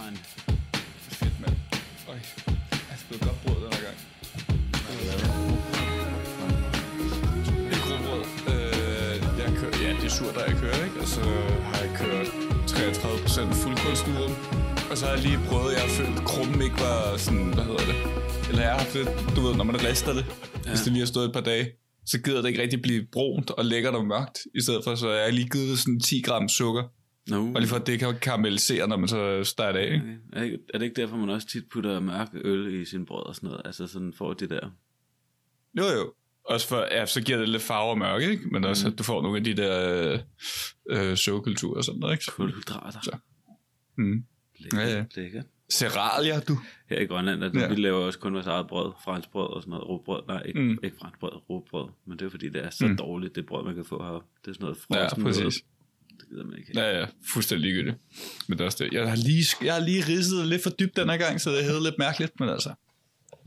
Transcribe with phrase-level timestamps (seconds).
[0.00, 0.14] man.
[1.18, 1.56] Fedt, mand.
[2.12, 2.18] Øj,
[2.90, 3.98] jeg spillede godt brød den her gang.
[7.68, 8.22] Det er grobrød.
[8.50, 10.98] Øh, jeg kører, ja, det er surt, der jeg kører, ikke?
[11.04, 11.24] Og så
[11.68, 12.28] har jeg kørt
[12.70, 14.32] 33% fuldkornsdurum.
[14.90, 17.64] Og så har jeg lige prøvet, jeg har følt, at krummen ikke var sådan, hvad
[17.70, 17.98] hedder det?
[18.48, 18.94] Eller jeg har haft
[19.36, 20.24] du ved, når man rister det,
[20.64, 20.70] ja.
[20.70, 21.66] hvis det lige har stået et par dage,
[22.10, 24.38] så gider det ikke rigtig blive brunt og lækkert og mørkt.
[24.58, 26.84] I stedet for, så jeg lige givet sådan 10 gram sukker.
[27.30, 27.52] No.
[27.54, 29.96] Og lige for, at det kan karamellisere, når man så starter af, ikke?
[29.96, 30.16] Okay.
[30.32, 33.06] Er, det, ikke- er det ikke derfor, man også tit putter mørk øl i sin
[33.06, 33.62] brød og sådan noget?
[33.64, 34.70] Altså sådan får det der...
[35.78, 36.12] Jo, jo.
[36.44, 38.48] Også for, ja, så giver det lidt farve og mørke, ikke?
[38.48, 40.12] Men også, at du får nogle af de der
[40.90, 42.24] øh, øh, sukkerkulturer og sådan noget, ikke?
[42.32, 43.00] Kulhydrater.
[43.02, 43.16] Så.
[43.98, 44.24] Mm.
[44.58, 45.04] Lækkert, Ja, ja.
[45.16, 45.44] lækkert.
[45.72, 46.58] Ceralia, du.
[46.90, 47.60] Her i Grønland, at Ja.
[47.60, 47.68] ja.
[47.68, 50.22] vi laver også kun vores eget brød, fransk brød og sådan noget, råbrød.
[50.28, 50.66] Nej, ikke, Mm.
[50.66, 50.78] mm.
[50.82, 51.88] ikke fransk brød, råbrød.
[52.06, 52.90] Men det er fordi, det er så Mm.
[52.90, 52.96] mm.
[52.96, 54.28] dårligt, det brød, man kan få heroppe.
[54.44, 55.40] Det er sådan noget Ja, frossen præcis.
[55.40, 55.54] noget.
[56.20, 56.72] Det gider man ikke.
[56.74, 57.96] Ja, ja, fuldstændig ligegyldigt.
[58.48, 58.92] Men det er også det.
[58.92, 61.64] Jeg har lige, jeg har lige ridset lidt for dybt den her gang, så det
[61.64, 62.74] hedder lidt mærkeligt, men altså,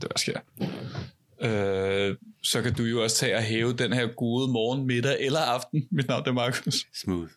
[0.00, 0.40] det var sker.
[1.42, 5.40] Øh, så kan du jo også tage og hæve den her gode morgen, middag eller
[5.40, 5.88] aften.
[5.90, 6.86] Mit navn er Markus.
[6.94, 7.30] Smooth.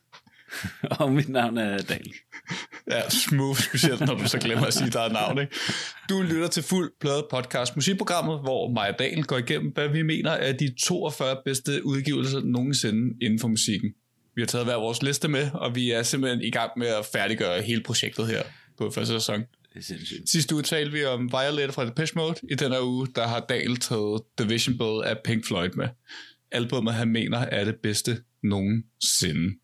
[0.99, 2.13] og mit navn er Daniel.
[2.91, 5.39] Ja, smooth, specielt når du så glemmer at sige dit eget navn.
[5.39, 5.55] Ikke?
[6.09, 10.01] Du lytter til Fuld Plade Podcast, musikprogrammet, hvor mig og Daniel går igennem, hvad vi
[10.01, 13.93] mener er de 42 bedste udgivelser nogensinde inden for musikken.
[14.35, 17.05] Vi har taget hver vores liste med, og vi er simpelthen i gang med at
[17.05, 18.43] færdiggøre hele projektet her
[18.77, 19.39] på første sæson.
[19.73, 20.29] Det er sindssygt.
[20.29, 22.35] Sidste uge talte vi om Violet fra Depeche Mode.
[22.51, 25.87] I denne uge, der har Daniel taget Division Bell af Pink Floyd med.
[26.51, 29.55] Albummet, han mener, er det bedste nogensinde.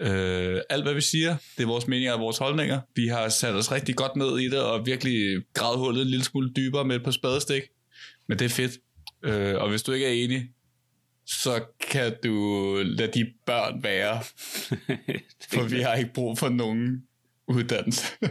[0.00, 2.80] Øh, alt hvad vi siger, det er vores meninger og vores holdninger.
[2.96, 6.24] Vi har sat os rigtig godt ned i det, og virkelig gravet hullet en lille
[6.24, 7.62] smule dybere med et par spadestik.
[8.28, 8.72] Men det er fedt.
[9.24, 10.48] Øh, og hvis du ikke er enig,
[11.30, 14.22] så kan du lade de børn være,
[15.52, 17.06] for vi har ikke brug for nogen
[17.46, 18.06] uddannelse.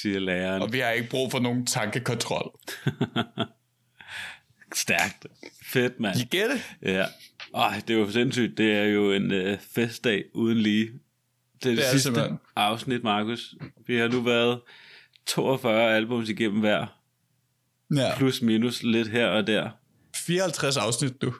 [0.00, 0.62] siger læreren.
[0.62, 2.58] Og vi har ikke brug for nogen tankekontrol.
[4.74, 5.26] Stærkt.
[5.64, 6.16] Fedt, mand.
[6.30, 6.76] Get it?
[6.82, 7.06] Ja.
[7.54, 8.58] Ej, det er jo sindssygt.
[8.58, 10.86] Det er jo en øh, festdag uden lige.
[10.86, 10.92] Det
[11.66, 12.38] er det, Det er sidste simpelthen.
[12.56, 13.54] afsnit, Markus.
[13.86, 14.60] Vi har nu været
[15.26, 16.86] 42 albums igennem hver.
[17.96, 18.16] Ja.
[18.16, 19.70] Plus minus lidt her og der.
[20.16, 21.34] 54 afsnit, du.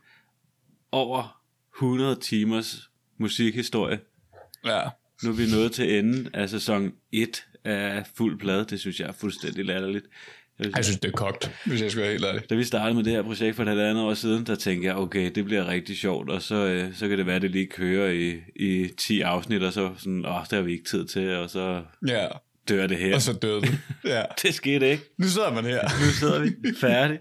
[0.93, 1.41] Over
[1.77, 4.01] 100 timers musikhistorie.
[4.65, 4.81] Ja.
[5.23, 8.65] Nu er vi nået til enden af sæson 1 af fuld plade.
[8.65, 10.07] Det synes jeg er fuldstændig latterligt.
[10.59, 12.51] Jeg vil Jeg synes, det er kogt, hvis jeg skal være helt ærlig.
[12.51, 14.97] Da vi startede med det her projekt for et halvandet år siden, der tænkte jeg,
[14.97, 17.67] okay, det bliver rigtig sjovt, og så, øh, så kan det være, at det lige
[17.67, 21.31] kører i, i 10 afsnit, og så sådan, åh, det har vi ikke tid til,
[21.31, 22.27] og så Ja.
[22.71, 23.15] Dør det her.
[23.15, 23.79] Og så døde det.
[24.05, 24.23] Ja.
[24.43, 25.05] Det skete ikke.
[25.19, 25.83] Nu sidder man her.
[25.83, 26.51] Nu sidder vi
[26.81, 27.19] færdig.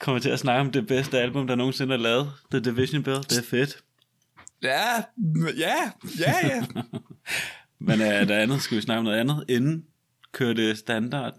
[0.00, 2.32] Kommer til at snakke om det bedste album, der nogensinde er lavet.
[2.50, 3.16] The Division Bell.
[3.18, 3.78] Det er fedt.
[4.62, 4.96] Ja,
[5.56, 5.74] ja,
[6.18, 6.64] ja, ja.
[7.86, 8.62] Men er der andet?
[8.62, 9.44] Skal vi snakke om noget andet?
[9.48, 9.84] Inden
[10.32, 11.34] kører det standard?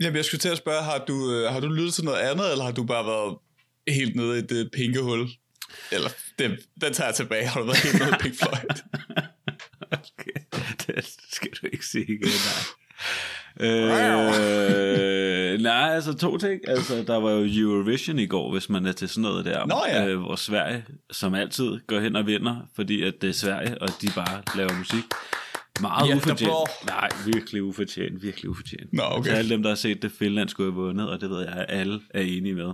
[0.00, 2.52] Jamen, jeg skulle til at spørge, har du, øh, har du lyttet til noget andet,
[2.52, 3.38] eller har du bare været
[3.88, 5.28] helt nede i det pinke hul?
[5.92, 6.08] Eller,
[6.38, 7.46] det, den tager jeg tilbage.
[7.46, 8.82] Har du været helt nede i Pink Floyd?
[9.92, 10.40] Okay.
[10.86, 12.64] Det skal du ikke sige igen, nej.
[13.60, 16.60] Øh, nej, altså to ting.
[16.68, 19.66] Altså, der var jo Eurovision i går, hvis man er til sådan noget der.
[19.66, 20.06] Nå ja.
[20.06, 23.88] Øh, hvor Sverige, som altid, går hen og vinder, fordi at det er Sverige, og
[24.02, 25.04] de bare laver musik.
[25.80, 26.16] Meget Jättebra.
[26.16, 26.50] ufortjent.
[26.86, 28.22] Nej, virkelig ufortjent.
[28.22, 28.92] Virkelig ufortjent.
[28.92, 29.16] Nå, okay.
[29.16, 31.52] Altså, alle dem, der har set det, Finland skulle have vundet, og det ved jeg,
[31.52, 32.72] at alle er enige med.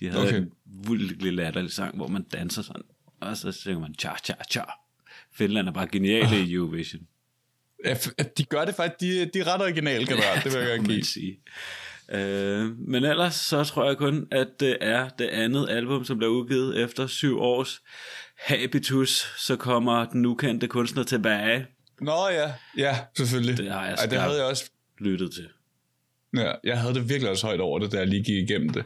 [0.00, 0.36] De havde Okay.
[0.36, 0.50] en
[0.88, 2.82] virkelig latterlig sang, hvor man danser sådan,
[3.20, 4.62] og så synger man cha cha cha.
[5.34, 7.02] Finland er bare geniale i Eurovision.
[7.84, 7.96] Ja,
[8.38, 10.94] de gør det faktisk, de, de er ret originale generelt, det vil jeg gerne kan
[10.94, 11.04] give.
[11.04, 11.40] sige.
[12.12, 16.30] Øh, men ellers så tror jeg kun, at det er det andet album, som bliver
[16.30, 17.80] udgivet efter syv års
[18.38, 19.34] habitus.
[19.38, 21.66] Så kommer den ukendte kunstner tilbage.
[22.00, 23.56] Nå ja, ja, selvfølgelig.
[23.56, 24.70] Det har jeg Ej, det havde jeg også
[25.00, 25.48] Lyttet til.
[26.36, 28.84] Ja, jeg havde det virkelig også højt over det, da jeg lige gik igennem det.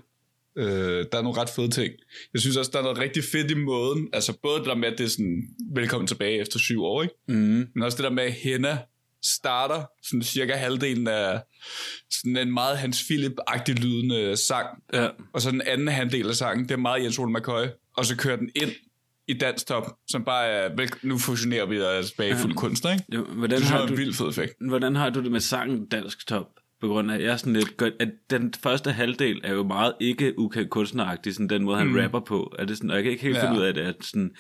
[0.59, 1.93] Øh, der er nogle ret fede ting.
[2.33, 4.09] Jeg synes også, der er noget rigtig fedt i måden.
[4.13, 5.43] Altså både det der med, at det er sådan,
[5.75, 7.15] velkommen tilbage efter syv år, ikke?
[7.29, 7.67] Mm.
[7.75, 8.79] Men også det der med, at Henna
[9.25, 11.43] starter sådan cirka halvdelen af
[12.11, 14.67] sådan en meget Hans Philip-agtig lydende sang.
[14.93, 15.09] Ja.
[15.33, 17.65] Og så den anden halvdel af sangen, det er meget Jens Ole McCoy.
[17.97, 18.71] Og så kører den ind
[19.29, 22.93] i dansk top, som bare er, vel, nu fusionerer vi der tilbage i fuld kunstner,
[22.93, 23.05] ikke?
[23.15, 24.55] Jo, hvordan, Det synes jeg har er du, en vild fed effekt.
[24.69, 26.47] hvordan har du det med sangen Dansk Top?
[26.85, 29.93] På grund af, jeg er sådan lidt godt, at den første halvdel er jo meget
[30.01, 31.97] ikke ukendt kunstneragtig, sådan den måde, han mm.
[31.97, 32.55] rapper på.
[32.59, 33.47] Er det sådan, og jeg kan ikke helt Ja.
[33.47, 34.31] finde ud af det, at sådan,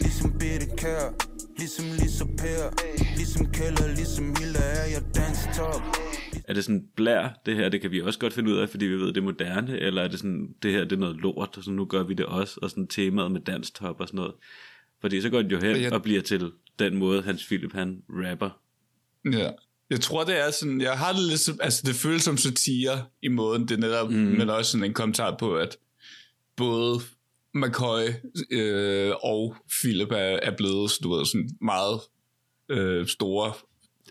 [0.00, 1.14] Ligesom Bitte Kær,
[1.58, 2.62] ligesom Lisa Per,
[3.16, 5.82] ligesom Keller, ligesom Hilda er jeg dansk top.
[6.48, 8.84] Er det sådan blær, det her, det kan vi også godt finde ud af, fordi
[8.84, 11.56] vi ved, det er moderne, eller er det sådan, det her, det er noget lort,
[11.56, 14.34] og så nu gør vi det også, og sådan temaet med danstop og sådan noget.
[15.00, 18.02] Fordi så går den jo hen Jeg- og bliver til den måde, Hans Philip, han
[18.08, 18.50] rapper
[19.32, 19.50] Ja.
[19.92, 23.04] Jeg tror, det er sådan, jeg har det lidt, som- altså det føles som satire
[23.22, 24.16] i måden, det netop, mm.
[24.16, 25.76] men også sådan en kommentar på, at
[26.56, 27.00] både
[27.54, 28.02] McCoy
[28.50, 32.00] øh, og Philip er, er blevet, du ved, sådan meget
[32.68, 33.52] øh, store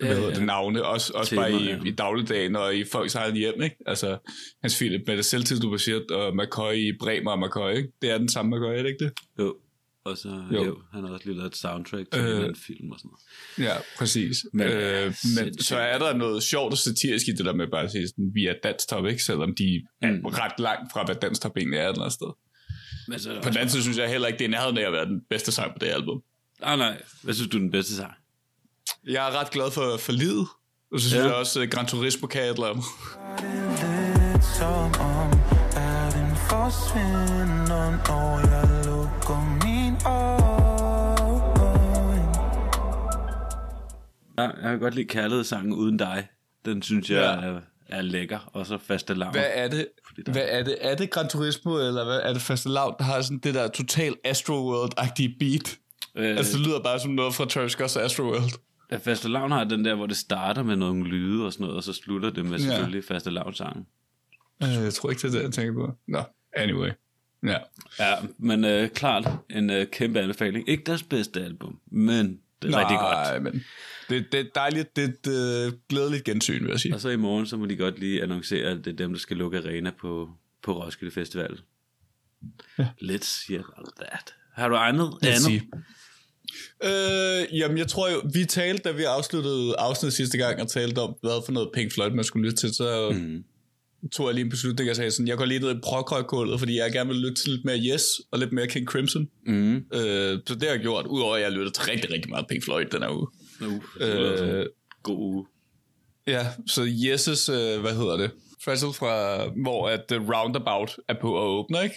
[0.02, 0.30] Ja, hvad ja.
[0.36, 1.80] det, navne, også, også Temaer, bare i, ja.
[1.86, 3.76] i dagligdagen og i folks eget hjem, ikke?
[3.86, 4.18] Altså,
[4.62, 7.90] Hans Philip med det selvtidsdubaseret, og McCoy i Bremer og McCoy, ikke?
[8.02, 9.14] Det er den samme McCoy, er det ikke det?
[9.40, 9.56] Jo.
[10.06, 10.64] Og så, Jo.
[10.66, 10.78] jo.
[10.94, 12.46] han har også lige lavet et soundtrack til Øh.
[12.50, 13.12] en film og sådan
[13.58, 13.70] noget.
[13.70, 14.38] Ja, præcis.
[14.54, 15.64] Men, øh, men sindssygt.
[15.66, 18.32] så er der noget sjovt og satirisk i det der med bare at sige, sådan,
[18.34, 19.24] vi er dansk top, ikke?
[19.24, 20.26] Selvom de er Mm.
[20.26, 22.28] ret langt fra, hvad dansk top egentlig er et eller andet sted.
[23.08, 24.94] Men så, På den anden side synes jeg heller ikke, det er nærheden af at
[24.94, 26.22] være den bedste sang på det album.
[26.62, 27.02] Nej, nej.
[27.24, 28.14] Hvad synes du er den bedste sang?
[29.08, 30.48] Jeg er ret glad for, for livet.
[30.94, 31.28] Og så synes Ja.
[31.28, 32.86] jeg også, at Gran Turismo kan et eller andet.
[33.42, 35.30] Lidt som om
[35.76, 38.71] verden forsvinder, når jeg
[44.42, 46.28] Ja, jeg kan godt lide kærlighedssangen Uden dig.
[46.66, 47.48] Den synes jeg Ja.
[47.48, 48.40] er, er lækker.
[48.54, 49.32] Og så faste lavn.
[49.32, 49.88] Hvad er det?
[50.26, 50.78] Der- Hvad er det?
[50.82, 53.68] Er det Gran Turismo, eller hvad er det første lav, der har sådan det der
[53.68, 55.78] total Astroworld-agtige beat?
[56.16, 58.52] Øh, Altså, det lyder bare som noget fra Travis Scott's Astroworld.
[58.92, 61.78] Ja, faste lavn har den der, hvor det starter med nogle lyde og sådan noget,
[61.78, 62.66] og så slutter det med Ja.
[62.66, 63.86] selvfølgelig faste lavn sangen.
[64.64, 65.94] Øh, Jeg tror ikke, det er det, jeg tænker på.
[66.08, 66.24] Nå,
[66.54, 66.90] anyway.
[67.44, 67.58] Ja.
[68.00, 70.70] Ja, men øh, klart en øh, kæmpe anbefaling.
[70.70, 73.14] Ikke deres bedste album, men det er rigtig godt.
[73.14, 73.64] Nej, men
[74.10, 76.94] det, det er dejligt, det er et øh, glædeligt gensyn, vil jeg sige.
[76.96, 79.20] Og så i morgen, så må de godt lige annoncere, at det er dem, der
[79.20, 80.30] skal lukke arena på,
[80.64, 81.60] på Roskilde Festival.
[82.80, 82.88] Ja.
[83.02, 84.36] Let's hear about that.
[84.54, 85.14] Har du andet?
[85.14, 85.62] Os andet?
[86.84, 91.00] Øh, jamen, jeg tror jo, vi talte, da vi afsluttede afsnittet sidste gang, og talte
[91.00, 93.44] om, hvad for noget Pink Floyd, man skulle lytte til, så Mm.
[94.12, 96.78] Tog jeg lige en beslutning, og sagde sådan, jeg går lige ned i prog fordi
[96.78, 99.28] jeg gerne vil lytte til lidt mere Yes, og lidt mere King Crimson.
[99.46, 99.76] Mm.
[99.76, 102.64] Øh, så det har jeg gjort, udover at jeg lyttet til rigtig, rigtig meget Pink
[102.64, 103.28] Floyd den her uge.
[103.62, 104.66] Uh, Øh,
[105.04, 105.46] god uge.
[106.28, 108.32] ja, så Yes' øh, hvad hedder det?
[108.64, 111.96] Fragile fra, hvor at The Roundabout er på at åbne, ikke?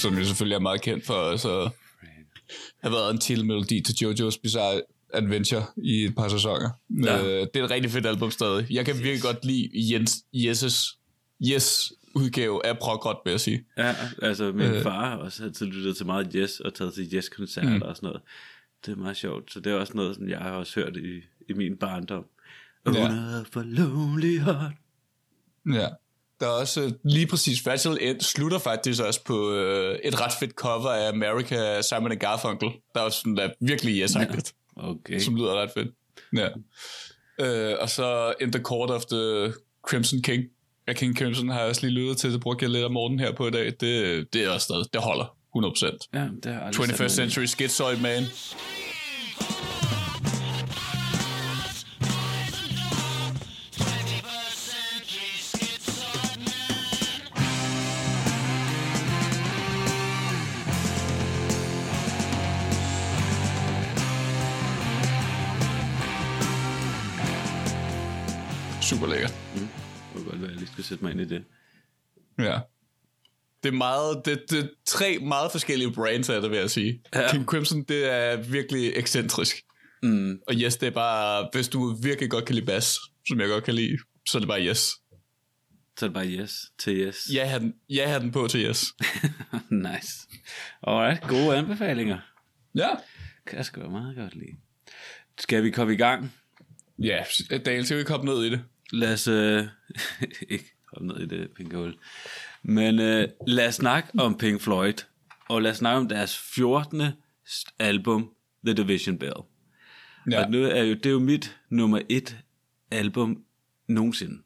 [0.00, 1.70] Som jo selvfølgelig er meget kendt for så
[2.82, 4.82] have været en titelmelodi til JoJo's Bizarre
[5.12, 6.70] Adventure i et par sæsoner.
[7.02, 7.22] Ja.
[7.22, 8.66] Øh, det er et rigtig fedt album stadig.
[8.70, 10.98] Jeg kan virkelig godt lide Jens, Jesses
[11.46, 13.64] Yes udgave af progrock, vil jeg sige.
[13.78, 14.82] Ja, altså min Øh.
[14.82, 17.82] far har også altid lyttet til meget Yes, og taget til Yes-koncerter mm.
[17.82, 18.22] og sådan noget.
[18.86, 21.20] Det er meget sjovt, så det er også noget, som jeg har også hørt i,
[21.48, 22.24] i min barndom.
[22.86, 22.90] Ja.
[22.90, 24.72] Under for lonely heart.
[25.72, 25.88] Ja.
[26.40, 30.32] Der er også øh, lige præcis Fragile End slutter faktisk også på øh, et ret
[30.40, 32.68] fedt cover af America Simon Garfunkel.
[32.94, 34.26] Der er også sådan der er virkelig yes ja.
[34.76, 35.18] Okay.
[35.20, 35.88] som lyder ret fedt.
[36.36, 36.48] Ja.
[37.40, 39.52] Øh, og så In the Court of the
[39.86, 40.44] Crimson King.
[40.88, 43.20] Ja, King Crimson har jeg også lige lyttet til, det brugte jeg lidt af morgenen
[43.20, 43.66] her på i dag.
[43.80, 46.08] Det, det er også stadig, det holder 100%.
[46.14, 48.24] Ja, det har jeg aldrig 21st sat mig Century Schizoid Man.
[68.90, 69.34] Super lækkert.
[69.56, 69.58] i.
[69.58, 71.44] Det godt være, jeg lige skal sætte mig ind i det.
[72.38, 72.58] Ja.
[73.62, 77.02] Det er meget, det, det er tre meget forskellige brands af det, vil jeg sige.
[77.14, 77.30] Ja.
[77.32, 79.56] King Crimson, det er virkelig ekscentrisk.
[80.02, 80.40] Mm.
[80.48, 83.64] Og yes, det er bare, hvis du virkelig godt kan lide bass, som jeg godt
[83.64, 84.78] kan lide, så er det bare yes.
[85.98, 87.16] Så er det bare yes til yes.
[87.32, 88.84] Jeg har den, jeg har den på til yes.
[89.70, 90.12] nice.
[90.82, 92.18] Alright, gode anbefalinger.
[92.74, 92.88] Ja.
[93.46, 94.56] Kan jeg sgu meget godt lide.
[95.38, 96.32] Skal vi komme i gang?
[96.98, 98.60] Ja, Daniel, skal vi hoppe ned i det?
[98.92, 99.64] Lad os øh,
[100.48, 101.94] ikke hoppe ned i det pink hul.
[102.62, 104.94] Men øh, lad os snakke om Pink Floyd.
[105.48, 107.02] Og lad os snakke om deres 14.
[107.78, 108.30] album,
[108.66, 109.32] The Division Bell.
[110.30, 110.44] Ja.
[110.44, 112.36] Og nu er jo, det er jo mit nummer et
[112.90, 113.44] album
[113.88, 114.42] nogensinde.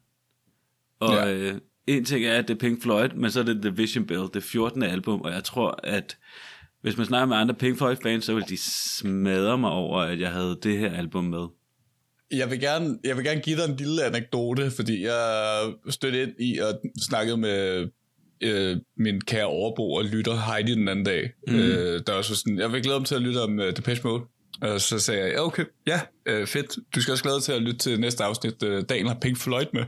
[1.00, 1.34] Og ja.
[1.34, 4.28] Øh, en ting er, at det er Pink Floyd, men så er det Division Bell,
[4.34, 4.82] det 14.
[4.82, 6.18] album, og jeg tror, at
[6.80, 10.32] hvis man snakker med andre Pink Floyd-fans, så vil de smadre mig over, at jeg
[10.32, 11.46] havde det her album med.
[12.36, 15.60] Jeg vil, gerne, jeg vil gerne give dig en lille anekdote, fordi jeg
[15.90, 17.88] stødte ind i og snakkede med
[18.40, 21.30] øh, min kære overbo og lytter Heidi den anden dag.
[21.48, 21.54] Mm.
[21.54, 24.00] Øh, der var så sådan, jeg vil glæde mig til at lytte om uh, Depeche
[24.04, 24.22] Mode.
[24.60, 26.76] Og så sagde jeg, ja okay, ja, øh, fedt.
[26.94, 28.62] Du skal også glæde til at lytte til næste afsnit.
[28.62, 29.84] Øh, Daniel har Pink Floyd med.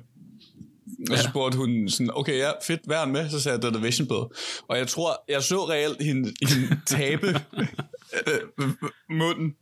[1.11, 3.31] Og så spurgte hun sådan, okay, ja, fedt, han med?
[3.31, 4.25] Så sagde jeg, det er The Vision Bell.
[4.69, 7.27] Og jeg tror, jeg så reelt hende, hende tabe
[8.29, 8.69] øh,
[9.11, 9.55] munden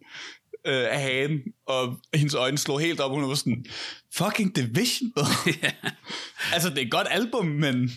[0.66, 3.64] øh, af hagen, og hendes øjne slog helt op, og hun var sådan,
[4.14, 5.26] fucking Division Bell.
[6.54, 7.90] altså, det er et godt album, men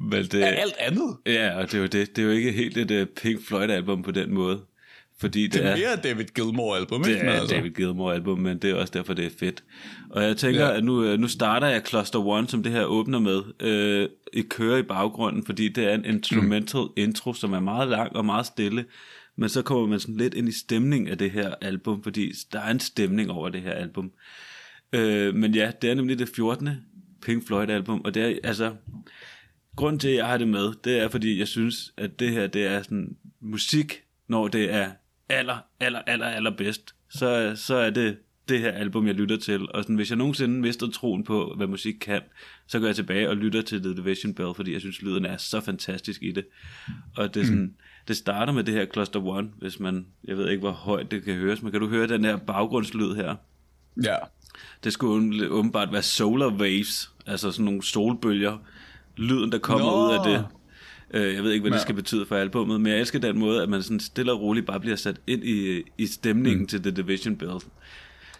[0.00, 1.16] Men det, er alt andet.
[1.26, 2.16] Ja, og det er jo det.
[2.16, 4.60] Det er jo ikke helt et uh, Pink Floyd-album på den måde.
[5.20, 7.24] Fordi det, Det er er, mere David Gilmour-album, det ikke?
[7.24, 9.64] Men er altså, David Gilmour-album, men det er også derfor, det er fedt.
[10.10, 10.76] Og jeg tænker, Ja.
[10.76, 14.40] at nu, øh, nu starter jeg Cluster One, som det her åbner med, øh, i
[14.42, 16.92] kører i baggrunden, fordi det er en instrumental mm.
[16.96, 18.84] intro, som er meget lang og meget stille.
[19.36, 22.60] Men så kommer man sådan lidt ind i stemning af det her album, fordi der
[22.60, 24.12] er en stemning over det her album.
[24.92, 26.68] Øh, men ja, det er nemlig det 14.
[27.22, 28.74] Pink Floyd album, og det er altså
[29.76, 32.46] grunden til, at jeg har det med, det er, fordi jeg synes, at det her,
[32.46, 34.90] det er sådan musik, når det er
[35.28, 38.16] aller, aller, aller, aller bedst, så, så er det
[38.48, 39.72] det her album, jeg lytter til.
[39.72, 42.22] Og sådan, hvis jeg nogensinde mister troen på, hvad musik kan,
[42.66, 45.36] så går jeg tilbage og lytter til The Division Bell, fordi jeg synes, lyden er
[45.36, 46.46] så fantastisk i det.
[47.16, 47.74] Og det, er sådan, mm
[48.08, 51.24] det starter med det her Cluster One, hvis man, jeg ved ikke, hvor højt det
[51.24, 53.34] kan høres, men kan du høre den her baggrundslyd her?
[54.02, 54.16] ja.
[54.84, 58.58] Det skulle åbenbart være solar waves, altså sådan nogle solbølger.
[59.16, 60.06] Lyden, der kommer Nå.
[60.06, 60.46] ud af det.
[61.20, 63.62] Øh, Jeg ved ikke, hvad det skal betyde for albummet, men jeg elsker den måde,
[63.62, 66.66] at man sådan stille og roligt bare bliver sat ind i, i stemningen mm.
[66.66, 67.52] til The Division Bell.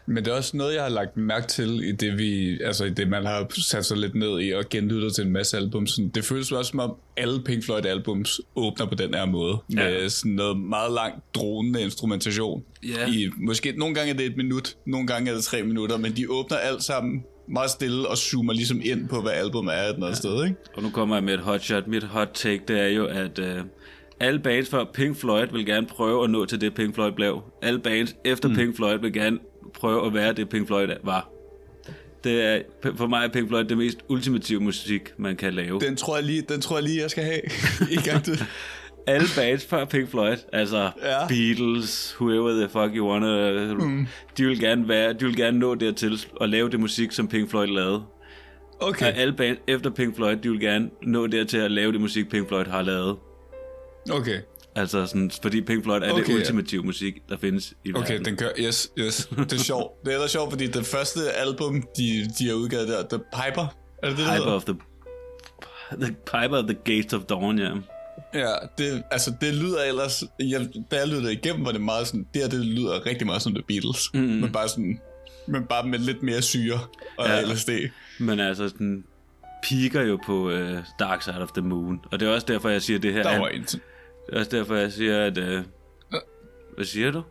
[0.07, 2.91] Men det er også noget, jeg har lagt mærke til i det, vi, altså i
[2.91, 5.87] det, man har sat sig lidt ned i og genlyttet til en masse album.
[5.87, 9.57] Sådan, det føles også som om alle Pink Floyd albums åbner på den her måde.
[9.77, 9.91] Ja.
[9.91, 12.65] Med sådan noget meget langt dronende instrumentation.
[12.85, 13.09] Ja.
[13.09, 16.13] I, måske nogle gange er det et minut, nogle gange er det tre minutter, men
[16.13, 19.89] de åbner alt sammen meget stille og zoomer ligesom ind på, hvad album er et
[19.89, 20.57] eller andet sted, ikke?
[20.75, 21.87] Og nu kommer jeg med et hot shot.
[21.87, 23.61] Mit hot take, det er jo, at øh,
[24.21, 27.43] alle bands for Pink Floyd vil gerne prøve at nå til det, Pink Floyd blev.
[27.63, 28.55] Alle bands efter mm.
[28.55, 29.39] Pink Floyd vil gerne
[29.75, 31.31] prøve at være det, Pink Floyd var.
[32.25, 32.61] Det er,
[32.97, 35.81] for mig er Pink Floyd det mest ultimative musik, man kan lave.
[35.81, 37.41] Den tror jeg lige, den tror jeg, lige jeg skal have
[37.91, 38.45] i gang til.
[39.07, 41.27] alle bands før Pink Floyd, altså Ja.
[41.29, 44.07] Beatles, whoever the fuck you wanna, mm.
[44.39, 47.51] de vil gerne være, de vil gerne nå dertil at lave det musik, som Pink
[47.51, 48.03] Floyd lavede.
[48.81, 52.01] Okay, Og alle bands efter Pink Floyd, de vil gerne nå dertil at lave det
[52.01, 53.17] musik, Pink Floyd har lavet.
[54.11, 54.41] Okay.
[54.77, 56.35] Altså sådan, fordi Pink Floyd er Okay, det ja.
[56.35, 58.25] ultimative musik, der findes i Okay, verden.
[58.25, 58.53] den kører.
[58.59, 59.29] Yes, yes.
[59.39, 60.05] Det er sjovt.
[60.05, 63.67] Det er ellers sjovt, fordi det første album, de, de har udgivet der, The Piper,
[64.03, 64.75] er det det, Piper of the,
[66.01, 67.71] the Piper of the Gates of Dawn, ja.
[68.35, 72.27] Ja, det, altså det lyder ellers, jeg, da jeg lyttede igennem, var det meget sådan,
[72.35, 74.21] det her det lyder rigtig meget som The Beatles, mm.
[74.21, 75.01] men bare sådan,
[75.49, 76.79] men bare med lidt mere syre
[77.19, 77.35] og Ja.
[77.37, 77.53] ja.
[77.53, 77.71] LSD.
[78.21, 79.05] Men altså, den
[79.63, 82.01] piker jo på uh, Dark Side of the Moon.
[82.13, 83.39] Og det er også derfor, jeg siger, det her Der er...
[83.39, 83.67] var en.
[84.27, 85.39] Det er også derfor, jeg siger, at...
[85.39, 85.65] Uh,
[86.77, 87.23] hvad siger du?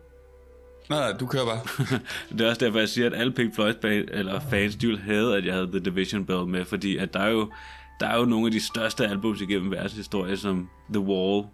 [0.90, 1.60] Nej, du kører bare.
[2.38, 5.02] Det er også derfor, jeg siger, at alle Pink Floyd band, eller fans, de ville
[5.02, 7.52] have, at jeg havde The Division Bell med, fordi at der er jo,
[8.00, 11.46] der er jo nogle af de største albums igennem verdenshistorien, som The Wall,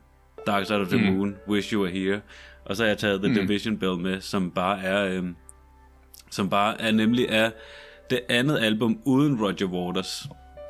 [0.48, 1.18] Dark Side of the mm.
[1.18, 2.22] Moon, Wish You Were Here,
[2.66, 3.36] og så har jeg taget The mm.
[3.36, 5.36] Division Bell med, som bare er, øhm,
[6.30, 7.52] som bare er nemlig er
[8.10, 10.28] det andet album uden Roger Waters.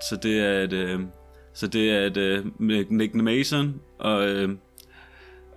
[0.09, 1.07] Så det er et, øhm,
[1.53, 2.45] så det er et øh,
[2.89, 4.59] Nick Mason og øhm,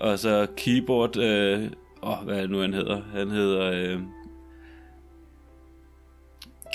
[0.01, 1.71] og så keyboard øh,
[2.03, 3.01] åh, hvad er det nu han hedder?
[3.15, 4.01] Han hedder øh,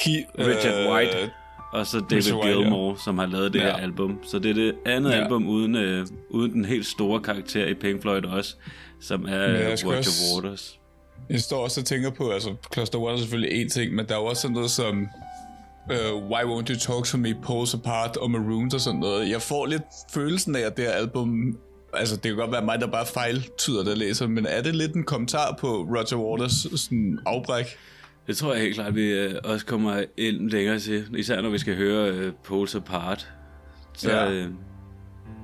[0.03, 1.31] Key, Richard øh, White.
[1.73, 3.63] og så David Richard White, Gilmour, som har lavet det Ja.
[3.65, 4.19] her album.
[4.23, 5.15] Så det er det andet Ja.
[5.23, 8.55] album uden, øh, uden den helt store karakter i Pink Floyd også,
[8.99, 10.79] som er øh, skal Roger også- Waters.
[11.29, 14.15] Jeg står også og tænker på, altså Cluster One er selvfølgelig en ting, men der
[14.15, 15.07] er jo også sådan noget som
[15.91, 19.29] uh, Why Won't You Talk To Me, Pulls Apart og Maroons og sådan noget.
[19.29, 21.57] Jeg får lidt følelsen af, at det her album,
[21.93, 24.95] altså det kan godt være mig, der bare fejltyder jeg læser, men er det lidt
[24.95, 27.65] en kommentar på Roger Waters sådan afbræk?
[28.27, 31.57] Det tror jeg helt klart, vi øh, også kommer ind længere til, især når vi
[31.57, 33.31] skal høre øh, Poles Apart.
[33.97, 34.29] Så Ja.
[34.31, 34.47] øh,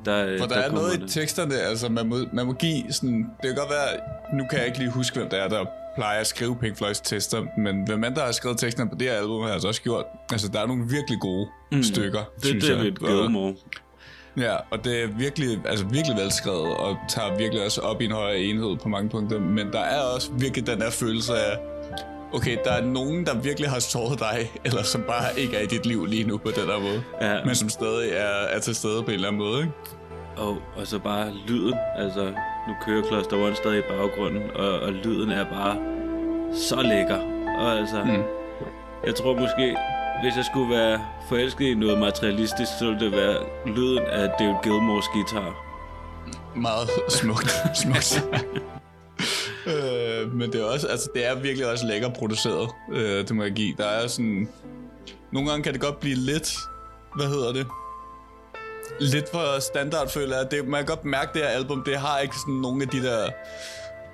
[0.05, 1.09] der, øh, For der, der er noget i det.
[1.09, 3.99] teksterne, altså man må, man må give sådan, det kan godt være,
[4.37, 7.01] nu kan jeg ikke lige huske, hvem der er, der plejer at skrive Pink Floyds
[7.01, 9.81] tekster, men hvem end der har skrevet teksterne på det her album, har altså også
[9.81, 10.05] gjort.
[10.31, 11.83] Altså der er nogle virkelig gode mm.
[11.83, 13.09] stykker, Det er synes David jeg.
[13.09, 13.53] Og- Gilmour.
[14.37, 18.11] Ja, og det er virkelig, altså virkelig velskrevet, og tager virkelig også op i en
[18.11, 21.57] højere enhed på mange punkter, men der er også virkelig den der følelse af,
[22.33, 25.65] okay, der er nogen, der virkelig har såret dig, eller som bare ikke er i
[25.65, 27.43] dit liv lige nu på den der måde, Ja.
[27.45, 28.23] men som stadig er,
[28.55, 29.71] er til stede på en eller anden måde, ikke?
[30.37, 32.33] Og, og så bare lyden, altså
[32.67, 35.77] nu kører Cluster One stadig i baggrunden, og, og lyden er bare
[36.53, 37.19] så lækker.
[37.59, 38.23] Og altså, mm.
[39.05, 39.77] jeg tror måske,
[40.23, 44.55] hvis jeg skulle være forelsket i noget materialistisk, så ville det være lyden af David
[44.63, 45.55] Gilmours guitar.
[46.55, 47.51] meget smukt.
[47.83, 48.23] smukt.
[49.67, 53.43] øh, men det er også, altså det er virkelig også lækker produceret, øh, det må
[53.43, 53.75] jeg give.
[53.77, 54.49] Der er sådan,
[55.31, 56.57] nogle gange kan det godt blive lidt,
[57.15, 57.67] hvad hedder det?
[58.99, 60.51] Lidt for standard, føler jeg.
[60.51, 63.03] Det, man kan godt mærke, det her album, det har ikke sådan nogle af de
[63.03, 63.29] der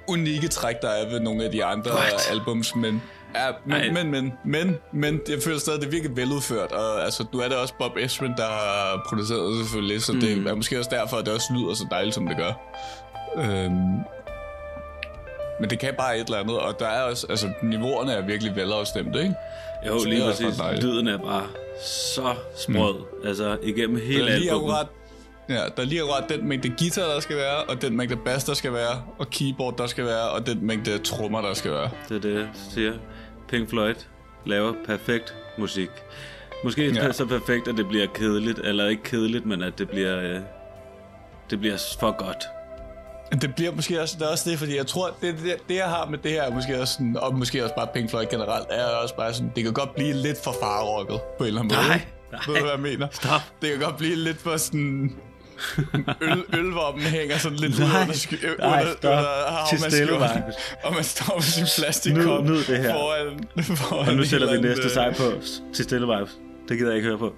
[0.07, 2.27] unikke træk, der er ved nogle af de andre What?
[2.31, 3.01] albums, men
[3.35, 7.03] Ja, men, men, men, men, men, jeg føler stadig, at det er virkelig veludført, og
[7.03, 10.19] altså, nu er det også Bob Ezrin, der har produceret det selvfølgelig, så mm.
[10.19, 12.53] det er måske også derfor, at det også lyder så dejligt, som det gør.
[13.37, 13.99] Øhm,
[15.59, 18.55] men det kan bare et eller andet, og der er også, altså, niveauerne er virkelig
[18.55, 19.35] velafstemte, ikke?
[19.87, 20.61] Jo, Så lige præcis.
[20.81, 21.43] Lyden er bare
[21.85, 22.93] så sprød.
[23.00, 23.27] Mm.
[23.27, 24.75] Altså, igennem hele Der lige albumet.
[25.50, 28.45] ja, der er lige akkurat den mængde guitar, der skal være, og den mængde bass,
[28.45, 31.89] der skal være, og keyboard, der skal være, og den mængde trommer, der skal være.
[32.09, 32.93] Det er det, jeg siger.
[33.50, 33.95] Pink Floyd
[34.45, 35.89] laver perfekt musik.
[36.63, 37.11] Måske ikke Ja.
[37.11, 40.39] så perfekt, at det bliver kedeligt, eller ikke kedeligt, men at det bliver, øh,
[41.50, 42.43] det bliver for godt.
[43.31, 45.85] Det bliver måske også, det er også det, fordi jeg tror, det, det, det jeg
[45.85, 48.67] har med det her, er måske også sådan, og måske også bare Pink Floyd generelt,
[48.69, 51.77] er også bare sådan, det kan godt blive lidt for farrocket på en eller anden
[51.77, 51.88] måde.
[51.88, 52.01] Nej.
[52.47, 53.07] Ved du, hvad jeg mener?
[53.11, 53.41] Stop.
[53.61, 55.15] Det kan godt blive lidt for sådan...
[56.21, 58.01] Øl, ølvommen hænger sådan lidt ud Nej.
[58.01, 59.11] under, sky, Nej, under, stop.
[59.11, 60.53] under Markus.
[60.83, 65.15] og man står med sin plastikkop foran, foran Og nu sætter vi næste sej øh,
[65.15, 65.31] på
[65.73, 66.31] til Stille Vibes.
[66.70, 67.34] Det gider jeg ikke høre på.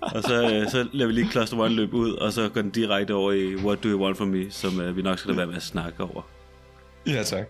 [0.00, 2.70] og så, øh, så lader vi lige Cluster One løbe ud, og så går den
[2.70, 5.38] direkte over i What Do You Want From Me, som øh, vi nok skal lade
[5.38, 6.22] være med at snakke over.
[7.06, 7.46] Ja, tak.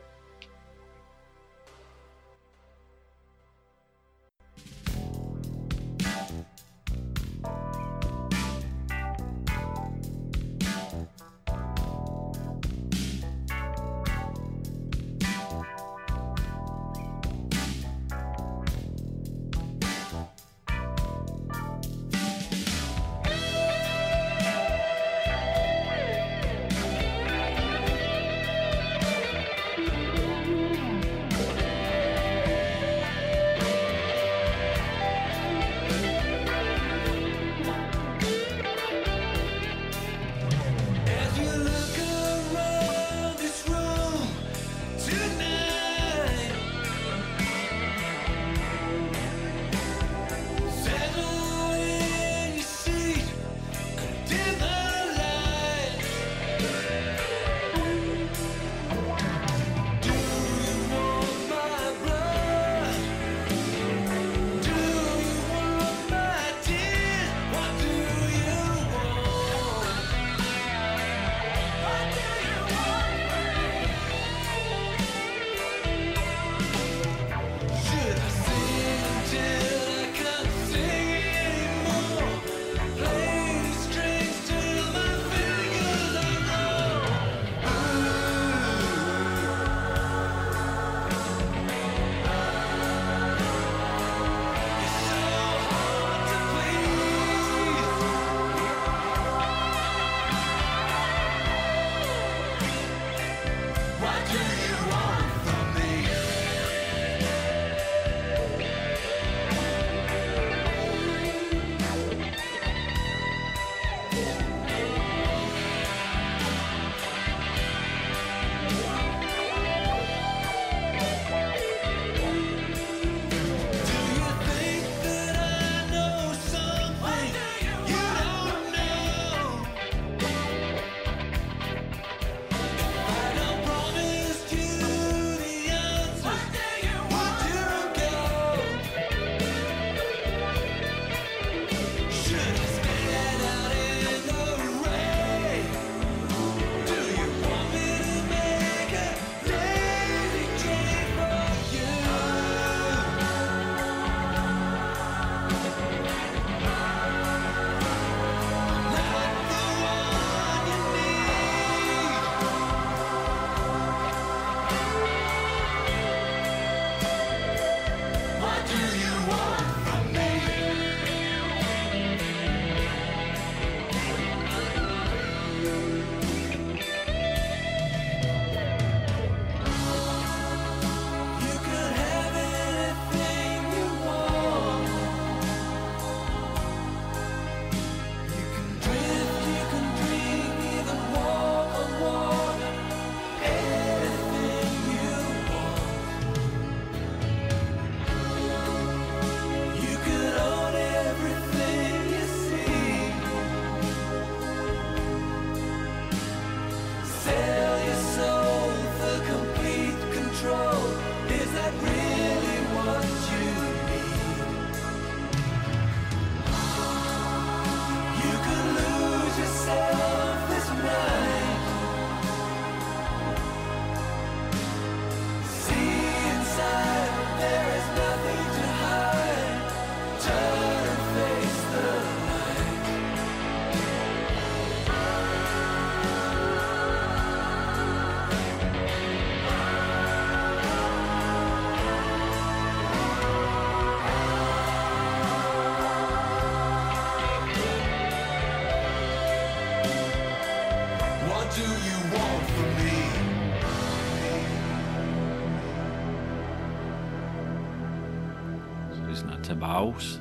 [259.67, 260.21] Pause.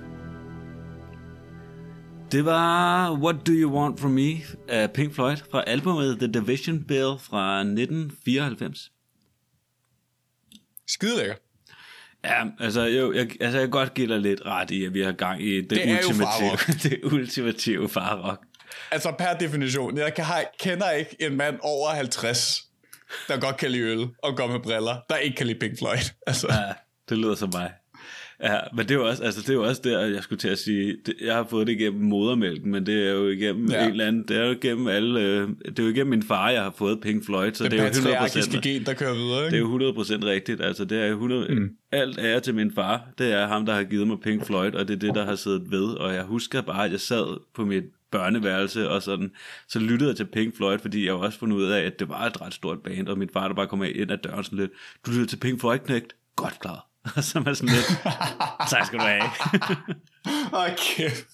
[2.32, 4.32] Det var What Do You Want From Me
[4.70, 8.92] af Pink Floyd fra albumet The Division Bell fra 1994.
[10.88, 11.36] Skide lækker.
[12.24, 15.02] Ja, altså, jo, jeg, altså jeg kan godt give dig lidt ret i, at vi
[15.02, 16.58] har gang i det, Det ultimative,
[16.90, 18.46] det ultimative farrock.
[18.92, 20.26] Altså per definition, jeg kan,
[20.60, 22.64] kender ikke en mand over 50,
[23.28, 26.12] der godt kan lide øl og går med briller, der ikke kan lide Pink Floyd.
[26.28, 26.74] Altså, Ja,
[27.10, 27.72] det lyder som mig.
[28.44, 30.48] Ja, men det er jo også, altså det er jo også der, jeg skulle til
[30.48, 33.84] at sige, det, jeg har fået det igennem modermælken, men det er jo igennem Ja.
[33.86, 36.50] en eller anden, det er jo igennem alle, øh, det er jo igennem min far,
[36.50, 38.94] jeg har fået Pink Floyd, så det, det, det er jo 100%, patriarkiske gen, der
[38.94, 39.40] kører videre.
[39.40, 39.58] det Ikke?
[39.58, 39.94] er jo
[40.24, 41.70] 100% rigtigt, altså det er jo 100, mm.
[41.92, 44.88] alt ære til min far, det er ham, der har givet mig Pink Floyd, og
[44.88, 47.66] det er det, der har siddet ved, og jeg husker bare, at jeg sad på
[47.66, 49.32] mit børneværelse, og sådan,
[49.70, 52.26] så lyttede jeg til Pink Floyd, fordi jeg også fundet ud af, at det var
[52.26, 54.72] et ret stort band, og min far, der bare kom ind ad døren sådan lidt,
[55.06, 56.16] du lytter til Pink Floyd, knægt?
[56.36, 56.88] Godt klar.
[57.16, 57.86] Og så er sådan lidt,
[58.70, 59.22] tak skal du have.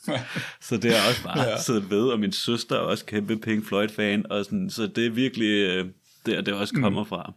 [0.08, 0.22] Mand.
[0.62, 1.62] så det har også bare Ja.
[1.62, 5.10] siddet ved, og min søster er også kæmpe Pink Floyd-fan, og sådan, så det er
[5.10, 5.86] virkelig øh,
[6.26, 7.10] der, det også kommer mm.
[7.10, 7.34] fra.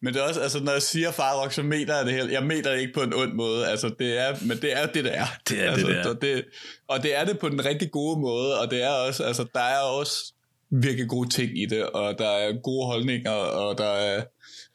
[0.00, 2.32] Men det er også, altså når jeg siger farrock, så mener jeg det helt.
[2.32, 3.66] Jeg mener det ikke på en ond måde.
[3.68, 5.24] Altså det er, men det er det, det er.
[5.48, 6.08] Det er altså, det er.
[6.08, 6.44] Og det,
[6.88, 9.60] og det er det på den rigtig gode måde, og det er også, altså der
[9.60, 10.32] er også
[10.70, 14.24] virkelig gode ting i det, og der er gode holdninger, og der er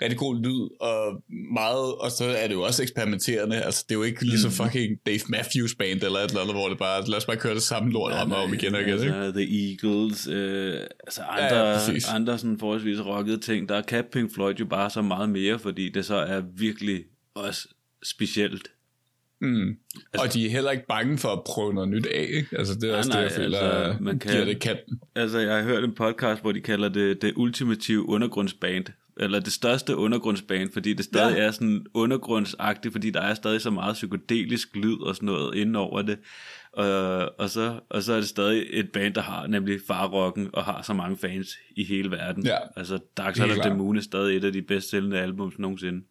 [0.01, 3.61] rigtig god lyd, og meget, og så er det jo også eksperimenterende.
[3.61, 6.69] Altså det er jo ikke ligesom fucking Dave Matthews band, eller et eller andet, hvor
[6.69, 8.99] det bare, lad os bare køre det samme lort om og om igen og igen.
[8.99, 9.13] Ikke?
[9.15, 12.09] Altså, The Eagles, øh, altså andre, Ja, ja, ja, præcis.
[12.09, 15.89] andre sådan forholdsvis rockede ting, der kan Pink Floyd jo bare så meget mere, fordi
[15.89, 17.03] det så er virkelig
[17.35, 17.67] også
[18.03, 18.67] specielt.
[19.41, 19.75] Mm.
[20.19, 22.57] Og de er heller ikke bange for at prøve noget nyt af, ikke?
[22.57, 24.59] Altså det er også nej, det, jeg føler, altså, altså, man man kan- giver det
[24.59, 24.77] kan.
[25.15, 28.85] Altså, jeg har hørt en podcast, hvor de kalder det det ultimative undergrundsband,
[29.19, 31.43] eller det største undergrundsband, fordi det stadig Ja.
[31.43, 35.75] er sådan undergrundsagtigt, fordi der er stadig så meget psykedelisk lyd og sådan noget inden
[35.75, 36.19] over det.
[36.73, 40.63] Og, og, så, og så er det stadig et band, der har nemlig farrocken og
[40.65, 42.45] har så mange fans i hele verden.
[42.45, 42.57] Ja.
[42.75, 43.73] Altså, Dark Side of the.
[43.73, 46.01] Moon er stadig et af de bedst sælgende albums nogensinde.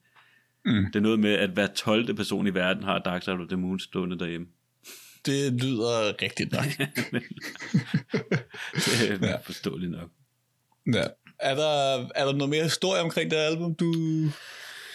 [0.64, 0.85] Mm.
[0.87, 2.14] Det er noget med, at hver 12.
[2.14, 4.47] person i verden har Dark Side of the Moon stående derhjemme.
[5.27, 6.64] Det lyder rigtigt nok.
[8.75, 9.27] Det er Ja.
[9.31, 9.37] ja.
[9.37, 10.11] forståeligt nok.
[10.94, 11.03] ja.
[11.40, 13.92] Er, der, er der noget mere historie omkring det album, du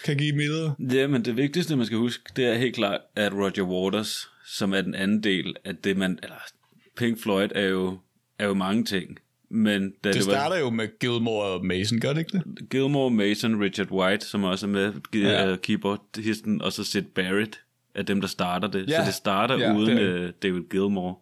[0.04, 0.74] kan give videre?
[0.92, 4.72] Ja, men det vigtigste, man skal huske, det er helt klart, at Roger Waters, som
[4.74, 6.18] er den anden del af det, man...
[6.22, 6.36] Eller,
[6.96, 7.98] Pink Floyd er jo,
[8.38, 9.18] er jo mange ting.
[9.50, 12.42] Men da Det det, starter jo med Gilmore og Mason, gør det ikke det?
[12.46, 15.48] var Gilmore, Mason, Richard White, som også er med, Ja.
[15.48, 15.56] ja.
[15.56, 17.60] keyboardisten, og så Sid Barrett
[17.94, 18.88] er dem, der starter det.
[18.88, 19.00] Ja.
[19.00, 21.14] Så det starter Ja, uden det uh, David Gilmore.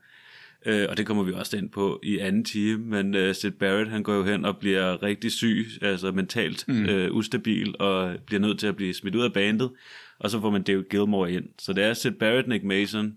[0.66, 3.90] Uh, og det kommer vi også ind på i anden time, men uh, Sid Barrett,
[3.90, 6.84] han går jo hen og bliver rigtig syg, altså mentalt mm.
[6.84, 9.70] uh, ustabil, og bliver nødt til at blive smidt ud af bandet,
[10.18, 11.44] og så får man David Gilmore ind.
[11.58, 13.14] Så det er Sid Barrett, Nick Mason,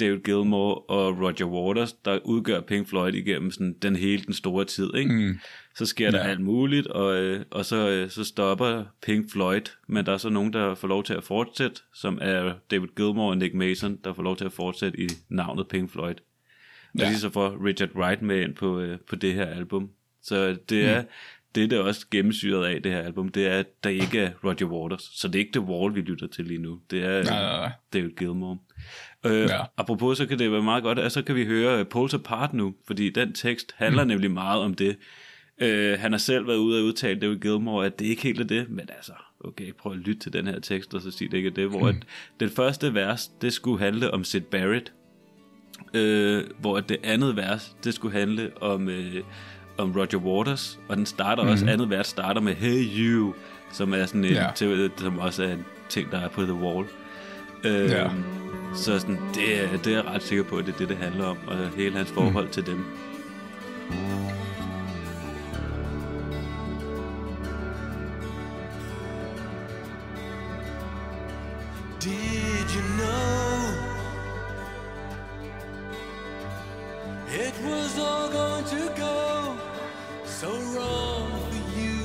[0.00, 4.64] David Gilmore og Roger Waters, der udgør Pink Floyd igennem sådan den hele den store
[4.64, 5.12] tid, ikke?
[5.12, 5.38] Mm.
[5.76, 6.30] Så sker der ja.
[6.30, 10.28] alt muligt, og, øh, og så, øh, så stopper Pink Floyd, men der er så
[10.28, 14.12] nogen, der får lov til at fortsætte, som er David Gilmore og Nick Mason, der
[14.12, 16.14] får lov til at fortsætte i navnet Pink Floyd.
[16.98, 17.08] Ja.
[17.08, 19.90] lige så får Richard Wright med ind på, øh, på det her album.
[20.22, 21.08] Så det er, mm.
[21.54, 24.30] det, der er også gennemsyret af det her album, det er, at der ikke er
[24.44, 25.10] Roger Waters.
[25.14, 26.78] Så det er ikke The Wall, vi lytter til lige nu.
[26.90, 27.70] Det er Nej, nej, nej.
[27.92, 28.58] David Gilmore.
[29.26, 29.60] Øh, Ja.
[29.76, 32.54] Apropos, så kan det være meget godt, at så kan vi høre øh, Poles Apart
[32.54, 34.08] nu, fordi den tekst handler mm.
[34.08, 34.96] nemlig meget om det.
[35.62, 38.44] Øh, han har selv været ude og udtale David Gilmore, at det ikke helt er
[38.44, 41.36] det, men altså, okay, prøv at lytte til den her tekst, og så sige det
[41.36, 41.86] ikke er det, hvor Mm.
[41.86, 41.96] at
[42.40, 44.92] den første vers, det skulle handle om Sid Barrett,
[45.94, 49.14] øh, hvor det andet vers, det skulle handle om, øh,
[49.78, 51.48] om Roger Waters, og den starter mm.
[51.48, 53.34] også, andet vers starter med Hey You,
[53.72, 54.46] som er sådan en, Ja.
[54.54, 56.86] til, som også er en ting, der er på The Wall.
[57.64, 58.08] Øh, Ja.
[58.74, 60.96] Så sådan, det, er, det er jeg ret sikker på, at det er det, det
[60.96, 62.50] handler om, og hele hans forhold mm.
[62.52, 62.84] til dem.
[72.00, 73.43] Did you know
[77.34, 79.58] it was all going to go
[80.24, 81.98] so wrong for you?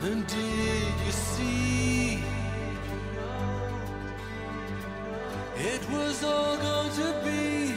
[0.00, 2.24] And did you see
[5.56, 7.74] it was all going to be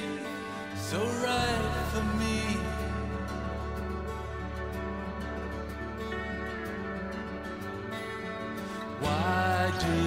[0.77, 2.39] so right for me?
[9.01, 10.06] Why did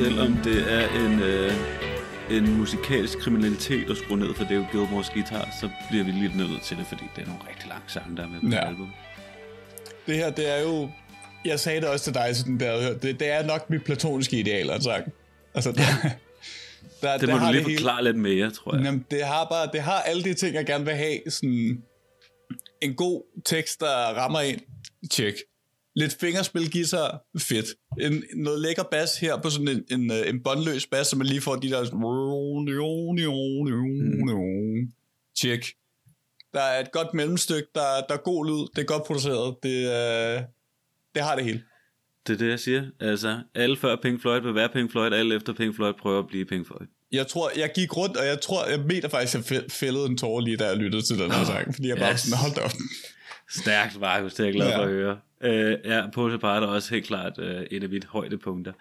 [0.00, 1.52] selvom det er en, øh,
[2.30, 6.62] en musikalsk kriminalitet at skrue ned for Dave Gilmores guitar, så bliver vi lidt nødt
[6.62, 8.68] til det, fordi det er nogle rigtig lange sange, der er med på Ja.
[8.68, 8.90] album.
[10.06, 10.90] Det her, det er jo...
[11.44, 13.02] Jeg sagde det også til dig, sådan der, hørt.
[13.02, 15.12] det, det er nok mit platoniske ideal, at sang.
[15.54, 15.82] Altså, der,
[17.02, 18.84] der, Det der må har du lige hele- forklare lidt mere, tror jeg.
[18.84, 21.18] Jamen, det har bare, det har alle de ting, jeg gerne vil have.
[21.28, 21.82] Sådan
[22.82, 23.86] en god tekst, der
[24.16, 24.60] rammer ind.
[25.10, 25.34] Tjek.
[25.96, 27.22] Lidt fingerspil guitar.
[27.38, 27.66] Fedt.
[28.00, 31.26] En, noget lækker bas her på sådan en, en, øh, en båndløs bas, så man
[31.26, 31.84] lige får de der...
[35.40, 35.64] Tjek.
[36.54, 39.76] Der er et godt mellemstykke, der, der er god lyd, det er godt produceret, det,
[39.78, 40.42] øh,
[41.14, 41.62] det har det hele.
[42.26, 42.84] Det er det, jeg siger.
[43.00, 46.26] Altså, alle før Pink Floyd vil være Pink Floyd, alle efter Pink Floyd prøver at
[46.26, 46.86] blive Pink Floyd.
[47.12, 50.06] Jeg tror, jeg gik rundt, og jeg tror, jeg mener faktisk, at jeg fæ- fældede
[50.06, 52.20] en tårer lige, da jeg lyttede til den her sang, fordi jeg bare Yes.
[52.20, 52.70] sådan, hold da op.
[53.50, 54.82] Stærkt, Markus, det er jeg glad for Ja.
[54.82, 55.18] at høre.
[55.44, 58.72] Øh, ja, Pose Apart er også helt klart øh, et af mine højdepunkter.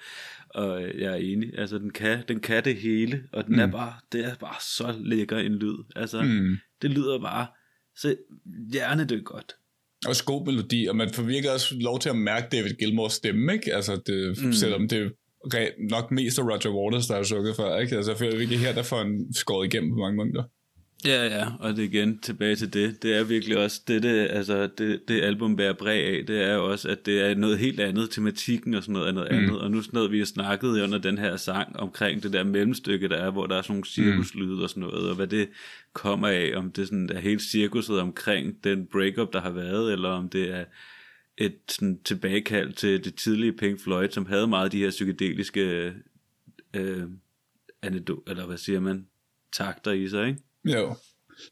[0.50, 1.60] Og øh, jeg er enig.
[1.60, 3.60] Altså, den kan, den kan det hele, og den mm.
[3.60, 5.78] er bare, det er bare så lækker en lyd.
[5.96, 6.58] Altså, mm.
[6.82, 7.48] det lyder bare
[7.96, 8.16] så
[8.72, 9.56] hjernedødt godt.
[10.08, 13.54] Også god melodi, og man får virkelig også lov til at mærke David Gilmores stemme,
[13.54, 13.76] ikke?
[13.76, 14.54] Altså, det, mm.
[14.54, 15.12] selvom det
[15.54, 17.96] er nok mest af Roger Waters, der har sukket før, ikke?
[17.96, 20.44] Altså, jeg føler virkelig her, der får en skåret igennem på mange måneder.
[21.06, 23.04] Ja, ja, og det igen tilbage til det.
[23.04, 26.26] Det er virkelig også det, det, altså, det, det album bærer præg af.
[26.26, 28.10] Det er også, at det er noget helt andet.
[28.10, 29.38] Tematikken og sådan noget er noget mm.
[29.38, 29.60] andet.
[29.62, 33.10] Og nu sådan noget, vi har snakket under den her sang omkring det der mellemstykke,
[33.10, 35.50] der er, hvor der er sådan nogle cirkuslyde og sådan noget, og hvad det
[35.94, 40.10] kommer af, om det sådan er helt cirkuset omkring den breakup, der har været, eller
[40.10, 40.66] om det er
[41.38, 45.94] et sådan tilbagekald til det tidlige Pink Floyd, som havde meget af de her psykedeliske
[46.76, 47.04] øh,
[47.86, 49.08] anekdo- eller hvad siger man,
[49.54, 50.40] takter i sig, ikke?
[50.74, 50.96] Jo.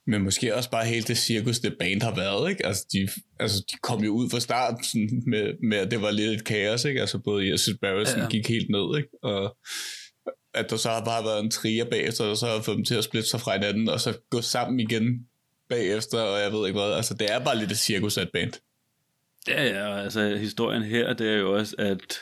[0.07, 2.65] Men måske også bare helt det cirkus, det band har været, ikke?
[2.65, 6.11] Altså, de, altså, de kom jo ud fra start sådan, med, med, at det var
[6.11, 7.01] lidt et kaos, ikke?
[7.01, 8.21] Altså, både i Sid Barrett Ja.
[8.21, 8.29] ja.
[8.29, 9.09] gik helt ned, ikke?
[9.23, 9.57] Og
[10.53, 12.95] at der så har bare været en trier bagefter, og så har fået dem til
[12.95, 15.27] at splitte sig fra hinanden, og så gå sammen igen
[15.69, 16.93] bagefter, og jeg ved ikke hvad.
[16.93, 18.53] Altså, det er bare lidt et cirkus af et band.
[19.47, 22.19] Ja, ja, altså historien her, det er jo også, at,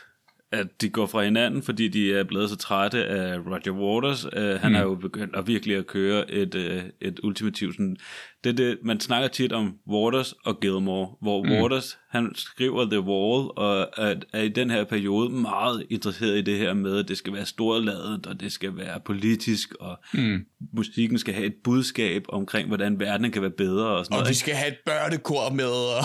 [0.51, 4.25] at de går fra hinanden, fordi de er blevet så trætte af Roger Waters.
[4.25, 4.75] Uh, han mm.
[4.75, 7.97] er jo begyndt at virkelig at køre et, uh, et ultimativt sådan,
[8.43, 11.51] det, det, man snakker tit om Waters og Gilmore, hvor mm.
[11.51, 16.41] Waters, han skriver The Wall, og er, er i den her periode meget interesseret i
[16.41, 20.45] det her med, at det skal være storladet, og det skal være politisk, og mm.
[20.73, 24.29] musikken skal have et budskab omkring, hvordan verden kan være bedre, og sådan Og noget.
[24.29, 26.03] vi skal have et børnekor med, og...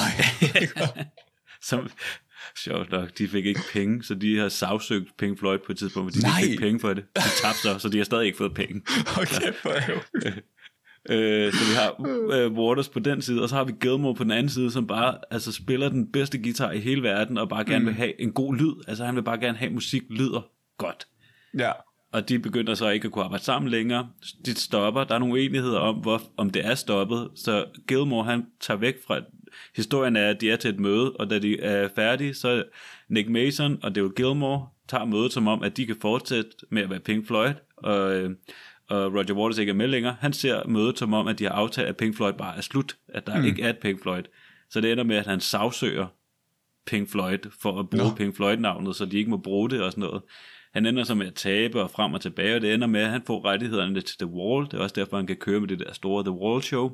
[1.69, 1.91] som
[2.59, 6.15] sjovt nok, de fik ikke penge, så de har sagsøgt Pink Floyd på et tidspunkt,
[6.15, 6.41] fordi Nej.
[6.41, 7.05] de fik penge for det.
[7.17, 8.83] De tabte sig, så de har stadig ikke fået penge.
[9.21, 9.71] okay, for
[11.09, 14.25] Øh, så vi har øh, Waters på den side, og så har vi Gilmore på
[14.25, 17.65] den anden side, som bare altså, spiller den bedste guitar i hele verden, og bare
[17.65, 18.75] gerne vil have en god lyd.
[18.89, 21.07] Altså han vil bare gerne have, at musik lyder godt.
[21.59, 21.73] Ja.
[22.13, 24.09] Og de begynder så ikke at kunne arbejde sammen længere.
[24.47, 25.05] De stopper.
[25.05, 27.29] Der er nogle uenigheder om, hvor, om det er stoppet.
[27.37, 29.21] Så Gilmore, han tager væk fra...
[29.77, 32.65] Historien er, at de er til et møde, og da de er færdige, så
[33.09, 36.91] Nick Mason og David Gilmore tager mødet som om, at de kan fortsætte med at
[36.91, 38.31] være Pink Floyd, og, øh,
[38.89, 40.17] og Roger Waters ikke er med længere.
[40.21, 42.97] Han ser mødet som om, at de har aftalt, at Pink Floyd bare er slut,
[43.09, 43.45] at der mm.
[43.45, 44.23] ikke er et Pink Floyd.
[44.71, 46.07] Så det ender med, at han sagsøger
[46.87, 48.15] Pink Floyd for at bruge Nå.
[48.17, 50.23] Pink Floyd-navnet, så de ikke må bruge det og sådan noget.
[50.73, 53.11] Han ender så med at tabe og frem og tilbage, og det ender med, at
[53.11, 54.65] han får rettighederne til The Wall.
[54.65, 56.91] Det er også derfor, han kan køre med det der store The Wall Show.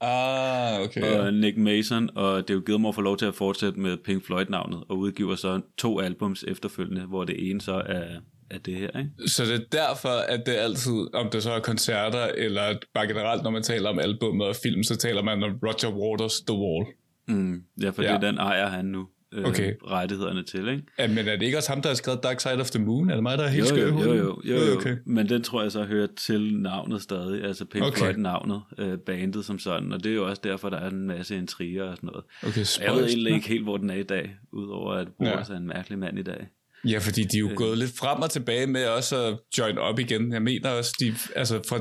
[0.00, 1.00] Ah, okay.
[1.00, 1.26] Ja.
[1.26, 4.98] Og Nick Mason og David Gilmour får lov til at fortsætte med Pink Floyd-navnet, og
[4.98, 8.04] udgiver så to albums efterfølgende, hvor det ene så er,
[8.50, 9.10] er det her, ikke?
[9.26, 13.42] Så det er derfor, at det altid, om det så er koncerter, eller bare generelt,
[13.42, 16.86] når man taler om albummet og film, så taler man om Roger Waters The Wall.
[17.28, 18.08] Mm, ja, for ja.
[18.08, 18.14] Ja.
[18.14, 19.72] det den ejer han nu øh, Okay.
[19.86, 20.82] rettighederne til, ikke?
[20.98, 23.10] Ja, men er det ikke også ham, der har skrevet Dark Side of the Moon?
[23.10, 24.76] Er det mig, der er helt Jo, skør jo, jo, jo, jo, jo.
[24.76, 24.96] Okay.
[25.06, 27.98] Men den tror jeg så hører til navnet stadig, altså Pink Okay.
[27.98, 31.36] Floyd-navnet, øh, bandet som sådan, og det er jo også derfor, der er en masse
[31.36, 32.24] intriger og sådan noget.
[32.42, 35.54] Okay, Jeg ved egentlig ikke helt, hvor den er i dag, udover at Boris ja.
[35.54, 36.48] er en mærkelig mand i dag.
[36.84, 37.50] Ja, fordi de er Øh.
[37.50, 40.32] jo gået lidt frem og tilbage med også at join op igen.
[40.32, 41.80] Jeg mener også, de, altså fra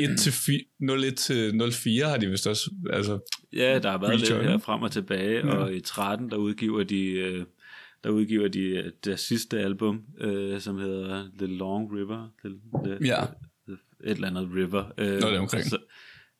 [0.00, 4.20] 1 til 4, 01 til 04 har de vist også, altså, Ja, der har været
[4.20, 4.48] lidt Rejoin.
[4.48, 5.54] her frem og tilbage, ja.
[5.54, 7.04] og i 13, der udgiver de...
[7.10, 7.44] Øh,
[8.04, 12.28] der udgiver de øh, deres sidste album, øh, som hedder The Long River.
[12.44, 13.24] The, the, Ja.
[13.68, 14.84] The, et eller andet river.
[14.98, 15.64] Øh, Noget deromkring.
[15.64, 15.78] Så,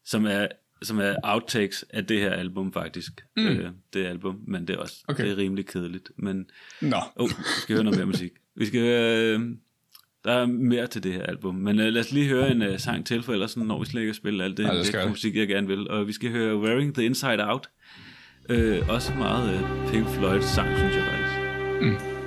[0.04, 0.46] som er
[0.82, 3.24] som er outtakes af det her album faktisk.
[3.36, 3.46] Mm.
[3.46, 5.24] Øh, det album, men det er også Okay.
[5.24, 6.10] det er rimelig kedeligt.
[6.16, 6.50] Men
[6.80, 6.96] nå.
[7.16, 8.32] oh, vi skal høre noget mere musik.
[8.56, 9.40] Vi skal høre, øh,
[10.28, 12.78] der er mere til det her album, men øh, lad os lige høre en øh,
[12.78, 15.36] sang til, for ellers når vi slet ikke at spille alt det, Ja, det musik,
[15.36, 15.90] jeg gerne vil.
[15.90, 17.68] Og vi skal høre Wearing the Inside Out.
[18.48, 21.34] Øh, også meget øh, Pink Floyd sang, synes jeg faktisk.
[21.80, 22.17] Don't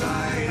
[0.00, 0.41] the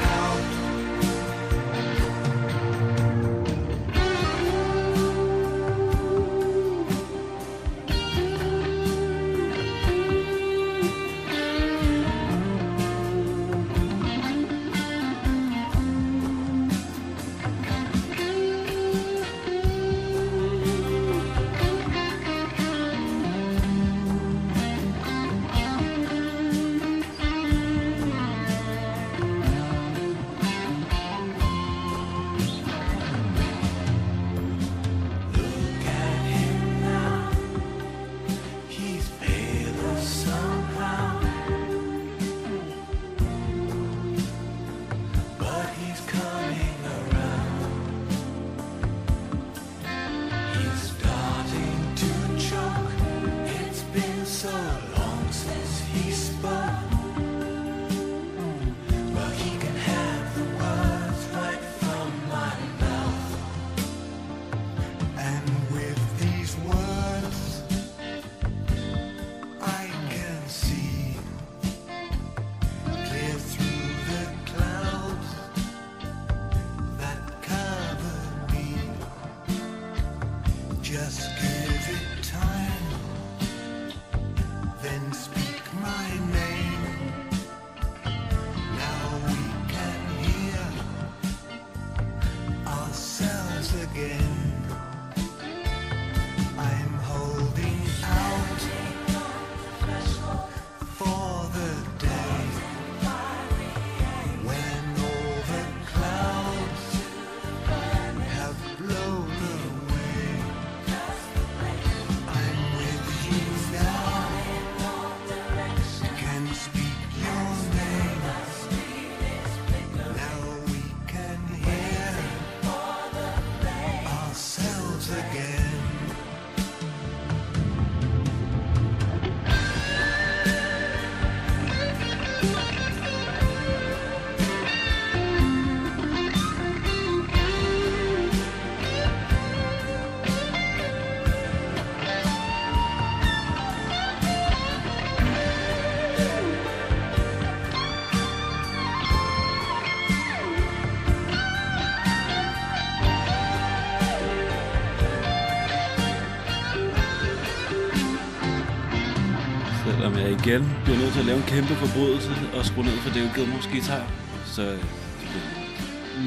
[160.91, 164.11] bliver nødt til at lave en kæmpe forbrydelse og skrue ned for David Gilmours guitar.
[164.45, 164.79] Så øh,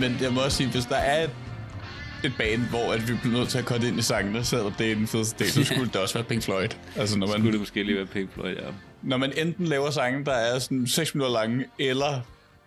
[0.00, 1.30] Men jeg må også sige, hvis der er et,
[2.24, 4.90] et band, hvor at vi bliver nødt til at korte ind i sangene, selvom det
[4.90, 6.68] er den fedeste del, så skulle det også være Pink Floyd.
[6.96, 8.68] Altså når skulle det man, måske lige være Pink Floyd, ja.
[9.02, 12.20] når man enten laver sange, der er sådan 6 minutter lange, eller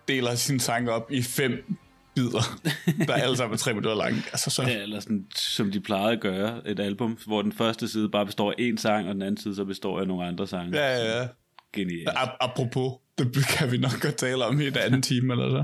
[0.08, 1.76] deler sin sang op i fem
[2.16, 2.60] bidder,
[3.08, 4.24] der er alle sammen er 3 minutter lange.
[4.32, 7.88] Altså så, Ja, eller sådan, som de plejede at gøre, et album, hvor den første
[7.88, 10.48] side bare består af én sang, og den anden side så består af nogle andre
[10.48, 10.78] sange.
[10.78, 11.28] ja, ja, ja.
[11.78, 12.10] Genialt.
[12.10, 15.64] Ap- apropos, det kan vi nok godt tale om i et andet time, eller så.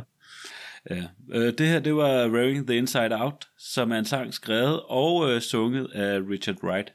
[0.95, 1.03] Ja.
[1.33, 5.31] Øh, det her, det var Rowing the Inside Out, som er en sang skrevet og
[5.31, 6.93] øh, sunget af Richard Wright.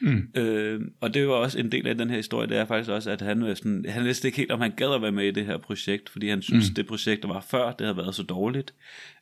[0.00, 0.28] Mm.
[0.36, 3.10] Øh, og det var også en del af den her historie, det er faktisk også,
[3.10, 5.30] at han, var sådan, han vidste ikke helt, om han gad at være med i
[5.30, 6.74] det her projekt, fordi han synes, mm.
[6.74, 8.74] det projekt, der var før, det havde været så dårligt.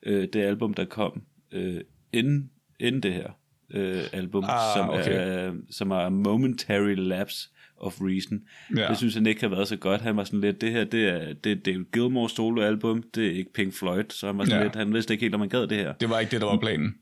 [0.02, 1.22] Øh, det album, der kom
[1.52, 1.80] øh,
[2.12, 3.30] inden, inden det her
[3.70, 5.12] øh, album, Ah, som, okay.
[5.12, 8.40] er, som er Momentary Lapse of Reason.
[8.76, 8.88] Ja.
[8.88, 10.00] Det synes han ikke har været så godt.
[10.00, 13.30] Han var sådan lidt, det her, det er, det er David Gilmour soloalbum, det er
[13.30, 14.64] ikke Pink Floyd, så han var sådan Ja.
[14.64, 15.92] lidt, han vidste ikke helt, om han gad det her.
[15.92, 16.94] Det var ikke det, der var planen.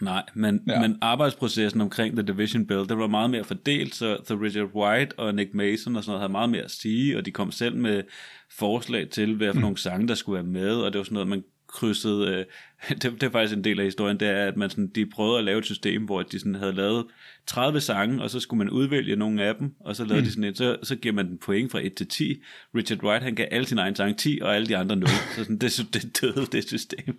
[0.00, 0.80] Nej, men, Ja.
[0.80, 5.18] men arbejdsprocessen omkring The Division Bell, den var meget mere fordelt, så The Richard White
[5.18, 7.76] og Nick Mason og sådan noget havde meget mere at sige, og de kom selv
[7.76, 8.02] med
[8.50, 9.60] forslag til, hvad for mm.
[9.60, 12.44] nogle sange, der skulle være med, og det var sådan noget, man krydset, øh,
[12.88, 15.38] det, det er faktisk en del af historien, det er, at man sådan, de prøvede
[15.38, 17.06] at lave et system, hvor de sådan havde lavet
[17.46, 20.24] 30 sange, og så skulle man udvælge nogle af dem, og så lavede mm.
[20.24, 22.42] de sådan et, så, så giver man den point fra 1 til 10.
[22.74, 25.08] Richard Wright, han gav alle sine egne sange 10, og alle de andre 0.
[25.08, 27.18] så sådan, det, det døde, det system.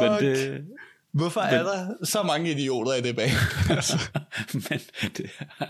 [0.00, 0.64] Men det,
[1.14, 3.28] Hvorfor er der så mange idioter i det bag?
[3.70, 4.10] altså,
[4.70, 4.80] men,
[5.16, 5.66] det er,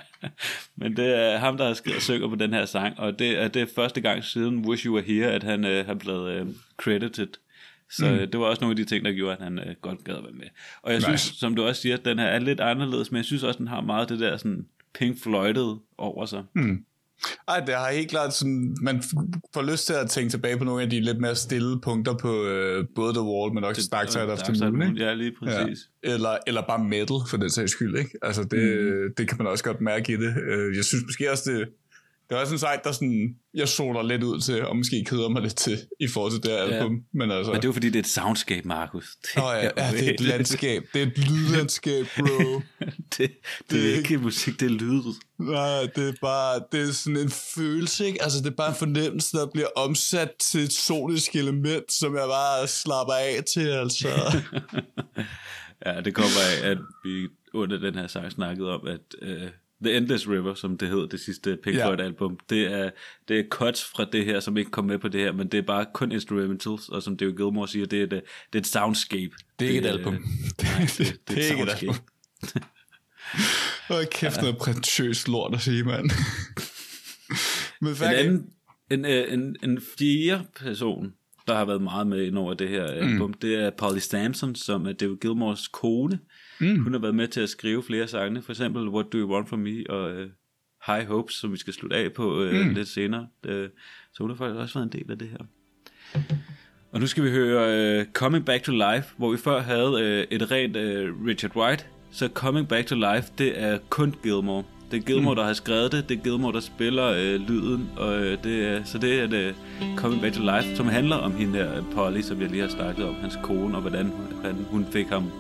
[0.76, 3.49] men det er ham, der har skrevet synger på den her sang, og det er,
[3.49, 6.47] det er første gang siden Wish You Were Here, at han øh, har blevet øh,
[6.76, 7.28] credited.
[7.90, 8.30] Så mm.
[8.30, 10.22] det var også nogle af de ting, der gjorde, at han øh, godt gad at
[10.22, 10.47] være med.
[10.82, 13.24] Og jeg synes, som du også siger, at den her er lidt anderledes, men jeg
[13.24, 16.45] synes også, den har meget det der sådan Pink Floyded over sig.
[16.55, 16.84] Mm.
[17.49, 19.03] Ej, det har helt klart sådan, man
[19.55, 22.45] får lyst til at tænke tilbage på nogle af de lidt mere stille punkter på
[22.45, 25.05] øh, både The Wall, men også Dark Side of the Moon, ikke?
[25.05, 25.89] Ja, lige præcis.
[26.05, 26.12] Ja.
[26.12, 28.11] Eller, eller bare metal, for den sags skyld, ikke?
[28.22, 29.14] Altså, det, mm.
[29.16, 30.35] det kan man også godt mærke i det.
[30.49, 31.68] Øh, Jeg synes måske også, det,
[32.31, 35.43] det også en sejt, der sådan, jeg soler lidt ud til, og måske keder mig
[35.43, 36.70] lidt til, i forhold til det her Ja.
[36.77, 37.05] album.
[37.14, 39.16] Men altså, Men det er jo fordi, det er et soundscape, Markus.
[39.22, 40.83] Det, ja, ja, det er et landskab.
[40.95, 42.25] Det er et lydlandskab, bro.
[42.25, 43.31] det, det,
[43.70, 45.03] det er ikke musik, det er lyd.
[45.39, 48.22] Nej, det er bare, det er sådan en følelse, ikke?
[48.22, 52.25] Altså, det er bare en fornemmelse, der bliver omsat til et sonisk element, som jeg
[52.29, 54.09] bare slapper af til, altså.
[55.87, 59.49] Ja, det kommer af, at vi under den her sang snakkede om, at uh,
[59.83, 61.87] The Endless River, som det hed, det sidste Pink Ja.
[61.87, 62.91] Floyd album, det er,
[63.29, 65.59] det er cuts fra det her, som ikke kom med på det her, men det
[65.59, 68.22] er bare kun instrumentals, og som David Gilmour siger, det er, det,
[68.53, 69.31] det er et soundscape.
[69.59, 70.14] Det er ikke et øh, album.
[70.62, 71.97] nej, det, det, Det er ikke et album.
[73.91, 76.11] Åh, kæft noget prætentiøst lort at sige, mand.
[77.81, 78.51] Men En, anden,
[78.91, 81.12] en, øh, en, en fjerde person,
[81.49, 83.35] der har været meget med ind over det her album, mm.
[83.35, 86.14] det er Polly Samson, som er David Gilmours kone.
[86.16, 86.20] Mm.
[86.61, 89.48] Hun har været med til at skrive flere sange, for eksempel What Do You Want
[89.48, 90.26] From Me og uh,
[90.86, 92.74] High Hopes, som vi skal slutte af på uh, mm.
[92.74, 93.26] lidt senere.
[93.48, 93.52] Uh,
[94.12, 95.38] så hun har faktisk også været en del af det her.
[96.92, 100.36] Og nu skal vi høre uh, Coming Back to Life, hvor vi før havde uh,
[100.36, 101.86] et rent uh, Richard Wright.
[102.11, 104.64] Så Coming Back to Life, det er kun Gilmore.
[104.90, 105.36] Det er Gilmore, mm.
[105.36, 106.09] der har skrevet det.
[106.09, 107.90] Det er Gilmore, der spiller øh, lyden.
[107.96, 109.55] Og, øh, det er, så det er det
[109.96, 112.68] Coming Back to Life, som handler om hende der øh, Polly, som jeg lige har
[112.68, 114.12] snakket om, hans kone, og hvordan
[114.44, 115.30] han, hun fik ham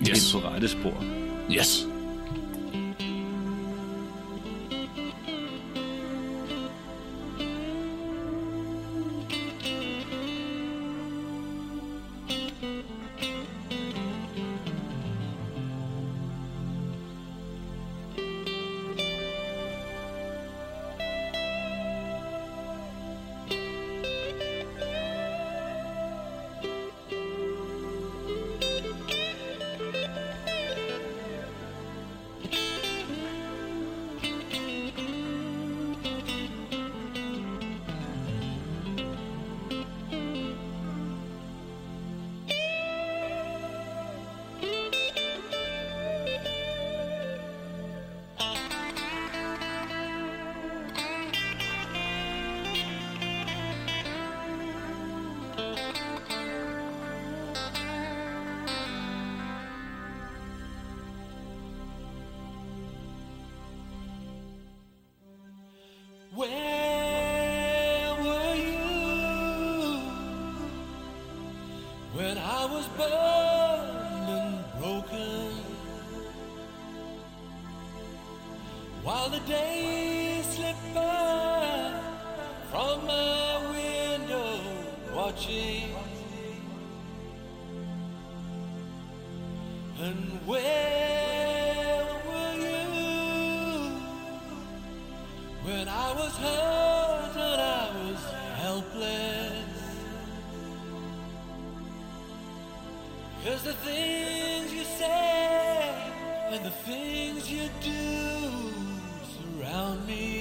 [0.00, 0.08] yes.
[0.08, 0.34] Yes.
[0.34, 1.04] ind på rette spor.
[1.50, 1.86] Yes.
[85.30, 85.94] Watching.
[90.00, 92.86] And where were you?
[95.64, 98.22] When I was hurt and I was
[98.56, 99.66] helpless
[103.44, 106.12] Cause the things you say
[106.50, 108.72] and the things you do
[109.34, 110.39] surround me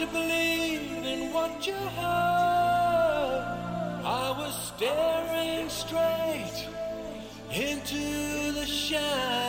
[0.00, 3.44] to believe in what you heard.
[4.02, 6.68] I was staring straight
[7.52, 9.39] into the shining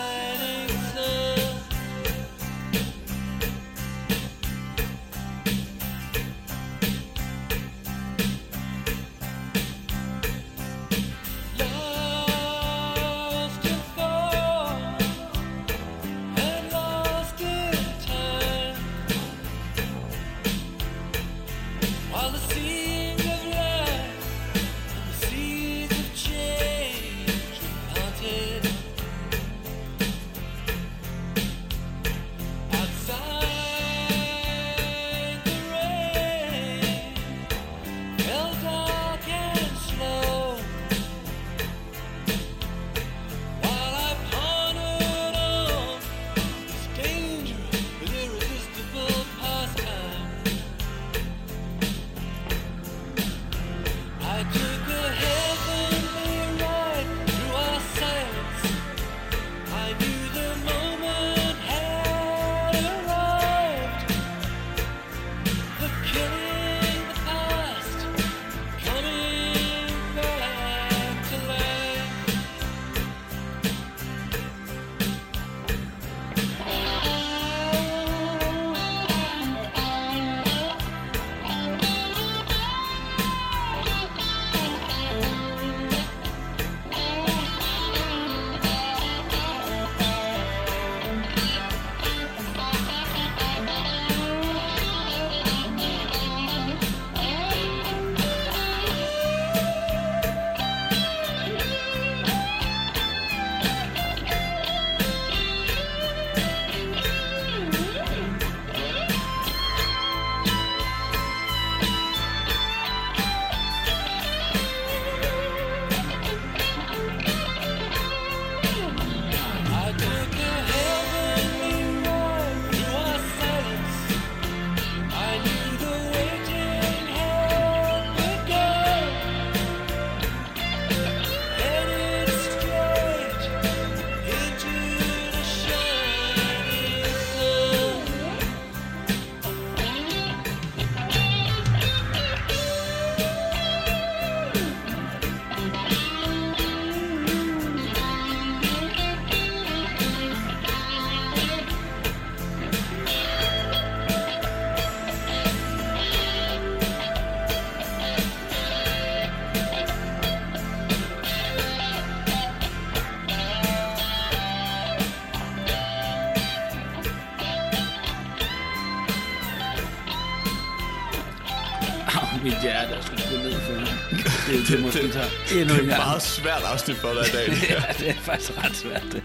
[174.72, 177.32] Det er det, måske tager endnu en Det er meget svært afsnit for dig i
[177.38, 177.48] dag.
[177.70, 179.24] ja, det er faktisk ret svært, det.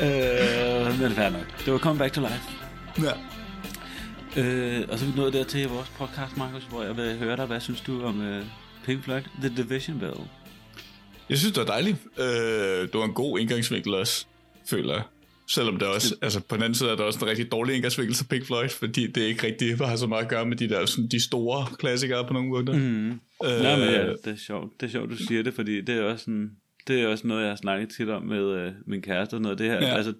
[0.00, 1.64] Øh, men fair nok.
[1.64, 2.42] Det var Come Back to Life.
[3.02, 3.12] ja.
[4.42, 7.36] Øh, og så er vi nået dertil i vores podcast, Markus, hvor jeg vil høre
[7.36, 7.46] dig.
[7.46, 8.44] Hvad synes du om øh,
[8.84, 10.16] Pink Floyd, The Division Bell?
[11.28, 11.96] Jeg synes, det var dejligt.
[12.18, 12.26] Øh,
[12.82, 14.26] det var en god indgangsvinkel også,
[14.70, 15.02] føler jeg.
[15.48, 18.14] Selvom det også, altså på den anden side er der også en rigtig dårlig indgangsvinkel
[18.14, 20.86] til Pink Floyd, fordi det ikke rigtig har så meget at gøre med de der
[20.86, 22.74] sådan, de store klassikere på nogle punkter.
[22.74, 23.10] Mm.
[23.10, 24.80] Øh, Nej, men ja, det er sjovt.
[24.80, 26.50] Det er sjovt, du siger det, fordi det er også, sådan,
[26.88, 29.58] det er også noget, jeg har snakket tit om med øh, min kæreste og noget
[29.58, 29.74] det her.
[29.74, 29.96] Ja.
[29.96, 30.12] Altså,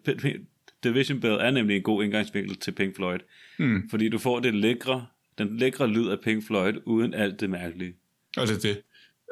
[0.84, 3.18] Division Bell er nemlig en god indgangsvinkel til Pink Floyd.
[3.58, 3.90] Mm.
[3.90, 5.06] Fordi du får det lækre,
[5.38, 7.94] den lækre lyd af Pink Floyd, uden alt det mærkelige.
[8.36, 8.80] Og det er det.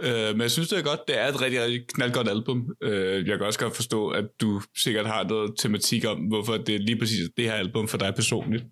[0.02, 1.00] Øh, men jeg synes, det er godt.
[1.08, 2.76] Det er et rigtig, rigtig knaldgodt album.
[2.82, 6.74] Øh, jeg kan også godt forstå, at du sikkert har noget tematik om, hvorfor det
[6.74, 8.64] er lige præcis det her album for dig personligt.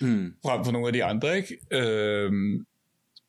[0.00, 0.34] Mm.
[0.44, 1.58] Frem for nogle af de andre, ikke?
[1.72, 2.32] Øh,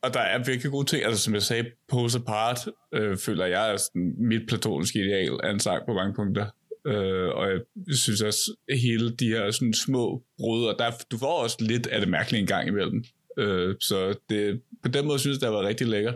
[0.03, 1.03] og der er virkelig gode ting.
[1.03, 2.59] Altså, som jeg sagde, Pose Apart,
[2.93, 6.45] øh, føler jeg er sådan, mit platoniske ideal af en sang på mange punkter.
[6.87, 7.51] Øh, og
[7.87, 11.87] jeg synes også, hele de her sådan, små brud, og der, du får også lidt
[11.87, 13.03] af det mærkelige en gang imellem.
[13.37, 16.15] Øh, så det, på den måde synes jeg, det var rigtig lækkert.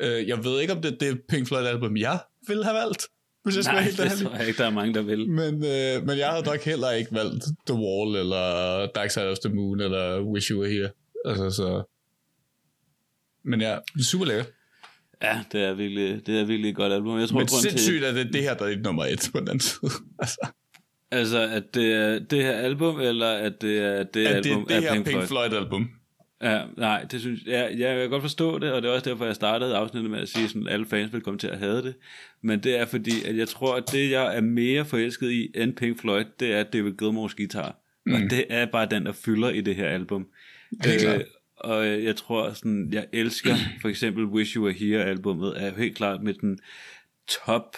[0.00, 2.18] Øh, jeg ved ikke, om det er det Pink Floyd-album, jeg
[2.48, 3.08] ville have valgt,
[3.44, 5.28] hvis jeg Nej, helt det tror jeg ikke, der er mange, der vil.
[5.28, 9.38] Men, øh, men jeg havde nok heller ikke valgt The Wall, eller Dark Side of
[9.38, 10.90] the Moon, eller Wish You Were Here.
[11.24, 11.82] Altså, så...
[13.44, 13.78] Men ja,
[14.10, 14.52] super lækkert.
[15.22, 17.18] Ja, det er virkelig, det er virkelig et godt album.
[17.18, 19.28] Jeg tror, Men grunden til, sindssygt, at det er det her, der er nummer et
[19.32, 19.90] på den anden side.
[20.22, 20.48] altså,
[21.10, 24.28] altså, at det er det her album, eller at det er det at det er
[24.28, 25.50] album det af her Pink, Pink Floyd?
[26.42, 29.10] Ja, nej, det synes jeg, ja, jeg kan godt forstå det, og det er også
[29.10, 31.82] derfor, jeg startede afsnittet med at sige, at alle fans vil komme til at have
[31.82, 31.94] det.
[32.42, 35.76] Men det er fordi, at jeg tror, at det, jeg er mere forelsket i end
[35.76, 37.76] Pink Floyd, det er David Gilmours guitar.
[38.06, 38.14] Mm.
[38.14, 40.26] Og det er bare den, der fylder i det her album.
[40.84, 41.22] Helt klart.
[41.56, 45.76] og øh, jeg tror, sådan, jeg elsker for eksempel Wish You Were Here albummet, er
[45.76, 46.58] helt klart med den
[47.28, 47.76] top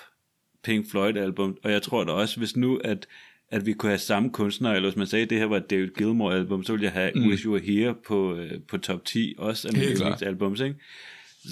[0.64, 3.07] Pink Floyd album, og jeg tror da også, hvis nu, at,
[3.51, 5.70] at vi kunne have samme kunstner, eller hvis man sagde, at det her var et
[5.70, 7.28] David Gilmour album, så ville jeg have mm.
[7.28, 10.76] Wish You Were Here på, øh, på top 10, også af mine yndlingsalbums, ikke?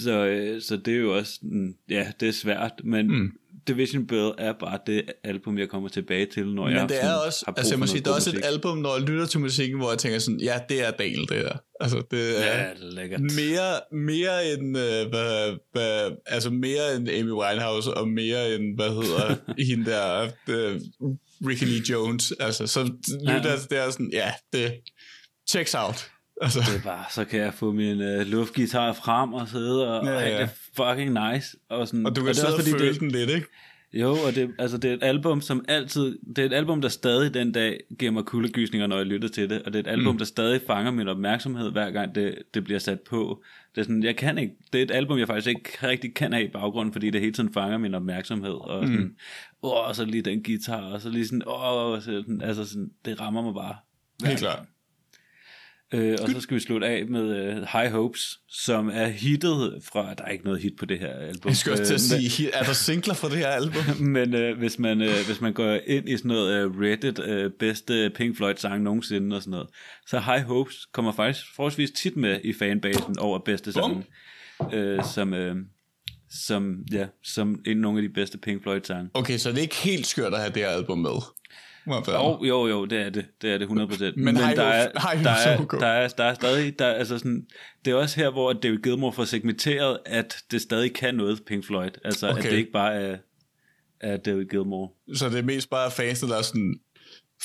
[0.05, 1.41] Så, øh, så det er jo også,
[1.91, 3.33] ja, det er svært, men mm.
[3.69, 7.11] Division Bell er bare det album, jeg kommer tilbage til, når jeg Men det sådan
[7.11, 8.53] er også, har altså jeg må sige, det er også et musik.
[8.53, 11.29] album, når jeg lytter til musikken, hvor jeg tænker sådan, ja, det er Dale, det
[11.45, 11.57] der.
[11.81, 12.47] Altså, det er...
[12.47, 13.21] Ja, det er lækkert.
[13.21, 18.89] mere, mere end, øh, hvad, hvad, altså mere end Amy Winehouse, og mere end, hvad
[18.89, 19.37] hedder
[19.69, 20.81] hende der, øh,
[21.47, 22.33] Ricky Lee Jones.
[22.41, 23.51] Altså, så lytter Ja.
[23.51, 23.57] ja.
[23.71, 24.73] det er sådan, ja, det
[25.51, 26.11] checks out.
[26.41, 30.07] Altså, Det er bare, så kan jeg få min øh, luftgitar frem og sidde og,
[30.07, 31.57] Ja, ja, det er fucking nice.
[31.71, 33.47] Og, sådan, og du kan det er sidde og føle det, den lidt, ikke?
[33.93, 36.89] Jo, og det, altså, det er et album, som altid, det er et album, der
[36.89, 39.93] stadig den dag giver mig kuldegysninger, når jeg lytter til det, og det er et
[39.93, 40.19] album, mm.
[40.19, 43.43] der stadig fanger min opmærksomhed, hver gang det, det bliver sat på.
[43.75, 46.33] Det er sådan, jeg kan ikke, det er et album, jeg faktisk ikke rigtig kan
[46.33, 49.17] have i baggrunden, fordi det hele tiden fanger min opmærksomhed, og sådan, mm.
[49.65, 52.91] Åh, og så lige den guitar, og så lige sådan, åh, så sådan, altså sådan,
[53.05, 53.77] det rammer mig bare.
[54.25, 54.67] Helt klart.
[55.95, 60.15] Øh, og så skal vi slutte af med uh, High Hopes, som er hittet fra,
[60.15, 61.49] der er ikke noget hit på det her album.
[61.49, 63.97] Jeg skulle også til at Øh, sige, er der singler for det her album?
[64.17, 67.51] men øh, hvis, man, øh, hvis man går ind i sådan noget øh, Reddit, øh,
[67.59, 69.69] bedste Pink Floyd sang nogensinde og sådan noget,
[70.07, 74.05] så High Hopes kommer faktisk forholdsvis tit med i fanbasen over bedste sang,
[74.73, 75.57] øh, som, øh,
[76.35, 79.11] som, ja, som en nogle af de bedste Pink Floyd sange.
[79.15, 81.21] Okay, så det er ikke helt skørt at have det her album med.
[81.87, 83.27] Jo, jo, jo, det er det.
[83.43, 84.13] Det er det 100%.
[84.17, 87.19] Men High der, er, der, er er, der, er, der er stadig, der, er, altså
[87.19, 87.47] sådan,
[87.85, 91.67] det er også her, hvor David Gilmour får segmenteret, at det stadig kan noget Pink
[91.67, 91.91] Floyd.
[92.05, 92.39] Altså, okay.
[92.39, 92.47] Okay.
[92.47, 93.17] at det ikke bare er,
[94.01, 94.93] er David Gilmour.
[95.15, 96.75] Så det er mest bare fansene, der er sådan,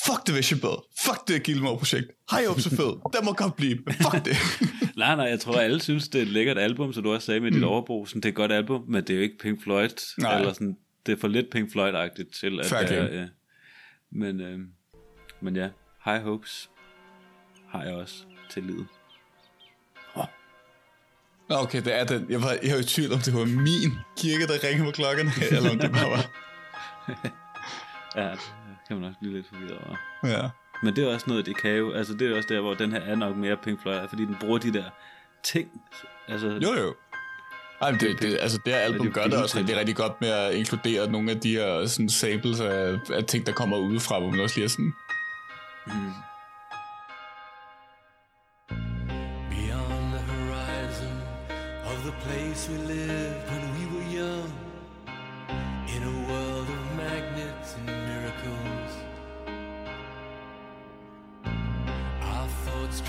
[0.06, 4.24] fuck Division Bell, fuck det Gilmore-projekt, High Hopes er fed, der må godt blive, fuck
[4.24, 4.36] det.
[5.02, 7.40] Nej, nej, jeg tror, alle synes, det er et lækkert album, så du også sagde
[7.40, 8.08] med dit overbrug.
[8.08, 9.88] Sådan, det er et godt album, men det er jo ikke Pink Floyd.
[10.18, 10.38] Nej.
[10.38, 10.76] Eller sådan,
[11.06, 13.22] det er for lidt Pink Floyd-agtigt til, at Fair det er...
[13.22, 13.28] Øh,
[14.12, 14.58] men, øh,
[15.40, 15.68] men ja,
[16.04, 16.70] High Hopes
[17.68, 18.14] har jeg også
[18.50, 18.86] til livet.
[21.50, 22.26] Nå, okay, det er den.
[22.28, 25.30] Jeg var, jeg var i tvivl, om det var min kirke, der ringede på klokkerne,
[25.56, 26.24] eller om det bare var...
[28.16, 28.34] Ja,
[28.90, 29.96] kan man også blive lidt forvirret over.
[30.24, 30.50] Ja.
[30.82, 31.92] Men det er også noget, det kan jo.
[31.92, 34.36] Altså, det er også der, hvor den her er nok mere Pink Floyd, fordi den
[34.40, 34.84] bruger de der
[35.42, 35.82] ting.
[36.28, 36.94] Altså, Jo, jo.
[37.80, 40.20] Ej, men det, det, altså det her album det gør det også rigtig, rigtig godt
[40.20, 44.18] med at inkludere nogle af de her sådan, samples af, af ting, der kommer udefra,
[44.18, 44.92] hvor man også lige er sådan,
[49.50, 51.16] Beyond the horizon
[51.84, 53.69] of the place we lived when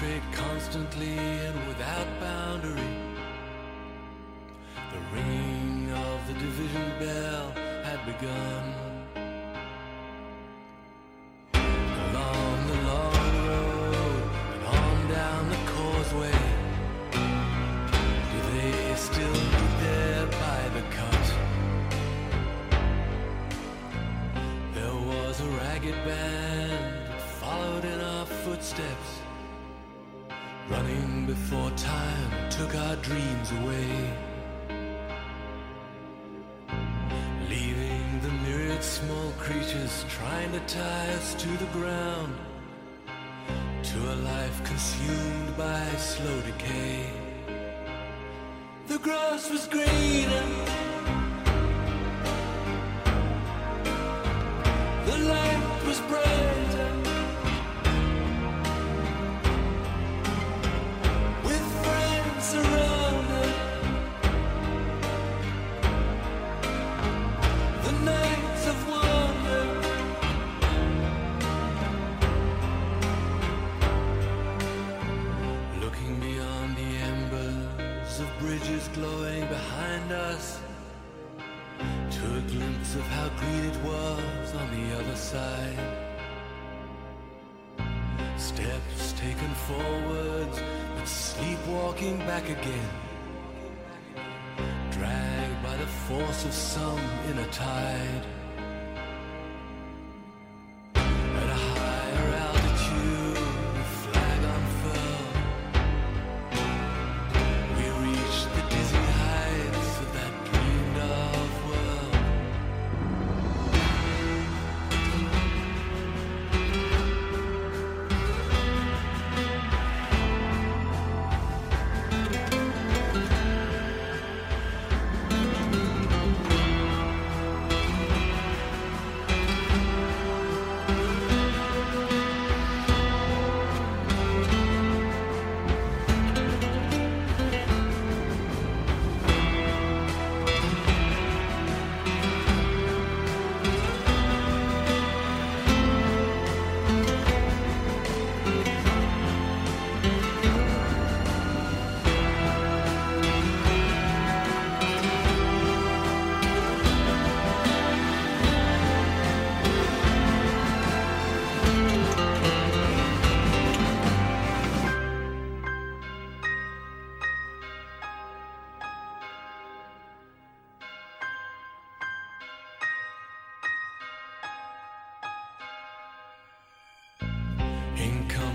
[0.01, 2.81] penetrate constantly and without boundary.
[4.91, 7.51] The ringing of the division bell
[7.83, 8.73] had begun.
[11.53, 14.23] Along the long road
[14.53, 16.41] and on down the causeway,
[18.31, 21.25] do they still be there by the cut?
[24.73, 29.10] There was a ragged band that followed in our footsteps
[32.61, 33.89] took our dreams away.
[37.49, 42.35] Leaving the myriad small creatures trying to tie us to the ground.
[43.83, 47.09] To a life consumed by slow decay.
[48.87, 50.90] The grass was greener.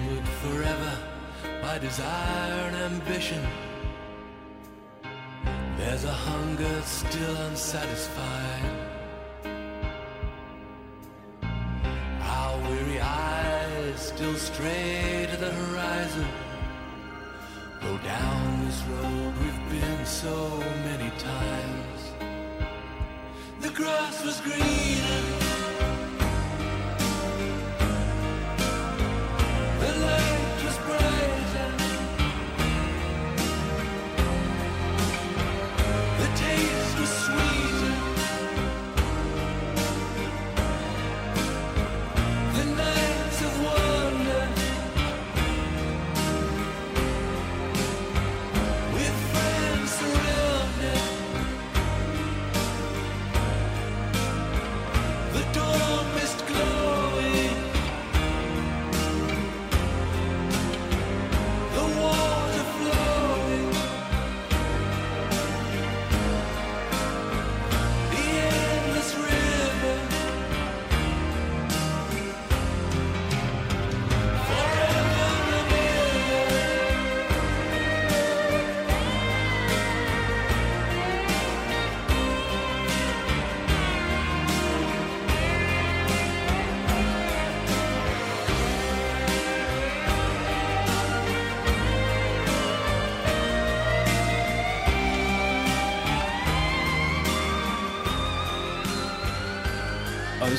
[0.06, 0.98] Encumbered forever
[1.62, 3.42] by desire and ambition.
[5.76, 8.70] There's a hunger still unsatisfied.
[12.22, 16.26] Our weary eyes still stray to the horizon.
[17.80, 22.12] Go down this road we've been so many times.
[23.60, 25.45] The grass was greener.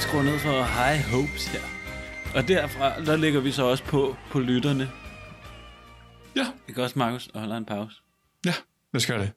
[0.08, 1.60] Skruer ned for High Hopes her.
[2.36, 4.90] Og derfra, der lægger vi så også på på lytterne.
[6.36, 7.28] Ja, Ikke også, Markus?
[7.34, 7.96] Og holder en pause.
[8.46, 8.54] ja,
[8.94, 9.32] lad os gøre det.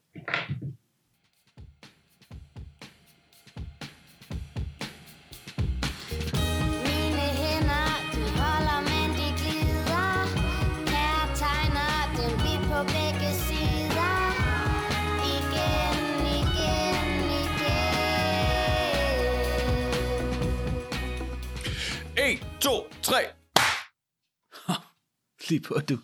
[25.73, 25.99] På, du.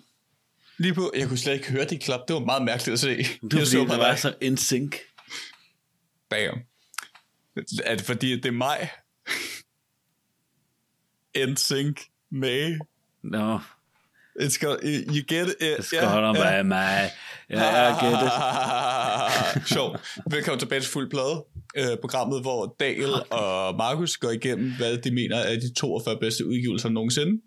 [0.78, 2.20] Lige på, jeg kunne slet ikke høre det klap.
[2.28, 3.18] Det var meget mærkeligt at se.
[3.18, 4.96] Det var jeg fordi, på det var så in sync.
[6.30, 6.60] Bam.
[7.56, 8.90] Det fordi, det er mig?
[11.48, 12.02] NSYNC
[12.32, 12.80] med.
[13.24, 13.60] Nå,
[14.40, 15.78] It's gonna, you get it.
[15.78, 17.12] Det skal yeah, være mig.
[17.50, 18.12] Ja, jeg get
[19.62, 19.68] it.
[19.74, 19.98] Sjov.
[20.32, 21.46] Velkommen tilbage til Fuld Plade,
[21.78, 26.48] øh, programmet, hvor Daniel og Markus går igennem, hvad de mener er de 42 bedste
[26.48, 27.42] udgivelser nogensinde.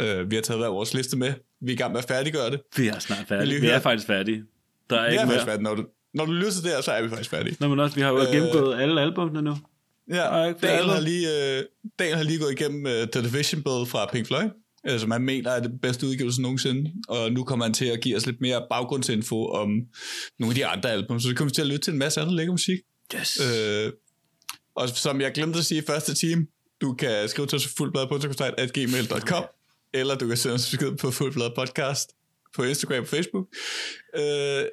[0.00, 1.34] Øh, vi har taget hver vores liste med.
[1.60, 2.60] Vi er i gang med at færdiggøre det.
[2.76, 3.60] Vi er snart færdige.
[3.60, 4.44] Vi er faktisk færdige.
[4.90, 5.62] Der er Vi ikke er faktisk færdige.
[5.62, 7.56] Når du, når du lytter til det her, så er vi faktisk færdige.
[7.60, 9.56] Nå, men også, vi har jo Øh, gennemgået alle albumene nu.
[10.10, 11.64] Ja, Daniel har, lige, øh,
[11.98, 14.48] Daniel har lige gået igennem The Division Bell fra Pink Floyd,
[14.88, 18.00] øh, som han mener er det bedste udgivelse nogensinde, og nu kommer han til at
[18.00, 19.68] give os lidt mere baggrundsinfo om
[20.38, 22.20] nogle af de andre album, så det kommer vi til at lytte til en masse
[22.20, 22.78] andet lækker musik.
[23.14, 23.40] Yes.
[23.40, 23.92] Øh,
[24.74, 26.46] og som jeg glemte at sige i første time,
[26.80, 29.44] du kan skrive til os på fuldbladpodcast.gmail.com
[29.94, 32.10] eller du kan sende os besked på Fuldblad Podcast
[32.56, 33.46] på Instagram og Facebook.
[34.16, 34.64] Øh,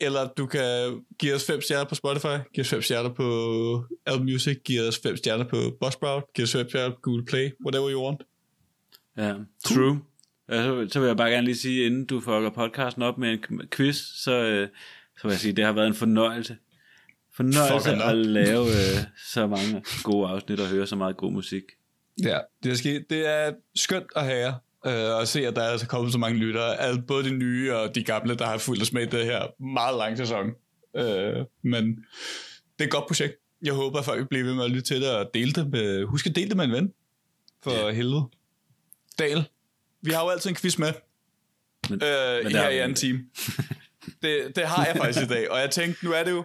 [0.00, 4.24] eller du kan give os fem stjerner på Spotify, give os fem stjerner på Apple
[4.24, 7.90] Music, give os fem stjerner på Buzzsprout, give os fem stjerner på Google Play, whatever
[7.90, 8.22] you want.
[9.16, 9.34] Ja,
[9.64, 10.00] true.
[10.48, 13.68] Altså, så vil jeg bare gerne lige sige, inden du fucker podcasten op med en
[13.68, 14.68] quiz, så, øh,
[15.16, 16.56] så vil jeg sige, det har været en fornøjelse.
[17.34, 21.62] Fornøjelse at lave øh, så mange gode afsnit og høre så meget god musik.
[22.22, 23.06] Ja, det er, sket.
[23.10, 24.54] det er skønt at have
[24.86, 26.80] øh, og se, at der er altså kommet så mange lyttere.
[26.80, 29.62] Altså, både de nye og de gamle, der har fulgt os med i det her
[29.62, 30.46] meget lange sæson.
[30.96, 33.34] Øh, men det er et godt projekt.
[33.62, 35.70] Jeg håber, at folk vil blive ved med at lytte til det og dele det
[35.70, 36.92] med, husk at dele det med en ven.
[37.62, 37.90] For Ja.
[37.92, 38.22] helvede.
[39.18, 39.44] Dal,
[40.02, 40.92] vi har jo altid en quiz med
[41.90, 43.24] Men, øh, men her i anden time.
[44.22, 46.44] Det, det har jeg faktisk i dag, og jeg tænkte, nu er det jo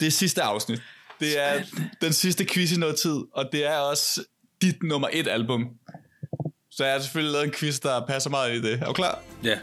[0.00, 0.82] det sidste afsnit.
[1.20, 1.62] Det er
[2.00, 4.24] den sidste quiz i noget tid, og det er også
[4.62, 5.68] dit nummer et album.
[6.70, 8.80] Så jeg har selvfølgelig lavet en quiz, der passer meget i det.
[8.82, 9.22] Er du klar?
[9.44, 9.58] ja,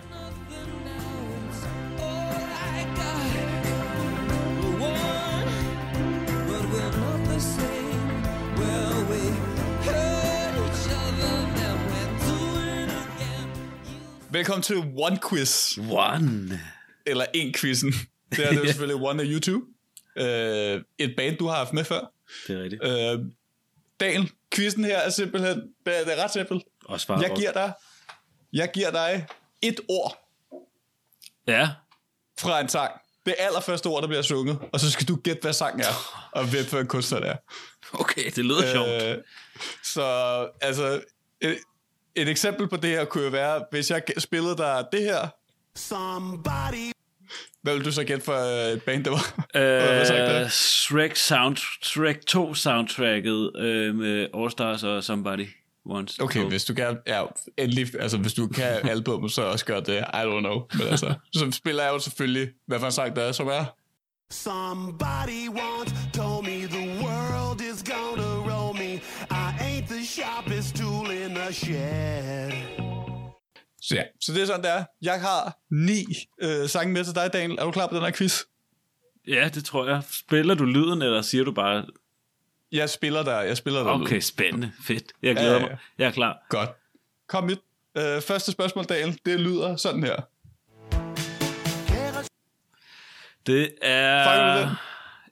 [14.32, 16.60] Velkommen til One Quiz, one.
[17.06, 17.94] eller en quizzen.
[18.32, 19.66] Det er det jo selvfølgelig One af YouTube.
[20.18, 22.14] Øh, et band, du har haft med før.
[22.48, 22.84] Det er rigtigt.
[22.84, 23.20] Øh,
[24.00, 26.64] Daniel, quizzen her er simpelthen, det er, ret simpelt.
[26.86, 27.74] Og svar Jeg giver dig,
[28.54, 29.26] jeg giver dig
[29.62, 30.24] et ord
[31.48, 31.70] Ja,
[32.40, 32.92] fra en sang.
[33.26, 36.46] Det allerførste ord, der bliver sunget, og så skal du gætte, hvad sangen er, og
[36.50, 37.36] hvem for en kunstner det er.
[37.94, 39.04] okay, det lyder sjovt.
[39.04, 39.18] Øh,
[39.84, 40.04] så
[40.62, 41.02] altså,
[41.42, 41.60] et,
[42.16, 45.28] et eksempel på det her kunne jo være, hvis jeg spillede dig det her,
[45.76, 46.92] Somebody
[47.68, 49.46] hvad vil du så gætte for øh, et band, det var?
[49.54, 50.44] Er?
[50.44, 55.48] Øh, Shrek, sound, Shrek 2 soundtracket øh, med All Stars og Somebody
[55.86, 56.24] Once.
[56.24, 56.48] Okay, to.
[56.48, 57.24] hvis du kan, ja,
[57.58, 60.62] endelig, altså hvis du kan albummet, så også gør det, I don't know.
[60.74, 63.66] Men altså, så spiller jeg jo selvfølgelig, hvad for en sang der er, som er.
[64.32, 68.94] Somebody once told me the world is gonna roll me.
[69.32, 72.87] I ain't the sharpest tool in the shed.
[73.88, 74.84] Så ja, så det er sådan, det er.
[75.02, 76.06] Jeg har ni
[76.42, 77.60] øh, sange med til dig, Daniel.
[77.60, 78.42] Er du klar på den her quiz?
[79.28, 80.02] Ja, det tror jeg.
[80.12, 81.86] Spiller du lyden, eller siger du bare...
[82.72, 83.92] Jeg spiller der, jeg spiller der.
[83.92, 84.72] Okay, spændende.
[84.84, 85.04] Fedt.
[85.22, 85.78] Jeg glæder Ja, ja, mig.
[85.98, 86.38] Jeg er klar.
[86.50, 86.70] Godt.
[87.28, 87.60] Kom mit.
[87.98, 89.20] Øh, første spørgsmål, Daniel.
[89.26, 90.16] Det lyder sådan her.
[93.48, 94.76] Det er...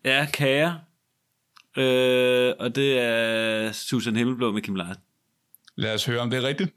[0.06, 0.80] Ja, Kære.
[1.78, 5.04] Øh, og det er Susan Himmelblå med Kim Larsen.
[5.76, 6.74] Lad os høre, om det er rigtigt.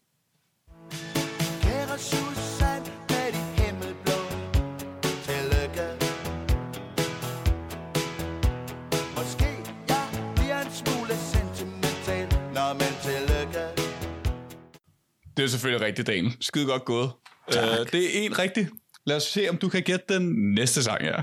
[15.39, 16.37] Det er selvfølgelig rigtigt, Daniel.
[16.41, 17.11] Skide godt gået.
[17.49, 18.69] Øh, det er en rigtig.
[19.07, 21.23] Lad os se, om du kan gætte den næste sang, ja.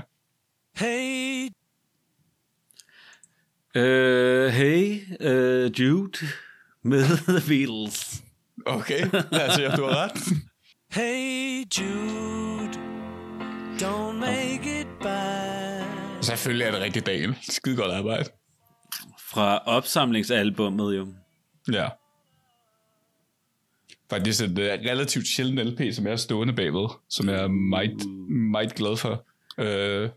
[0.76, 1.48] Hey.
[3.74, 6.26] Øh, hey, øh, Jude
[6.82, 7.02] med
[7.40, 8.22] The Beatles.
[8.66, 9.00] Okay,
[9.32, 10.12] lad os se, om du har ret.
[10.90, 12.72] Hey Jude,
[13.78, 16.22] don't make it bad.
[16.22, 17.36] Selvfølgelig er det rigtigt, Daniel.
[17.42, 18.24] Skide godt arbejde.
[19.30, 21.06] Fra opsamlingsalbummet jo.
[21.72, 21.88] Ja.
[24.10, 28.06] Faktisk et uh, relativt sjældent LP, som jeg er stående bagved, som jeg er meget,
[28.28, 29.26] meget glad for.
[29.58, 30.10] Uh,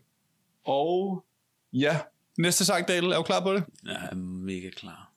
[0.66, 1.26] og
[1.74, 2.00] ja,
[2.38, 3.12] næste sang, Daniel.
[3.12, 3.64] Er du klar på det?
[3.86, 5.12] Jeg er mega klar.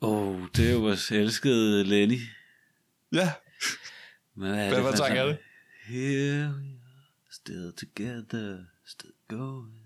[0.00, 2.18] Åh, oh, det er jo vores elskede Lenny.
[3.12, 3.32] Ja.
[4.34, 5.38] Men hvad er Hvad det for sang er det?
[5.86, 9.83] Here we are, still together, still going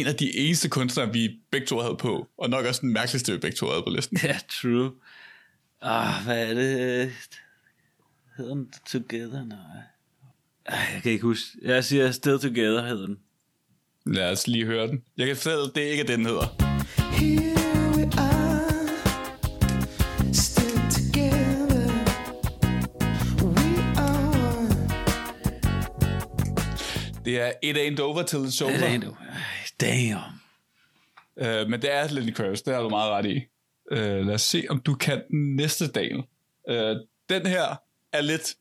[0.00, 3.32] en af de eneste kunstnere, vi begge to havde på, og nok også den mærkeligste,
[3.32, 4.18] vi begge to havde på listen.
[4.22, 4.92] Ja, yeah, true.
[5.82, 6.80] Ah, hvad er det?
[6.80, 7.12] Øh,
[8.36, 9.44] hedder den Together?
[9.44, 9.58] Nej.
[10.70, 11.48] Jeg kan ikke huske.
[11.62, 13.18] Jeg siger Still Together hedder den.
[14.06, 15.02] Lad os lige høre den.
[15.16, 16.46] Jeg kan fortælle, det er ikke, den hedder.
[17.12, 18.54] Here we are.
[27.24, 28.74] Det er It Ain't Over Till It's Over.
[28.74, 29.16] It Ain't Over.
[29.80, 30.20] Damn.
[31.36, 33.44] Øh, men det er Lenny Kravitz, det har du meget ret i.
[33.90, 36.22] Øh, lad os se, om du kan den næste del.
[36.68, 36.96] Øh,
[37.28, 37.76] den her
[38.12, 38.54] er lidt...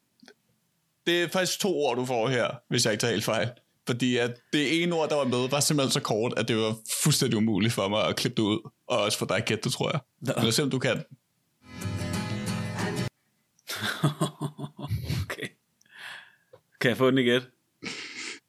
[1.07, 3.49] Det er faktisk to ord, du får her, hvis jeg ikke tager helt fejl.
[3.87, 6.75] Fordi at det ene ord, der var med, var simpelthen så kort, at det var
[7.03, 8.69] fuldstændig umuligt for mig at klippe det ud.
[8.87, 9.99] Og også for dig at gætte det, tror jeg.
[10.21, 10.33] Nå.
[10.35, 10.97] Men lad os se, om du kan.
[15.23, 15.47] okay.
[16.81, 17.41] Kan jeg få den igen?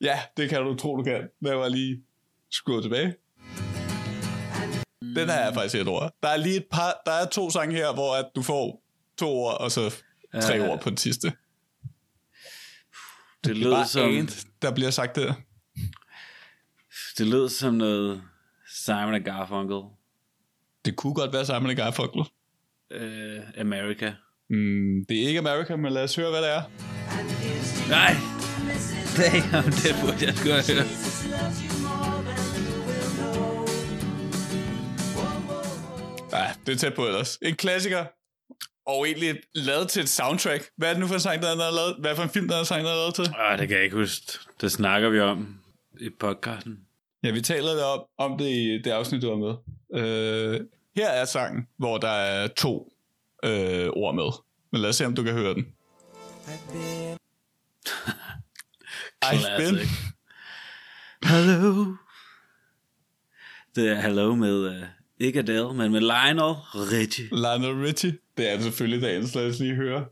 [0.01, 1.29] Ja, det kan du tro, du kan.
[1.41, 2.03] Lad mig lige
[2.55, 3.15] skruet tilbage.
[5.01, 6.15] Den er faktisk et ord.
[6.23, 8.83] Der er lige et par, der er to sange her, hvor at du får
[9.19, 9.95] to ord, og så
[10.43, 10.69] tre Ja.
[10.71, 11.33] ord på den sidste.
[13.45, 15.35] Det lød Bare som, and, der bliver sagt der.
[17.19, 18.23] det lød som noget
[18.69, 19.81] Simon Garfunkel.
[20.85, 22.21] Det kunne godt være Simon Garfunkel.
[22.21, 24.15] Uh, America.
[24.51, 26.63] Mm, det er ikke America, men lad os høre, hvad det er.
[27.89, 28.15] Nej!
[29.17, 31.14] Damn, det burde jeg skulle have hørt.
[36.67, 37.39] Det er tæt på ellers.
[37.43, 38.05] En klassiker.
[38.87, 40.69] Og egentlig lavet til et soundtrack.
[40.77, 41.97] Hvad er det nu for en sang, der er lavet?
[41.99, 43.35] Hvad for en film, der er sang, der er lavet til?
[43.39, 44.39] Ah, det kan jeg ikke huske.
[44.61, 45.61] Det snakker vi om
[46.01, 46.81] i podcasten.
[47.23, 49.55] Ja, vi taler lidt om, om det i det afsnit, du var med.
[50.03, 50.61] Øh,
[50.97, 52.93] her er sangen, hvor der er to
[53.45, 54.31] øh, ord med.
[54.73, 55.67] Men lad os se, om du kan høre den.
[59.25, 59.75] I've been...
[59.75, 59.89] Classic.
[61.23, 61.95] Hello.
[63.75, 64.83] Det er Hello med, uh,
[65.21, 67.29] ikke Adele, men med Lionel Richie.
[67.33, 68.19] Lionel Richie.
[68.37, 69.35] Det er selvfølgelig dagens.
[69.35, 70.05] Lad os lige høre.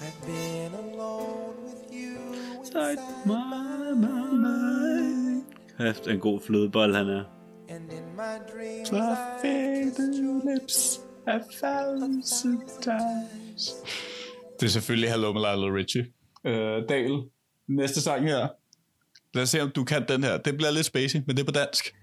[0.00, 2.34] I've been alone with you.
[2.60, 5.42] Inside my mind.
[5.78, 7.24] Hæft, en god flødebold, han er.
[7.68, 10.12] And in my dreams, I faded
[10.44, 12.22] lips a thousand
[12.82, 13.72] times.
[14.60, 16.06] Det er selvfølgelig Hello med Lionel Richie.
[16.46, 17.22] Øh, Dale,
[17.68, 18.48] næste sang her.
[19.34, 20.36] Lad os se, om du kan den her.
[20.38, 21.94] Det bliver lidt spacey, men det er på dansk.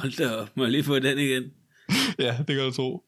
[0.00, 1.52] Hold da op, må jeg lige få den igen?
[2.18, 3.04] Ja, det kan du tro.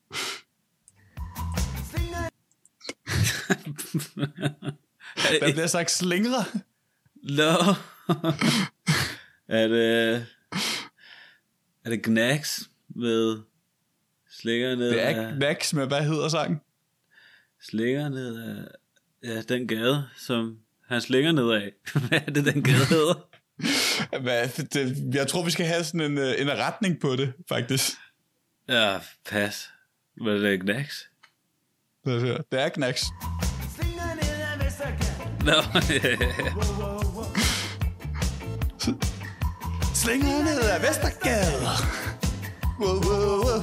[5.40, 6.44] Der bliver sagt slingre.
[7.22, 7.52] Nå.
[9.48, 10.26] er det...
[11.84, 13.42] Er det Knacks med
[14.30, 16.60] slinger ned Det er ikke Max, men hvad hedder sangen?
[17.62, 18.64] Slinger ned af...
[19.22, 20.58] Ja, den gade, som
[20.88, 21.72] han slinger ned af.
[22.08, 23.28] Hvad er det, den gade hedder?
[24.22, 27.92] Hvad, det, jeg tror, vi skal have sådan en, øh, en retning på det, faktisk.
[28.68, 28.98] Ja,
[29.30, 29.70] pas.
[30.22, 31.08] Hvad er det, Knacks?
[32.04, 33.02] Det er Knacks.
[35.44, 35.52] Nå,
[39.94, 41.66] Slinger ned ad Vestergade.
[42.80, 43.60] Wow, wow, wow.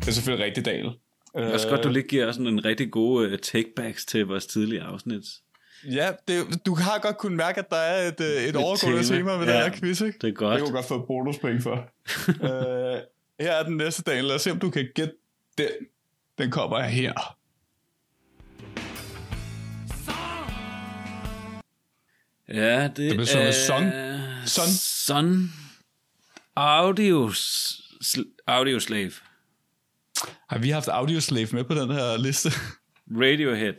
[0.00, 0.86] Det er selvfølgelig rigtig dal.
[1.34, 4.84] er også godt, du lige giver sådan en rigtig god uh, takebacks til vores tidligere
[4.86, 5.22] afsnit.
[5.92, 9.16] Ja, det, du har godt kunnet mærke, at der er et, øh, et overgående tema.
[9.16, 10.18] tema med Ja, den her quiz, ikke?
[10.20, 10.54] det er godt.
[10.54, 11.72] Det kunne godt få et bonuspoint for.
[12.28, 12.98] uh,
[13.46, 14.22] her er den næste dag.
[14.24, 15.14] Lad os se, om du kan gætte
[15.58, 15.68] den.
[16.38, 17.36] Den kommer her.
[22.48, 23.82] Ja, det, Det bliver sunget Son.
[24.46, 24.66] Son.
[24.66, 24.68] Son.
[24.68, 25.52] Son.
[26.56, 27.70] Audios,
[28.04, 29.12] sl- audio Slave.
[30.48, 32.50] Har vi haft Audioslave med på den her liste?
[33.10, 33.74] Radiohead.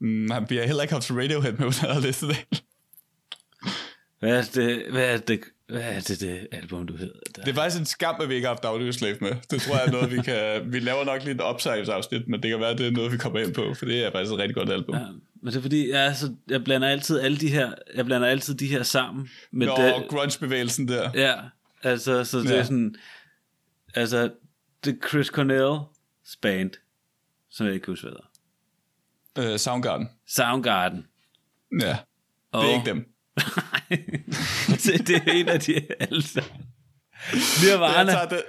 [0.00, 2.26] Mm, vi har heller ikke haft Radiohead med på den her liste.
[2.26, 2.46] Daniel.
[4.20, 7.14] Hvad er det, hvad er det, hvad er det, det album, du hedder?
[7.36, 7.42] Der?
[7.42, 9.32] Det er faktisk en skam, at vi ikke har haft Audioslave med.
[9.50, 10.72] Det tror jeg er noget, vi kan...
[10.72, 13.38] Vi laver nok lidt opsejlingsafsnit, men det kan være, at det er noget, vi kommer
[13.38, 14.94] ind på, for det er faktisk et rigtig godt album.
[14.94, 15.06] Ja,
[15.42, 18.28] men det er fordi, jeg, er så, jeg blander altid alle de her, jeg blander
[18.28, 19.30] altid de her sammen.
[19.50, 21.10] Med Nå, det, grunge-bevægelsen der.
[21.14, 21.34] ja,
[21.82, 22.56] altså, så det Ja.
[22.56, 22.94] er sådan,
[23.94, 24.30] altså,
[24.84, 26.70] det er Chris Cornell's band,
[27.50, 28.29] som jeg ikke kan huske, hvad hedder.
[29.38, 30.08] Øh, Soundgarden.
[30.28, 31.06] Soundgarden.
[31.80, 31.98] Ja,
[32.52, 33.04] Og, det er ikke dem.
[34.84, 36.22] det, det er en af de alle.
[36.34, 36.44] Jeg
[37.62, 38.12] Nirvana.
[38.12, 38.42] tager det.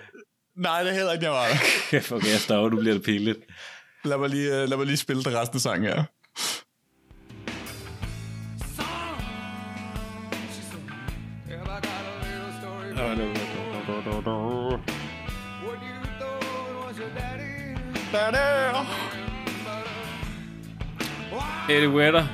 [0.55, 1.55] Nej, det er heller ikke Nirvana.
[1.89, 3.39] Kæft, okay, jeg stopper, nu bliver det pinligt.
[4.05, 6.03] Lad mig lige, øh, lad mig lige spille det resten af sangen her.
[18.13, 19.10] Have
[21.71, 22.27] Eddie Vedder.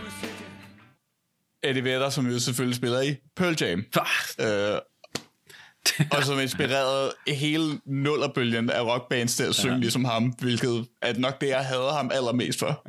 [1.63, 3.79] Eddie Vedder, som jo selvfølgelig spiller i Pearl Jam.
[4.41, 4.81] Øh,
[6.11, 9.79] og som inspirerede hele nullerbølgen af rockbands til at synge ja.
[9.79, 12.81] ligesom ham, hvilket er nok det, jeg hader ham allermest for.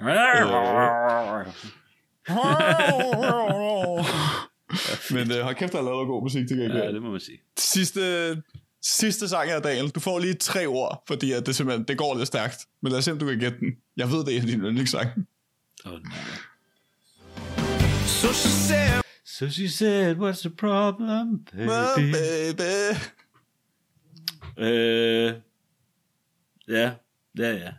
[5.14, 6.82] Men øh, hold kæft, der er lavet god musik til gengæld.
[6.82, 7.38] Ja, det må man sige.
[7.58, 8.02] Sidste,
[8.82, 9.88] sidste sang her, Daniel.
[9.88, 12.66] Du får lige tre ord, fordi at det simpelthen det går lidt stærkt.
[12.82, 13.68] Men lad os se, om du kan gætte den.
[13.96, 15.10] Jeg ved, det er din yndlingssang.
[15.90, 16.39] Nej.
[18.06, 22.12] So she said, So she said, what's the problem, baby?
[22.12, 22.94] baby.
[24.59, 25.35] Øh,
[26.69, 26.94] ja,
[27.39, 27.73] ja, ja.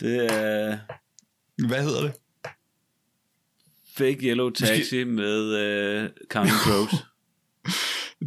[0.00, 0.78] Det er
[1.66, 2.12] Hvad hedder det?
[3.96, 6.94] Fake Yellow Taxi med øh, Counting Crows.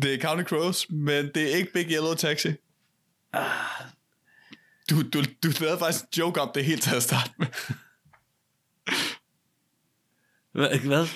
[0.02, 2.50] Det er County Crows, men det er ikke Big Yellow Taxi.
[4.90, 7.48] Du, du, du lavede faktisk en joke om det helt til at starte med.
[10.54, 11.08] Hvad?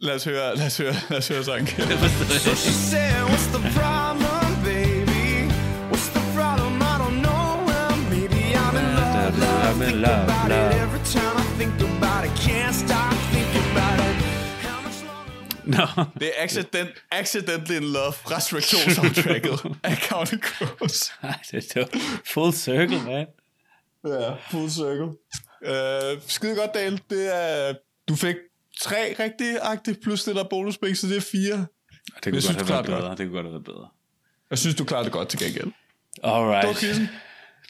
[0.00, 1.66] Lad os høre, lad os høre, lad os høre sangen.
[2.46, 5.48] so she said, what's the problem, baby?
[5.90, 6.82] What's the problem?
[6.82, 7.46] I don't know.
[7.68, 9.76] Well, maybe I'm in love, love.
[9.84, 10.74] Think love, about love.
[10.74, 12.32] it every time I think about it.
[12.46, 14.16] Can't stop thinking about it.
[15.66, 21.12] Nå, Det er accident, Accidentally in Love fra Shrek 2 soundtracket af County Crows.
[21.22, 21.86] Nej, det er
[22.24, 23.26] full circle, man.
[24.06, 25.08] Ja, full circle.
[25.66, 26.98] Uh, skide godt, Dale.
[27.10, 27.74] Det er,
[28.08, 28.36] du fik
[28.80, 31.66] tre rigtige plus det der bonuspring, så det er fire.
[32.24, 33.10] Det kunne synes, godt have været det bedre.
[33.10, 33.88] Det kunne godt have været bedre.
[34.50, 35.72] Jeg synes, du klarede det godt til gengæld.
[36.22, 36.80] Alright.
[36.80, 37.08] Det.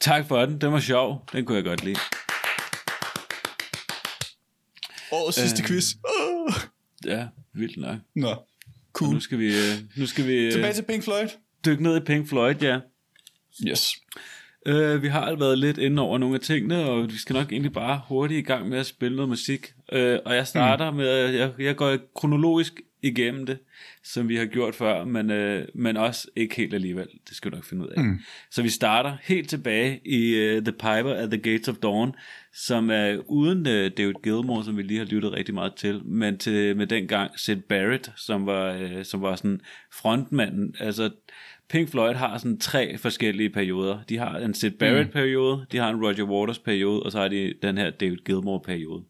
[0.00, 0.60] Tak for den.
[0.60, 1.24] Den var sjov.
[1.32, 1.96] Den kunne jeg godt lide.
[5.12, 5.94] Årets sidste quiz.
[5.94, 6.54] Uh.
[7.04, 7.96] Ja, vildt nok.
[8.14, 8.34] Nå,
[8.92, 9.14] cool.
[9.14, 11.28] Nu skal vi, øh, nu skal vi øh, Tilbage til Pink Floyd.
[11.64, 12.78] dykke ned i Pink Floyd, ja.
[13.66, 13.92] Yes.
[14.66, 17.72] Øh, vi har været lidt inde over nogle af tingene, og vi skal nok egentlig
[17.72, 19.72] bare hurtigt i gang med at spille noget musik.
[19.92, 20.96] Øh, og jeg starter mm.
[20.96, 23.58] med, at jeg, jeg går kronologisk igennem det,
[24.04, 27.06] som vi har gjort før, men, øh, men også ikke helt alligevel.
[27.28, 28.04] Det skal du nok finde ud af.
[28.04, 28.18] Mm.
[28.50, 32.12] Så vi starter helt tilbage i uh, The Piper at the Gates of Dawn,
[32.52, 36.38] som er uden uh, David Gilmour, som vi lige har lyttet rigtig meget til, men
[36.38, 39.60] til, med dengang Sid Barrett, som var, uh, som var sådan
[39.92, 40.74] frontmanden.
[40.80, 41.10] Altså,
[41.68, 43.98] Pink Floyd har sådan tre forskellige perioder.
[44.08, 47.78] De har en Sid Barrett-periode, de har en Roger Waters-periode, og så har de den
[47.78, 49.04] her David Gilmour-periode.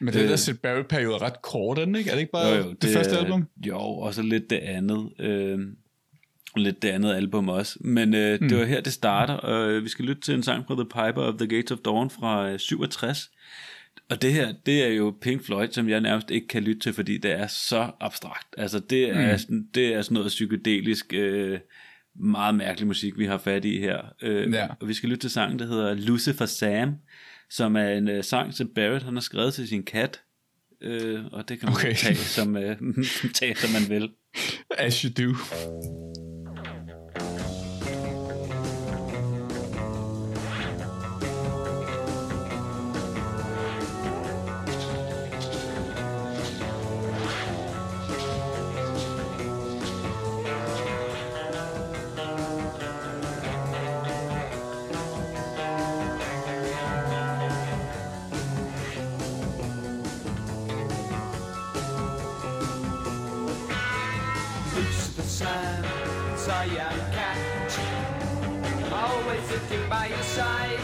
[0.00, 2.10] Men det der Sid Barrett-periode er ret kort, er den ikke?
[2.10, 3.48] Er det ikke bare Jo, jo, det, det første album?
[3.66, 5.10] Jo, og så lidt det andet.
[5.18, 5.58] Øh,
[6.56, 7.78] lidt det andet album også.
[7.80, 8.48] Men øh, mm.
[8.48, 9.34] det var her, det starter.
[9.34, 11.78] Og øh, vi skal lytte til en sang fra The Piper of the Gates of
[11.78, 13.30] Dawn fra øh, 67.
[14.10, 16.92] Og det her, det er jo Pink Floyd, som jeg nærmest ikke kan lytte til,
[16.92, 18.46] fordi det er så abstrakt.
[18.58, 19.38] Altså, det er, mm.
[19.38, 21.58] sådan, det er sådan noget psykedelisk, øh,
[22.20, 23.98] meget mærkelig musik, vi har fat i her.
[24.22, 24.68] Øh, Ja.
[24.80, 26.94] Og vi skal lytte til sangen, der hedder Lucifer Sam,
[27.50, 30.20] som er en øh, sang, som Barrett han har skrevet til sin kat.
[30.80, 31.94] Øh, og det kan man Okay.
[31.94, 32.76] tage, som, øh,
[33.34, 34.10] tage, som man vil.
[34.78, 35.36] As you do.
[66.66, 67.38] Young cat.
[68.92, 70.78] Always sitting by your side,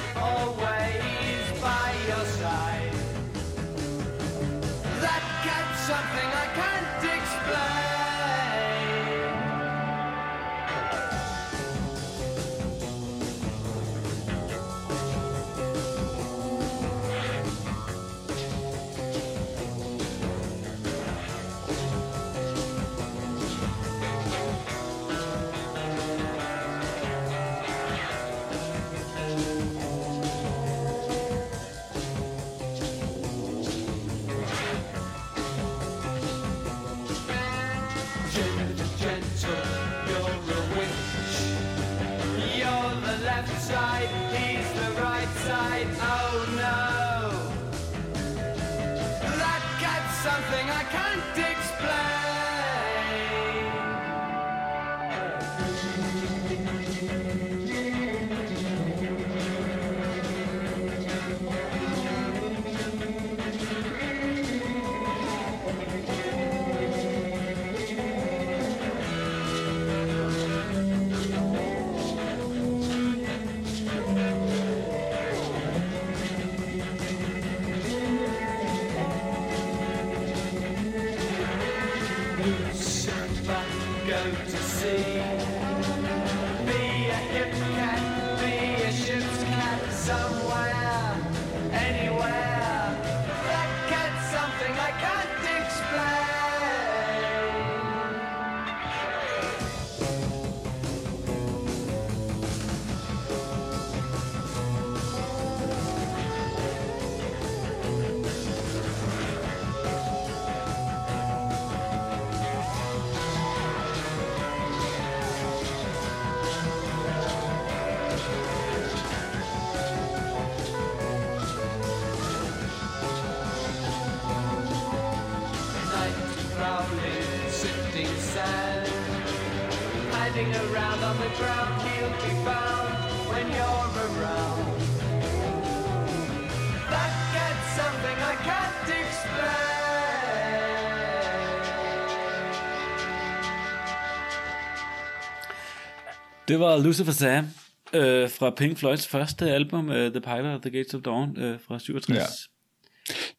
[146.49, 147.47] Det var Lucifer Sam
[147.93, 151.59] øh, fra Pink Floyds første album, uh, The Piper of the Gates of Dawn øh,
[151.69, 152.19] fra 67.
[152.19, 152.25] Ja.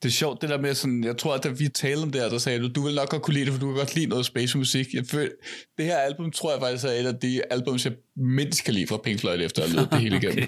[0.03, 2.21] Det er sjovt, det der med sådan, jeg tror, at da vi talte om det
[2.21, 3.95] her, der sagde du, du vil nok godt kunne lide det, for du kan godt
[3.95, 4.93] lide noget space musik.
[4.93, 5.31] Jeg føl,
[5.77, 8.87] det her album, tror jeg faktisk er et af de albums, jeg mindst kan lide
[8.87, 10.37] fra Pink Floyd, efter at have det hele igennem.
[10.43, 10.47] Okay.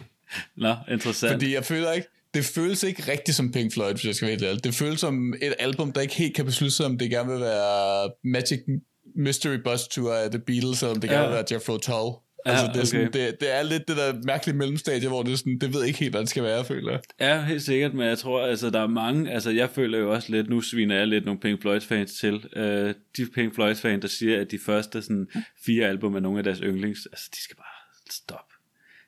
[0.58, 1.32] Nå, interessant.
[1.32, 4.50] Fordi jeg føler ikke, det føles ikke rigtigt som Pink Floyd, hvis jeg skal være
[4.50, 4.64] ærlig.
[4.64, 7.40] Det føles som et album, der ikke helt kan beslutte sig, om det gerne vil
[7.42, 8.60] være Magic
[9.16, 11.14] Mystery Bus Tour af The Beatles, eller om det Ja.
[11.14, 12.12] gerne vil være Jethro Tull.
[12.45, 13.27] Ja, Altså, det, er sådan, okay.
[13.27, 15.99] det, det er lidt det der mærkelige mellemstadie, hvor det, er sådan, det ved ikke
[15.99, 17.01] helt, hvad det skal være, føler jeg.
[17.19, 20.31] Ja, helt sikkert, men jeg tror, altså, der er mange, altså, jeg føler jo også
[20.31, 24.01] lidt, nu sviner jeg lidt nogle Pink Floyd fans til, uh, de Pink Floyd fans,
[24.01, 25.27] der siger, at de første sådan,
[25.65, 28.51] fire album er nogle af deres yndlings, altså, de skal bare stoppe.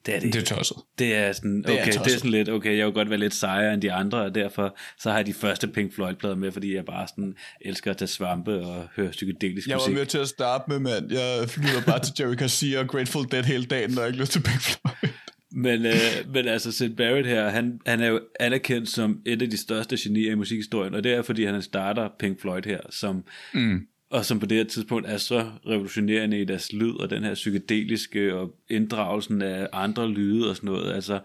[0.05, 0.33] Det er det.
[0.33, 0.77] Det er tosset.
[0.99, 3.19] Det er sådan, Det er okay, det er, sådan lidt, okay, jeg vil godt være
[3.19, 6.51] lidt sejere end de andre, og derfor så har jeg de første Pink Floyd-plader med,
[6.51, 9.95] fordi jeg bare sådan elsker at tage svampe og høre psykedelisk Jeg var musik.
[9.95, 11.11] med til at starte med, mand.
[11.11, 14.31] Jeg lytter bare til Jerry Garcia og Grateful Dead hele dagen, når jeg ikke lytter
[14.31, 15.09] til Pink Floyd.
[15.55, 15.93] Men, øh,
[16.33, 19.97] men altså, Sid Barrett her, han, han er jo anerkendt som et af de største
[19.99, 23.23] genier i musikhistorien, og det er, fordi han starter Pink Floyd her, som,
[23.53, 23.79] mm.
[24.13, 27.33] Og som på det her tidspunkt er så revolutionerende i deres lyd, og den her
[27.33, 30.93] psykedeliske og inddragelsen af andre lyde og sådan noget.
[30.93, 31.19] Altså,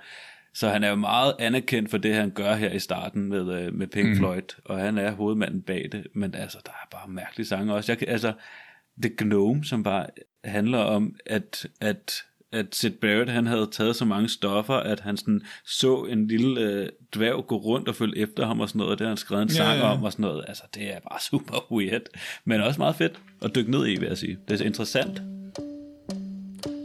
[0.55, 3.75] så han er jo meget anerkendt for det, han gør her i starten med, øh,
[3.75, 4.17] med Pink mm.
[4.17, 7.93] Floyd, og han er hovedmanden bag det, men altså, der er bare mærkelige sange også.
[7.93, 8.33] Jeg, kan- altså,
[9.03, 10.07] The Gnome, som bare
[10.45, 12.23] handler om, at, at,
[12.53, 16.61] at Sid Barrett, han havde taget så mange stoffer, at han sådan så en lille
[16.61, 19.17] øh, dværg gå rundt og følge efter ham og sådan noget, og det har han
[19.17, 19.93] skrevet en Ja, sang ja.
[19.93, 20.45] om og sådan noget.
[20.49, 22.03] Altså, det er bare super weird,
[22.45, 24.39] men også meget fedt at dykke ned i, vil jeg sige.
[24.49, 25.23] Det er interessant.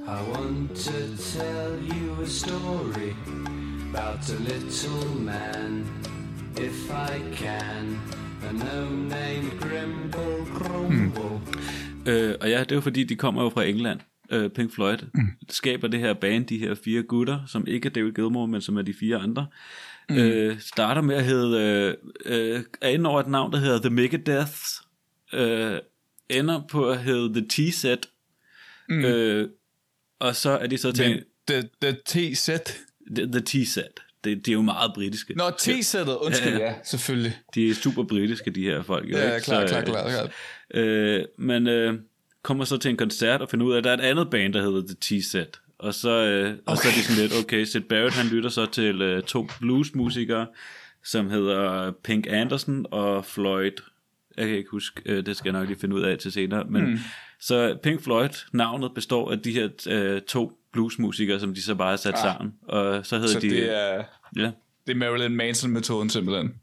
[0.06, 3.12] I want to tell you a story
[3.90, 5.86] about a little man,
[6.58, 8.00] if I can.
[8.50, 11.42] A gnome named Grimble Grumble.
[12.06, 14.00] Øh, og ja, det er jo fordi, de kommer jo fra England.
[14.34, 15.28] Øh, Pink Floyd mm.
[15.50, 18.78] skaber det her band, de her fire gutter, som ikke er David Gilmour, men som
[18.78, 19.48] er de fire andre.
[20.10, 20.18] Mm.
[20.18, 21.60] Øh, starter med at hedde,
[22.26, 24.82] øh, øh, er inde over et navn, der hedder The Megadeths.
[25.34, 25.78] Øh,
[26.30, 28.10] ender på at hedde The T-Set.
[28.90, 29.06] Mm.
[29.06, 29.50] Øh,
[30.20, 32.78] og så er de så til the, the T-set.
[33.16, 34.00] The, the T-Set.
[34.24, 35.34] Det, det er jo meget britiske.
[35.34, 36.16] Nå, T-sættet.
[36.16, 37.38] Undskyld, Ja, ja, selvfølgelig.
[37.56, 39.12] De er super britiske, de her folk.
[39.12, 39.46] jo, Ja, ikke?
[39.46, 40.30] klar, Så, klar, øh, klar, klar.
[40.74, 41.94] Øh, men øh,
[42.44, 44.54] kommer så til en koncert og finder ud af, at der er et andet band,
[44.54, 45.62] der hedder The T-Set.
[45.78, 48.66] Og så, øh, og så er de sådan lidt, okay, Sid Barrett, han lytter så
[48.66, 50.48] til øh, to bluesmusikere,
[51.04, 53.72] som hedder Pink Anderson og Floyd.
[54.38, 56.64] Jeg kan ikke huske, øh, det skal jeg nok lige finde ud af til senere.
[56.64, 56.98] Men, mm.
[57.40, 61.90] Så Pink Floyd, navnet består af de her øh, to bluesmusikere, som de så bare
[61.90, 62.20] har sat ah.
[62.20, 62.54] sammen.
[62.64, 63.50] Og så hedder Så de...
[63.50, 64.04] det er,
[64.36, 64.52] Ja,
[64.88, 66.56] det er Marilyn Manson-metoden simpelthen.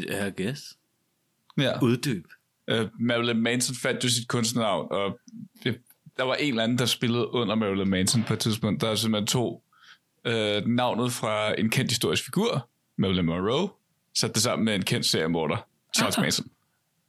[0.00, 0.76] yeah, I guess.
[1.58, 1.82] Ja.
[1.82, 2.24] Uddyb.
[2.72, 5.18] Uh, Marilyn Manson fandt jo sit kunstnernavn, og
[5.64, 5.78] det,
[6.16, 8.80] der var en eller anden, der spillede under Marilyn Manson på et tidspunkt.
[8.80, 9.64] Der er simpelthen to
[10.28, 10.32] uh,
[10.66, 12.68] navnet fra en kendt historisk figur,
[12.98, 13.68] Marilyn Monroe,
[14.18, 15.66] satte det sammen med en kendt seriemorder,
[15.96, 16.46] Charles Manson.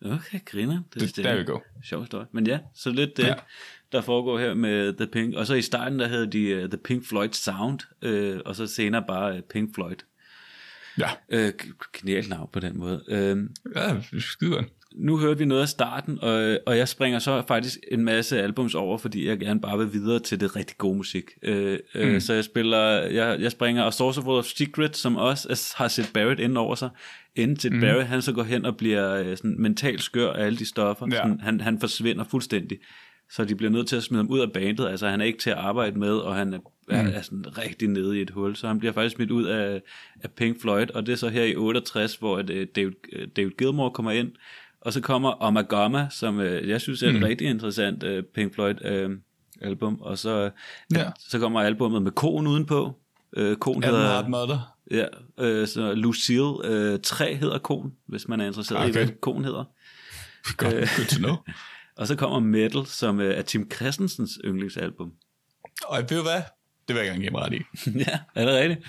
[0.06, 0.82] Okay, griner.
[0.94, 1.60] Det, Det- there we go.
[1.84, 2.26] Sjov historie.
[2.32, 3.34] Men ja, så lidt det, ja.
[3.92, 5.36] Der foregår her med The Pink.
[5.36, 8.68] Og så i starten, der havde de uh, The Pink Floyd Sound, uh, og så
[8.68, 9.96] senere bare uh, Pink Floyd.
[10.98, 11.52] Ja, Uh,
[11.94, 13.04] genialt navn på den måde.
[13.08, 14.66] Uh, ja skide godt.
[15.00, 18.76] Nu hørte vi noget af starten, og, og jeg springer så faktisk en masse albums
[18.76, 21.32] over, fordi jeg gerne bare vil videre til det rigtig gode musik.
[21.42, 25.78] Øh, øh, Så jeg spiller, jeg, jeg springer A Source of Secret, som også er,
[25.78, 26.90] har Sid Barrett inde over sig.
[27.36, 27.82] Inden Sid mm.
[27.82, 31.08] Barrett, han så går hen og bliver øh, sådan mentalt skør af alle de stoffer.
[31.12, 31.16] Ja.
[31.16, 32.78] Sådan, han, han forsvinder fuldstændig.
[33.30, 34.88] Så de bliver nødt til at smide ham ud af bandet.
[34.88, 36.60] Altså han er ikke til at arbejde med, og han er,
[37.04, 37.12] mm.
[37.14, 38.56] er sådan rigtig nede i et hul.
[38.56, 39.82] Så han bliver faktisk smidt ud af,
[40.24, 43.52] af Pink Floyd, og det er så her i 68, hvor øh, David, øh, David
[43.58, 44.32] Gilmour kommer ind,
[44.88, 47.24] og så kommer Omagama, som øh, jeg synes er et mm.
[47.24, 49.10] rigtig interessant øh, Pink Floyd øh,
[49.62, 50.52] album, og så, øh,
[50.96, 51.10] Ja.
[51.30, 53.00] så kommer albummet med konen udenpå.
[53.38, 54.76] Øh, Adam hedder, Hard Mother.
[54.92, 55.06] ja,
[55.40, 58.88] øh, så Lucille øh, 3 hedder kon, hvis man er interesseret okay.
[58.88, 59.06] i, Okay.
[59.06, 59.64] hvad kon hedder.
[60.58, 61.36] Godt, good to know.
[61.98, 65.12] Og så kommer Metal, som øh, er Tim Christensens yndlingsalbum.
[65.86, 66.42] Og ved du hvad?
[66.88, 67.58] Det vil jeg gerne give mig ret i.
[68.08, 68.88] ja, er det rigtigt?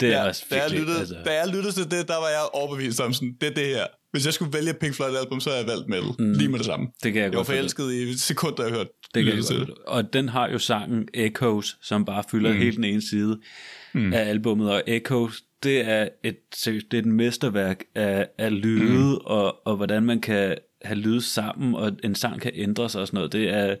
[0.00, 2.28] Det er Ja, også da, jeg lyttede, altså, da jeg lyttede til det, der var
[2.28, 3.86] jeg overbevist om sådan, det er det her.
[4.10, 6.10] Hvis jeg skulle vælge Pink Floyd album, så havde jeg valgt metal.
[6.18, 6.32] Mm.
[6.32, 6.86] Lige med det samme.
[7.02, 7.56] det kan jeg Jeg var godt forstå.
[7.56, 9.70] forelsket i sekunder, jeg hørte Det kan jeg til godt.
[9.86, 12.58] Og den har jo sangen Echoes, som bare fylder mm.
[12.58, 13.40] hele den ene side
[13.94, 14.12] mm.
[14.12, 14.70] af albummet.
[14.70, 19.14] Og Echoes, det er et, det er et mesterværk af, af lyde, mm.
[19.24, 23.06] og, og hvordan man kan have lyd sammen, og en sang kan ændre sig og
[23.06, 23.32] sådan noget.
[23.32, 23.76] Det er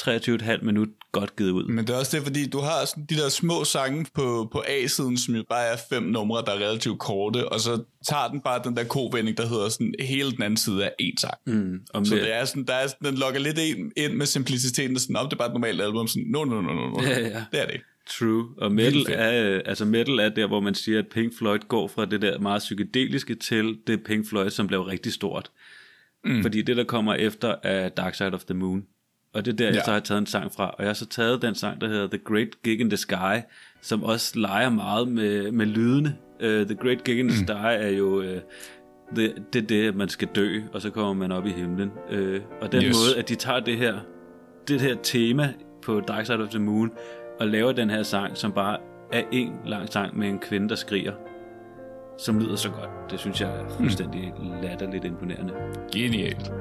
[0.00, 1.64] 23,5 minut godt givet ud.
[1.64, 4.62] Men det er også det, fordi du har sådan de der små sange på, på
[4.68, 8.40] A-siden, som jo bare er fem numre, der er relativt korte, og så tager den
[8.40, 11.34] bare den der kovending, der hedder sådan hele den anden side af én sang.
[11.46, 14.96] Mm, så det er sådan, der er sådan, den lokker lidt ind, ind med simpliciteten,
[14.96, 17.02] og sådan, om det er bare et normalt album, sådan, no, no, no, no, no.
[17.02, 17.44] Ja, ja.
[17.52, 17.84] Det er det ikke.
[18.10, 18.48] True.
[18.58, 21.88] Og metal er, øh, altså metal er der, hvor man siger, at Pink Floyd går
[21.88, 25.50] fra det der meget psykedeliske til det Pink Floyd, som blev rigtig stort.
[26.24, 26.42] Mm.
[26.42, 28.84] Fordi det, der kommer efter, er Dark Side of the Moon.
[29.34, 29.84] Og det er der, jeg Ja.
[29.84, 30.66] så har taget en sang fra.
[30.70, 33.36] Og jeg har så taget den sang, der hedder The Great Gig in the Sky,
[33.82, 36.16] som også leger meget med, med lydene.
[36.44, 37.50] Uh, the Great Gig in the Sky
[37.84, 38.18] er jo...
[38.18, 38.24] Uh,
[39.16, 41.90] det, det er det, at man skal dø, og så kommer man op i himlen.
[42.12, 42.96] Uh, og den Yes.
[42.96, 43.94] måde, at de tager det her,
[44.68, 45.52] det her tema
[45.82, 46.90] på Dark Side of the Moon,
[47.40, 48.76] og laver den her sang, som bare
[49.12, 51.12] er en lang sang med en kvinde, der skriger,
[52.18, 53.10] som lyder så godt.
[53.10, 54.32] Det synes jeg er fuldstændig
[54.62, 55.52] latterligt imponerende.
[55.94, 56.52] Genialt.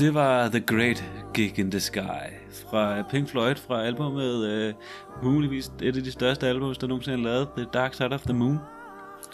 [0.00, 1.04] Det var The Great
[1.34, 2.26] Gig in the Sky
[2.70, 4.74] fra Pink Floyd fra albumet, øh,
[5.22, 8.32] muligvis et af de største albums, der nogensinde er lavet, The Dark Side of the
[8.32, 8.58] Moon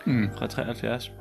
[0.06, 0.28] mm.
[0.38, 1.12] fra 73.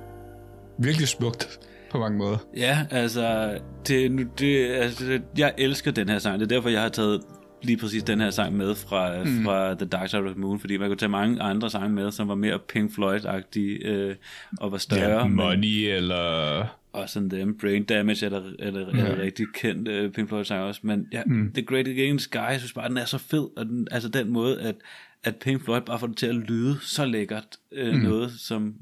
[0.78, 1.60] virkelig smukt
[1.92, 2.38] på mange måder.
[2.58, 3.58] Ja, altså,
[3.88, 6.40] det, nu- det, altså det, jeg elsker den her sang.
[6.40, 7.22] Det er derfor, jeg har taget
[7.66, 9.44] lige præcis den her sang med fra, mm.
[9.44, 12.12] fra The Dark Side of the Moon, fordi man kunne tage mange andre sange med,
[12.12, 14.16] som var mere Pink Floyd-agtige øh,
[14.60, 15.20] og var større.
[15.20, 16.66] Ja, men- money eller...
[16.92, 20.30] og sådan dem, Brain Damage er der, er der, er der rigtig kendt uh, Pink
[20.30, 21.52] Floyd sang også, men ja, mm.
[21.54, 24.30] The Great Against Sky, jeg synes bare, den er så fed, og den, altså den
[24.30, 24.76] måde, at,
[25.24, 27.48] at Pink Floyd bare får det til at lyde så lækkert,
[27.82, 28.00] uh, mm.
[28.00, 28.76] noget som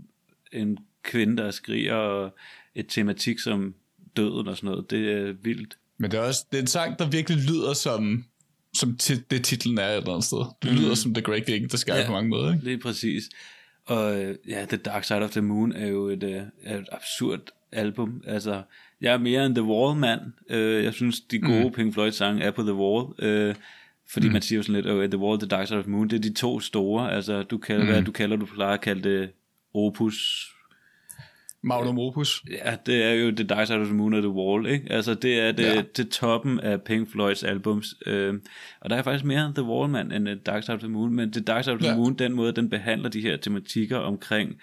[0.52, 2.36] en kvinde, der skriger, og
[2.76, 3.74] et tematik som
[4.18, 5.78] døden og sådan noget, det er vildt.
[5.98, 8.26] Men det er også det er en sang, der virkelig lyder som,
[8.74, 10.46] som ti- det titlen er et eller andet sted.
[10.64, 12.06] Det lyder som The Great Against Sky Ja.
[12.06, 12.54] på mange måder.
[12.54, 12.64] Ikke?
[12.66, 13.24] Lige præcis.
[13.86, 14.16] Og
[14.48, 17.40] ja, The Dark Side of the Moon er jo et, øh, er et absurd
[17.72, 18.22] album.
[18.28, 18.62] Altså,
[19.02, 20.22] jeg er mere en The Wall-mand.
[20.50, 21.72] Øh, jeg synes, de gode mm.
[21.72, 23.06] Pink Floyd-sange er på The Wall.
[23.20, 23.56] Øh,
[24.12, 24.34] fordi mm.
[24.34, 26.16] man siger jo sådan lidt, at The Wall, The Dark Side of the Moon, det
[26.16, 27.12] er de to store.
[27.12, 27.92] Altså, du kalder, mm.
[27.92, 29.30] hvad du kalder, du plejer at kalde det
[29.74, 30.48] opus.
[31.64, 32.44] Magnum Opus.
[32.52, 34.92] Ja, det er jo The Dark Side of the Moon og The Wall, ikke?
[34.92, 35.82] Altså, det er det, Ja.
[35.98, 37.96] det toppen af Pink Floyds albums.
[38.06, 38.34] Øh,
[38.82, 41.14] og der er faktisk mere The Wall, mand, end The Dark Side of the Moon.
[41.14, 41.96] Men The Dark Side of the Ja.
[41.96, 44.56] Moon, den måde, den behandler de her tematikker omkring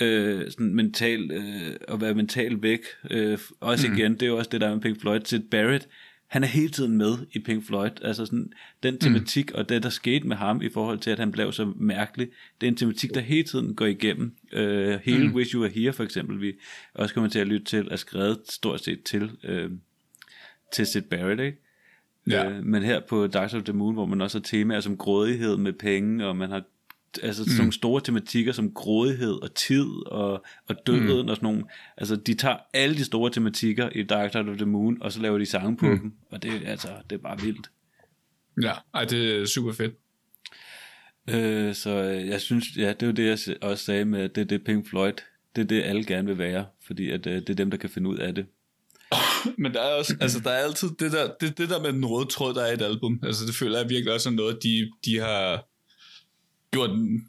[0.00, 2.80] øh, sådan mental, øh, at være mental væk.
[3.10, 3.94] Øh, også mm.
[3.96, 5.20] igen, det er jo også det, der er med Pink Floyd.
[5.24, 5.88] Sid Barrett,
[6.28, 7.90] han er hele tiden med i Pink Floyd.
[8.02, 9.58] Altså sådan, den tematik mm.
[9.58, 12.28] og det, der skete med ham i forhold til, at han blev så mærkelig,
[12.60, 14.36] det er en tematik, der hele tiden går igennem.
[14.52, 15.34] Øh, hele mm.
[15.34, 16.52] Wish You Were Here, for eksempel, vi
[16.94, 19.70] også kommer til at lytte til, er skrevet stort set til, øh,
[20.72, 21.58] til Sid Barrett, ikke?
[22.30, 22.50] Ja.
[22.50, 25.56] Øh, men her på Dark of the Moon, hvor man også har temaer som grådighed
[25.56, 26.62] med penge, og man har
[27.22, 31.28] altså sådan nogle store tematikker som grådighed og tid og, og døden mm.
[31.28, 31.64] og sådan nogle.
[31.96, 35.20] Altså, de tager alle de store tematikker i Dark Side of the Moon, og så
[35.20, 36.00] laver de sange på mm.
[36.00, 37.70] dem, og det, altså, det er bare vildt.
[38.62, 39.94] Ja, ej, det er super fedt.
[41.30, 44.40] Øh, så øh, jeg synes, ja, det er jo det, jeg også sagde med, det
[44.40, 45.12] er det Pink Floyd,
[45.56, 47.90] det er det, alle gerne vil være, fordi at, øh, det er dem, der kan
[47.90, 48.46] finde ud af det.
[49.62, 52.06] Men der er også, altså der er altid det der, det, det der med den
[52.06, 53.20] røde tråd, der er i et album.
[53.22, 55.68] Altså det føler jeg virkelig også er noget, de, de har
[56.76, 57.28] gjort en,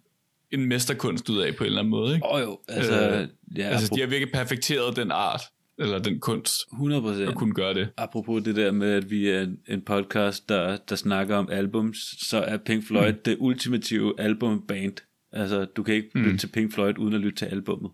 [0.51, 2.15] en mesterkunst ud af på en eller anden måde.
[2.15, 2.25] Ikke?
[2.25, 5.41] Oh, jo, altså, Øh, ja, altså de har virkelig perfekteret den art,
[5.79, 7.35] eller den kunst, 100 at procent.
[7.35, 7.89] kunne gøre det.
[7.97, 11.97] Apropos det der med, at vi er en, en podcast, der, der snakker om albums,
[12.19, 13.19] så er Pink Floyd mm.
[13.25, 14.93] det ultimative albumband.
[15.31, 16.23] Altså, du kan ikke mm.
[16.23, 17.91] lytte til Pink Floyd uden at lytte til albummet.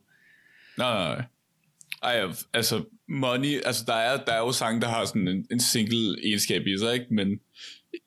[0.78, 1.26] Nej, nej, nej.
[2.04, 5.60] Ej, altså, Money, altså der er, der er jo sange, der har sådan en, en
[5.60, 7.06] single egenskab i sig, ikke?
[7.10, 7.40] Men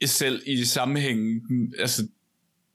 [0.05, 1.43] selv i sammenhængen,
[1.79, 2.09] altså,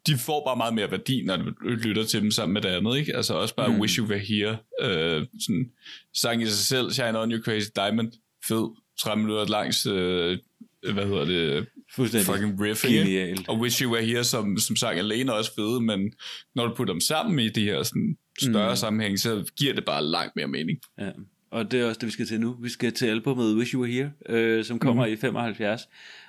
[0.07, 2.97] de får bare meget mere værdi, når du lytter til dem sammen med det andet,
[2.97, 3.15] ikke?
[3.15, 3.79] Altså også bare mm.
[3.79, 5.71] Wish You Were Here, øh, sådan,
[6.13, 8.11] sang i sig selv, Shine On You Crazy Diamond,
[8.47, 8.69] fed,
[8.99, 10.37] 30 minutter langs, øh,
[10.93, 12.99] hvad hedder det, Fuldstændig fucking riff, ikke?
[12.99, 13.49] genialt.
[13.49, 16.13] Og Wish You Were Here som, som sang alene er også fede, men
[16.55, 18.75] når du putter dem sammen i de her sådan, større mm.
[18.75, 20.79] sammenhæng, så giver det bare langt mere mening.
[20.99, 21.09] Ja.
[21.51, 22.57] Og det er også det, vi skal til nu.
[22.61, 25.13] Vi skal til albumet Wish You Were Here, øh, som kommer mm.
[25.13, 25.81] i 75.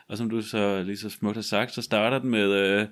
[0.09, 2.87] Og som du så lige så smukt har sagt, så starter den med øh,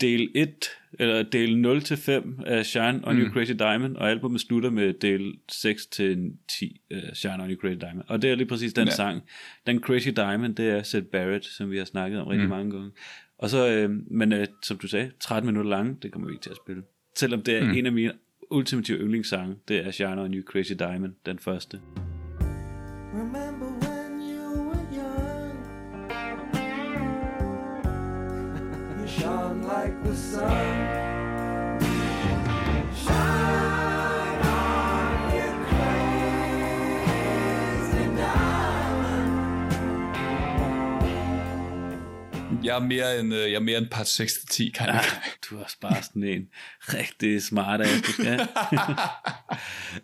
[0.00, 0.66] del 1,
[0.98, 3.22] eller del 0 til 5 af Shine On mm.
[3.22, 7.60] You Crazy Diamond, og albumet slutter med del 6 til 10 uh, Shine On You
[7.60, 8.02] Crazy Diamond.
[8.08, 8.94] Og det er lige præcis den Ja.
[8.94, 9.22] sang.
[9.66, 12.50] Den Crazy Diamond, det er Sid Barrett, som vi har snakket om rigtig mm.
[12.50, 12.90] mange gange.
[13.38, 16.42] Og så, øh, men øh, som du sagde, 13 minutter lange, det kommer vi ikke
[16.42, 16.82] til at spille.
[17.16, 17.70] Selvom det er mm.
[17.70, 18.12] en af mine
[18.50, 21.80] ultimative yndlingssange, det er Shine On You Crazy Diamond, den første.
[29.18, 30.88] Shone like the sun.
[33.02, 36.84] Shine on, you crazy
[38.20, 39.28] diamond.
[42.64, 45.04] Jeg er mere en, øh, jeg er mere en part 6-10, kan jeg.
[45.50, 46.48] Du er også bare sådan en
[46.80, 48.40] rigtig smart ass, du skal.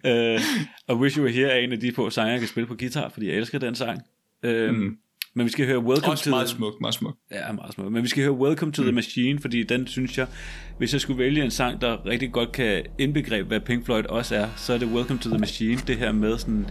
[0.04, 0.40] uh,
[0.88, 2.76] og Wish You Were Here er en af de få sange, jeg kan spille på
[2.78, 4.02] guitar, fordi jeg elsker den sang.
[4.46, 4.98] Uh, mm.
[5.36, 6.56] Men vi skal høre Welcome Også to meget the...
[6.56, 7.18] smukt, meget smukt.
[7.32, 7.92] Ja, meget smukt.
[7.92, 8.86] Men vi skal høre Welcome to mm.
[8.86, 10.26] the Machine, fordi den synes jeg,
[10.78, 14.36] hvis jeg skulle vælge en sang, der rigtig godt kan indbegribe, hvad Pink Floyd også
[14.36, 15.80] er, så er det Welcome to the Machine.
[15.86, 16.66] Det her med sådan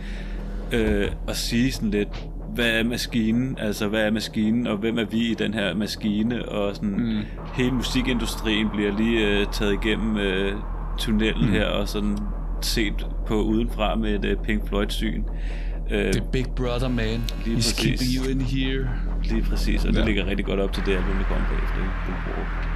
[0.74, 5.06] øh, at sige sådan lidt, hvad er maskinen, altså hvad er maskinen, og hvem er
[5.06, 7.22] vi i den her maskine, og sådan mm.
[7.54, 10.54] hele musikindustrien bliver lige øh, taget igennem øh,
[10.98, 11.52] tunnelen mm.
[11.52, 12.18] her, og sådan
[12.62, 15.24] set på udenfra med et øh, Pink Floyd syn.
[15.92, 17.22] Øh, The Big Brother Man.
[17.46, 17.74] Lige præcis.
[17.80, 18.90] keeping you in here.
[19.24, 20.06] lige præcis, og det Ja.
[20.06, 21.78] ligger rigtig godt op til det album, der kommer på efter.
[21.78, 22.73] ikke?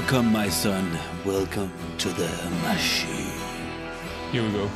[0.00, 0.84] Welcome, my son.
[1.26, 2.30] Welcome to the
[2.68, 3.32] machine.
[4.32, 4.66] Here we go.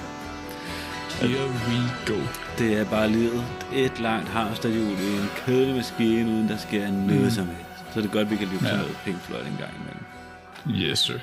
[1.20, 2.18] Here we go.
[2.58, 3.44] Det er bare livet.
[3.74, 7.94] Et langt hamsterhjul i en kedelig maskine, uden der sker noget som helst.
[7.94, 8.76] Så det er godt, vi kan lytte ja.
[8.76, 10.90] noget Pink Floyd en gang imellem.
[10.90, 11.14] Yes, sir.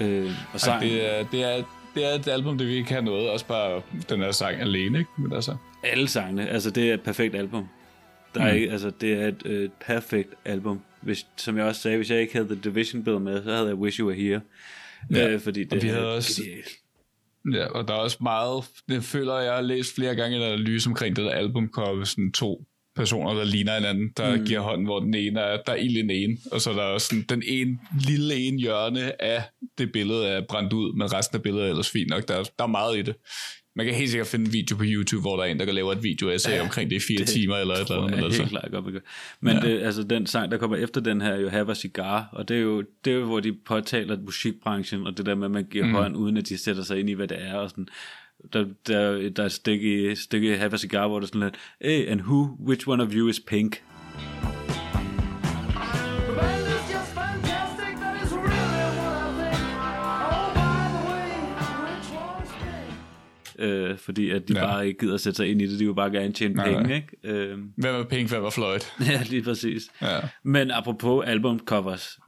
[0.00, 1.62] Øh, og Ej, sang, det, er, det, er,
[1.94, 3.30] det er et album, det vi kan noget.
[3.30, 5.10] Også bare den her sang alene, ikke?
[5.18, 7.68] Men altså, alle sangene, altså det er et perfekt album.
[8.34, 8.54] Der er Mm.
[8.56, 10.80] ikke, altså det er et, et perfekt album.
[11.02, 13.66] Hvis, som jeg også sagde, hvis jeg ikke havde The Division Bill med, så havde
[13.68, 14.40] jeg Wish You Were Here.
[15.12, 16.68] Ja, Øh, fordi det vi er havde også- genialt.
[17.54, 18.64] ja, og der er også meget...
[18.88, 22.64] Det føler jeg, har læst flere gange en analyse omkring det der albumcover, sådan to
[22.96, 24.44] personer, der ligner hinanden, der mm.
[24.44, 26.74] giver hånden, hvor den ene er, der er ild i den ene, og så er
[26.74, 29.42] der også sådan, den ene lille ene hjørne af
[29.78, 32.28] det billede er brændt ud, men resten af billedet er ellers fint nok.
[32.28, 33.14] Der, er- der er meget i det.
[33.74, 35.74] Man kan helt sikkert finde en video på YouTube, hvor der er en, der kan
[35.74, 38.10] lave et video essay ja, omkring det i fire det timer eller et eller andet.
[38.16, 39.00] Men altså, helt klart godt, gør.
[39.40, 39.60] Men ja.
[39.60, 42.48] det, altså, den sang, der kommer efter den her, er jo Have a Cigar, og
[42.48, 45.50] det er jo, det er jo hvor de påtaler musikbranchen, og det der med, at
[45.50, 45.92] man giver mm.
[45.92, 47.88] hånd, uden at de sætter sig ind i, hvad det er, og sådan.
[48.52, 51.54] Der, der, der er et stykke, stykke Have a Cigar, hvor der er sådan lidt,
[51.80, 53.82] hey, and who, which one of you is pink?
[63.62, 64.64] Øh, fordi at de Ja.
[64.66, 65.78] bare ikke gider sætte sig ind i det.
[65.80, 66.94] De vil bare gerne tjene Nej, penge, nej.
[66.96, 67.08] ikke?
[67.24, 68.80] Øh, Hvem er Pink, hvem er Floyd?
[69.10, 69.82] ja, lige præcis.
[70.02, 70.18] Ja.
[70.42, 72.18] Men apropos albumcovers,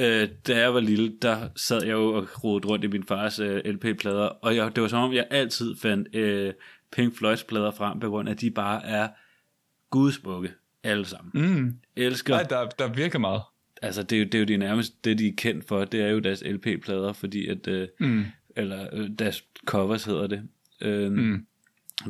[0.00, 3.38] øh, da jeg var lille, der sad jeg jo og rodede rundt i min fars
[3.38, 6.52] øh, LP-plader, og jeg, det var som om, jeg altid fandt øh,
[6.92, 9.08] Pink Floyds plader frem, på grund af, at de bare er
[9.90, 10.50] gudsmukke,
[10.82, 11.30] alle sammen.
[11.54, 11.74] Mm.
[11.96, 13.42] Elsker, Nej, der, der virker meget.
[13.82, 16.00] altså det er, jo, det er jo de nærmest, det de er kendt for, det
[16.00, 18.24] er jo deres LP-plader, fordi at, øh, Mm.
[18.56, 20.42] eller øh, deres covers hedder det.
[20.84, 21.46] Øh, Mm.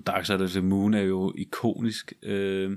[0.07, 2.13] Dark Side of the Moon er jo ikonisk.
[2.23, 2.71] Øh,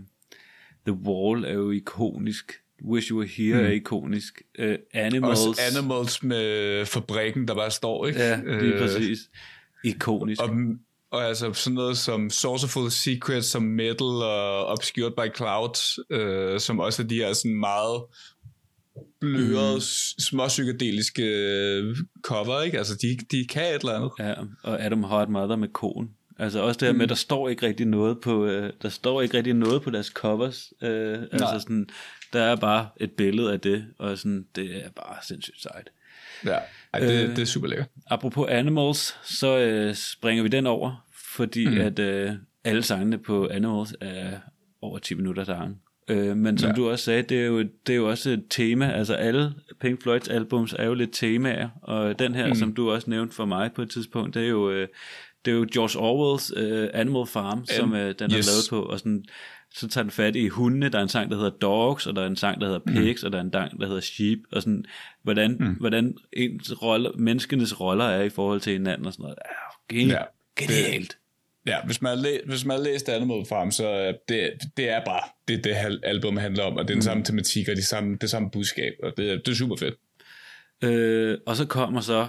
[0.88, 2.52] The Wall er jo ikonisk.
[2.86, 3.66] Wish You Were Here mm.
[3.66, 4.42] er ikonisk.
[4.60, 5.40] Øh, Animals.
[5.48, 8.20] Også Animals med fabrikken, der bare står, ikke?
[8.20, 9.20] Ja, lige Øh, præcis.
[9.84, 10.42] Ikonisk.
[10.42, 10.50] Og,
[11.12, 16.80] og altså sådan noget som Sourceful Secrets, som Metal og Obscured by Clouds, øh, som
[16.80, 18.02] også er de her sådan meget
[19.20, 19.82] bløde, mm.
[20.20, 22.78] småpsykedeliske øh, cover, ikke?
[22.78, 24.12] Altså, de, de kan et eller andet.
[24.20, 24.34] Ja,
[24.64, 26.10] og Adam Hot Mother med kon.
[26.40, 29.22] Altså også det her med, at der står ikke rigtig noget på, øh, der står
[29.22, 30.74] ikke rigtig noget på deres covers.
[30.82, 31.90] Øh, altså sådan,
[32.34, 35.90] der er bare et billede af det, og sådan, det er bare sindssygt sejt.
[36.46, 36.58] Ja,
[36.94, 37.36] Ej, det, Øh.
[37.36, 37.88] det er super lækkert.
[38.08, 41.06] Apropos Animals, så øh, springer vi den over,
[41.36, 41.78] fordi mm.
[41.78, 42.32] at øh,
[42.64, 44.40] alle sangene på Animals er
[44.82, 45.82] over 10 minutter lang.
[46.10, 46.76] Øh, men som Ja.
[46.76, 50.02] du også sagde, det er, jo, det er jo også et tema, altså alle Pink
[50.02, 52.56] Floyds albums er jo lidt temaer, og den her, mm.
[52.56, 54.88] som du også nævnte for mig på et tidspunkt, det er jo, øh,
[55.46, 58.48] det er jo George Orwells øh, Animal Farm, som øh, den er yes.
[58.48, 59.24] lavet på, og sådan,
[59.76, 62.22] så tager den fat i hundene, der er en sang, der hedder Dogs, og der
[62.22, 63.26] er en sang, der hedder Pigs, mm.
[63.26, 64.86] og der er en sang, der hedder Sheep, og sådan,
[65.24, 65.74] hvordan, mm.
[65.80, 69.38] hvordan ens roller, menneskenes roller er i forhold til hinanden, og sådan noget.
[69.90, 70.12] Ja, genialt.
[70.12, 71.18] Ja, Ja, det- genialt.
[71.68, 75.06] Ja, hvis man, har læ- hvis man har læst Animal Farm, så det, det er
[75.06, 78.18] bare det, det album handler om, og det er den samme tematik og de samme,
[78.22, 79.96] det samme budskab, og det, er- det er super fedt.
[80.84, 82.28] Øh, og så kommer så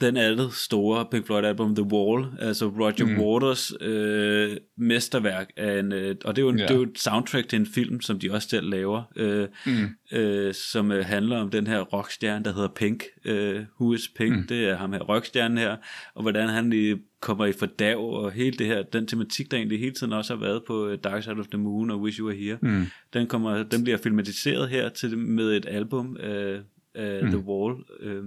[0.00, 3.20] den andet store Pink Floyd album, The Wall, altså Roger mm.
[3.20, 6.62] Waters øh, mesterværk, af en, øh, og det er, jo en, Ja.
[6.64, 10.16] det er jo et soundtrack til en film, som de også selv laver, øh, mm.
[10.18, 13.04] øh, som øh, handler om den her rockstjerne, der hedder Pink.
[13.24, 14.36] Øh, Who is Pink?
[14.36, 14.46] Mm.
[14.46, 15.76] Det er ham her, rockstjernen her,
[16.14, 19.78] og hvordan han lige kommer i fordav, og hele det her, den tematik, der egentlig
[19.78, 22.26] hele tiden også har været på øh, Dark Side of the Moon og Wish You
[22.26, 22.86] Were Here, mm.
[23.12, 26.60] den, kommer, den bliver filmatiseret her til, med et album af,
[26.94, 27.30] af mm.
[27.30, 28.24] The Wall, øh,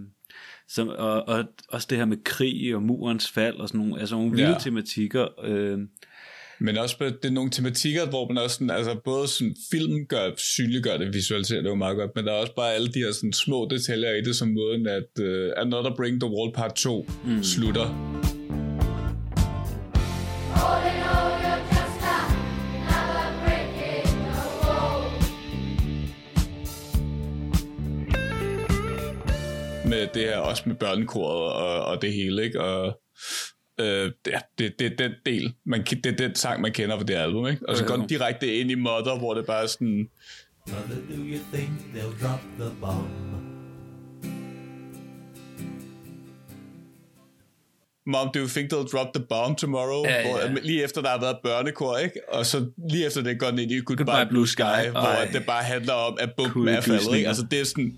[0.69, 4.15] som, og, og også det her med krig og murens fald og sådan nogle, altså
[4.15, 4.57] nogle vilde Ja.
[4.59, 5.27] tematikker.
[5.43, 5.77] Øh,
[6.59, 10.31] Men også det er nogle tematikker, hvor man også sådan, altså både sådan, filmen gør,
[10.37, 13.11] synliggør det, visualiserer det jo meget godt, men der er også bare alle de her
[13.11, 17.07] sådan, små detaljer i det, som måden, at uh, Another Bring the Wall Part 2
[17.25, 17.43] mm.
[17.43, 17.85] slutter.
[20.61, 21.08] Holding
[29.89, 32.61] med det her, også med børnekoret og, og det hele, ikke?
[32.61, 33.01] Og
[33.79, 36.97] øh, det, er- det, det er den del, man, det er den sang, man kender
[36.97, 37.69] fra det album, ikke?
[37.69, 40.09] Og så går den direkte ind i Mother, hvor det bare er sådan,
[40.67, 43.09] Mother, do you think they'll drop the bomb?
[48.05, 50.03] Mom, do you think they'll drop the bomb tomorrow?
[50.05, 50.53] Ja, Hvor, ja.
[50.63, 52.19] lige efter der har været børnekor, ikke?
[52.29, 54.89] Og så lige efter det går den ind i Goodbye, Goodbye Blue Sky, Blue Sky.
[54.91, 55.29] hvor Ej.
[55.33, 57.27] det bare handler om, at bomben Kugle er faldet, ikke?
[57.27, 57.97] Altså det er sådan,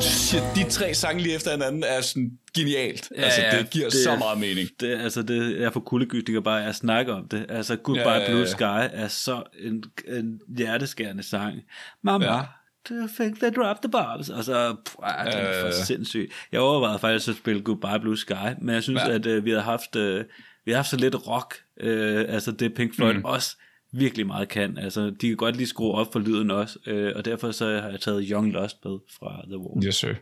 [0.00, 3.08] shit, de tre sange lige efter hinanden er sådan genialt.
[3.16, 4.68] Ja, altså, ja, det giver det det så meget mening.
[4.80, 7.46] Det, altså, det er for kuldegysninger bare at snakke om det.
[7.48, 8.46] Altså, Goodbye Ja, ja, ja, Blue.
[8.46, 8.62] Sky
[8.92, 11.60] er så en, en hjerteskærende sang.
[12.02, 12.40] Mama, Ja.
[12.88, 14.28] do you think they drop the bombs?
[14.28, 15.72] Og så, pff, ah, den er for Øh.
[15.72, 16.30] sindssyg.
[16.52, 19.14] Jeg overvejede faktisk at spille Goodbye Blue Sky, men jeg synes, Ja.
[19.14, 20.24] at øh, vi havde haft, øh,
[20.64, 23.24] vi har haft så lidt rock, øh, altså det Pink Floyd mm.
[23.24, 23.56] også
[23.92, 24.78] virkelig meget kan.
[24.78, 27.88] Altså, de kan godt lige skrue op for lyden også, øh, og derfor så har
[27.88, 29.86] jeg taget Young Lost med fra The Wall.
[29.86, 30.14] Yes, sir.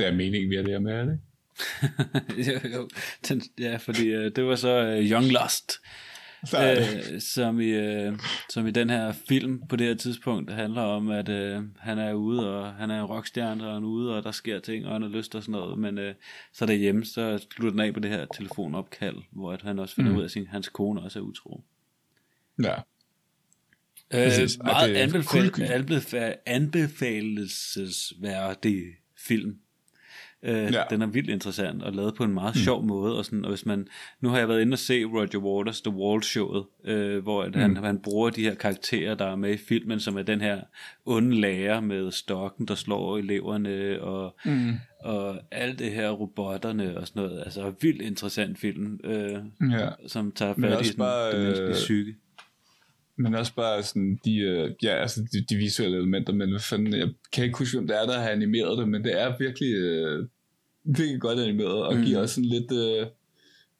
[0.00, 1.12] Det er meningen, vi er der med, er det?
[1.12, 1.24] ikke?
[2.52, 2.88] jo, jo.
[3.28, 5.72] Den, ja, fordi øh, det var så øh, Young Lost,
[6.50, 7.12] Der det.
[7.12, 8.18] øh, som, i, øh,
[8.50, 12.12] som i den her film på det her tidspunkt handler om, at øh, han er
[12.12, 14.92] ude, og han er en rockstjerne, og han er ude, og der sker ting, og
[14.92, 16.14] han har lyst og sådan noget, men øh,
[16.52, 20.10] så derhjemme, så slutter den af på det her telefonopkald, hvor at han også finder
[20.10, 20.16] mm.
[20.16, 21.64] ud af, at sin, hans kone også er utro.
[22.62, 22.74] Ja.
[24.14, 24.20] Øh.
[24.20, 28.82] Ej, meget det anbefal- anbefalesværdig
[29.18, 29.58] film.
[30.42, 30.82] Øh, Ja.
[30.90, 32.60] Den er vildt interessant og lavet på en meget mm.
[32.60, 33.18] sjov måde.
[33.18, 33.86] Og, sådan, og hvis man,
[34.20, 37.56] nu har jeg været inde og se Roger Waters The Wall showet, øh, hvor at
[37.56, 40.60] han, han bruger de her karakterer, der er med i filmen, som er den her
[41.06, 44.72] onde lærer med stokken, der slår eleverne, og, mm.
[45.00, 47.40] og alt det her robotterne og sådan noget.
[47.40, 49.36] Altså vildt interessant film, øh,
[49.72, 49.88] Ja.
[50.06, 52.14] som tager fat i også sådan, bare, det menneskelige øh, psyke.
[53.16, 56.92] Men også bare sådan de, øh, ja, altså de, de visuelle elementer, men hvad fanden,
[56.92, 59.74] jeg kan ikke huske, hvem det er, der har animeret det, men det er virkelig,
[59.74, 60.26] øh,
[60.84, 62.04] virkelig godt animeret, og mm.
[62.04, 63.06] giver også sådan lidt, øh,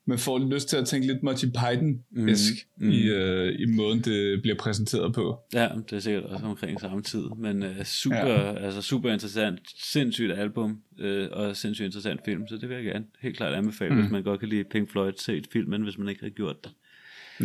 [0.05, 2.86] man får lyst til at tænke lidt Monty Python-esk mm.
[2.86, 2.93] Mm.
[2.93, 5.40] i, øh, i måden, det bliver præsenteret på.
[5.52, 8.65] Ja, det er sikkert også omkring samme tid, men uh, super, ja.
[8.65, 13.05] altså super interessant, sindssygt album, uh, og sindssygt interessant film, så det vil jeg gerne
[13.20, 14.01] helt klart anbefale, mm.
[14.01, 16.65] hvis man godt kan lide Pink Floyd, se et filmen, hvis man ikke har gjort
[16.65, 16.73] det.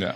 [0.01, 0.11] Ja.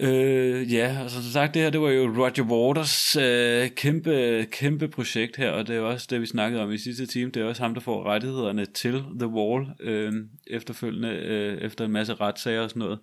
[0.00, 4.88] Øh, ja, og som sagt, det her, det var jo Roger Waters øh, kæmpe, kæmpe
[4.88, 7.46] projekt her, og det er også det, vi snakkede om i sidste time, det er
[7.46, 10.12] også ham, der får rettighederne til The Wall, øh,
[10.46, 12.98] efterfølgende, øh, efter en masse retssager og sådan noget.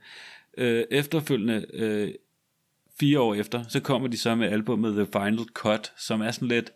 [0.57, 2.13] Øh, efterfølgende, øh,
[2.99, 6.47] fire år efter, så kommer de så med albumet The Final Cut, som er sådan
[6.47, 6.71] lidt,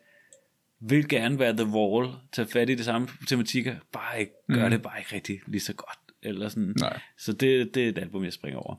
[0.79, 4.71] vil gerne være The Wall, tage fat i det samme tematikker, bare ikke, gør mm.
[4.71, 6.73] det bare ikke rigtig lige så godt, eller sådan.
[6.79, 6.99] Nej.
[7.17, 8.75] Så det, det er et album, jeg springer over.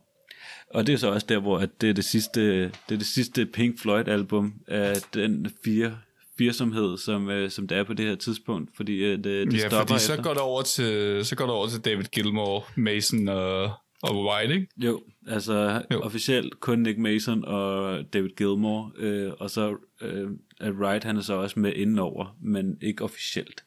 [0.71, 3.07] Og det er så også der, hvor at det er det sidste, det er det
[3.07, 5.99] sidste Pink Floyd album af den fire,
[6.39, 9.59] firsomhed, som, øh, som det er på det her tidspunkt, fordi øh, det, det ja,
[9.59, 10.23] stopper fordi så efter.
[10.23, 13.63] går, det over til, så går det over til David Gilmore, Mason og,
[14.03, 14.67] og White, ikke?
[14.77, 16.01] Jo, altså Jo.
[16.01, 20.31] officielt kun Nick Mason og David Gilmore, øh, og så øh,
[20.61, 23.65] er Wright, han er så også med indenover, men ikke officielt.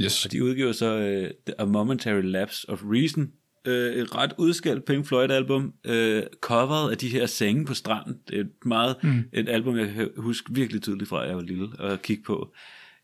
[0.00, 0.24] Yes.
[0.24, 3.32] Og de udgiver så øh, A Momentary Lapse of Reason,
[3.64, 8.18] øh, et ret udskældt Pink Floyd album, øh, coveret af de her senge på stranden.
[8.28, 9.24] Det er et meget mm.
[9.32, 12.52] et album, jeg kan huske virkelig tydeligt fra, at jeg var lille og kigge på.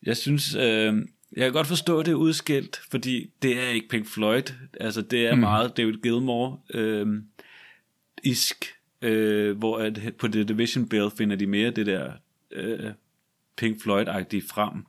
[0.03, 0.95] Jeg synes, øh,
[1.33, 4.53] jeg kan godt forstå det er udskilt, fordi det er ikke Pink Floyd.
[4.81, 5.41] Altså, det er mm.
[5.41, 7.07] meget David Gilmour øh,
[8.25, 12.13] isk, øh, hvor at på The Division Bell finder de mere det der
[12.53, 12.91] øh,
[13.57, 14.87] Pink Floyd-agtige frem.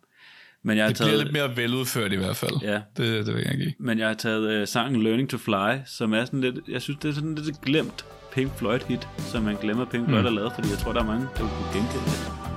[0.64, 2.52] Men jeg har Det bliver taget, lidt mere veludført i hvert fald.
[2.62, 2.82] Ja.
[2.98, 3.74] Det, det vil jeg give.
[3.80, 7.00] men jeg har taget øh, sangen Learning to Fly, som er sådan lidt, jeg synes
[7.02, 10.26] det er sådan lidt glemt Pink Floyd hit, som man glemmer Pink Floyd mm.
[10.26, 12.57] har lavet, fordi jeg tror der er mange, der vil kunne genkende det.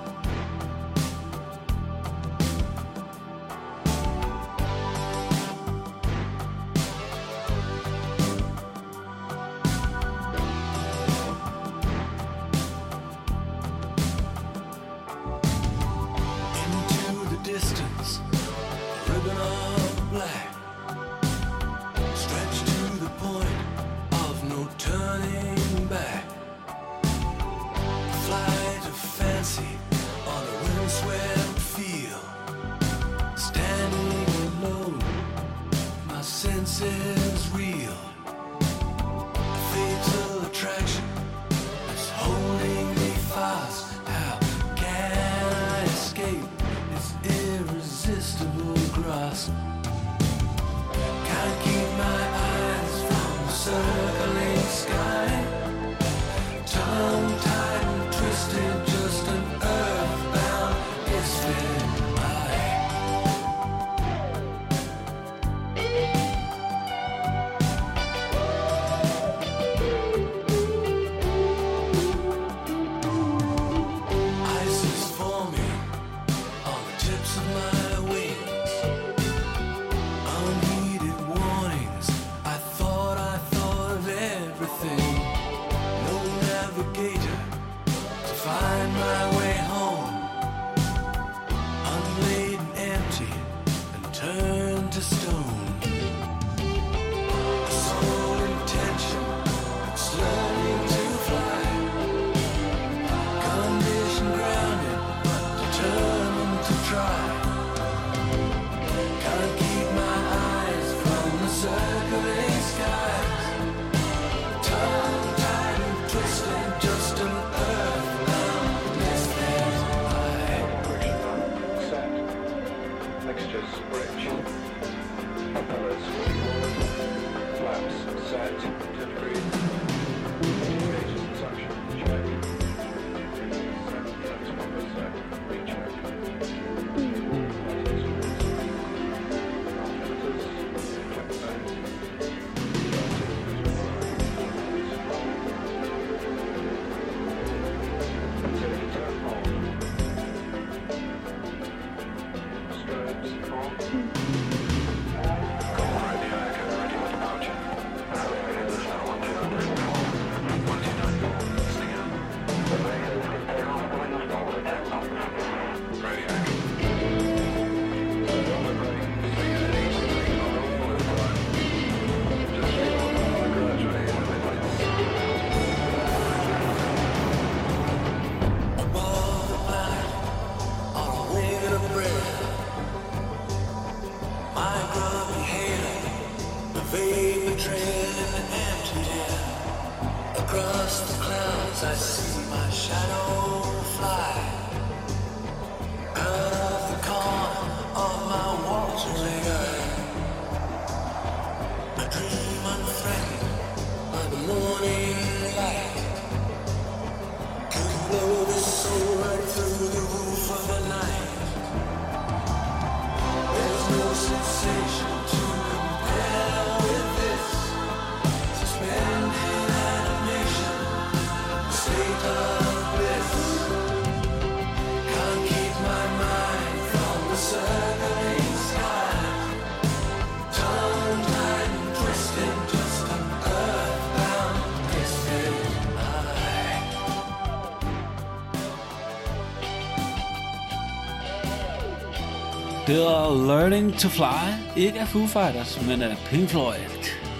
[243.35, 244.47] Learning to Fly.
[244.77, 246.75] Ikke af Foo Fighters, men af Pink Floyd.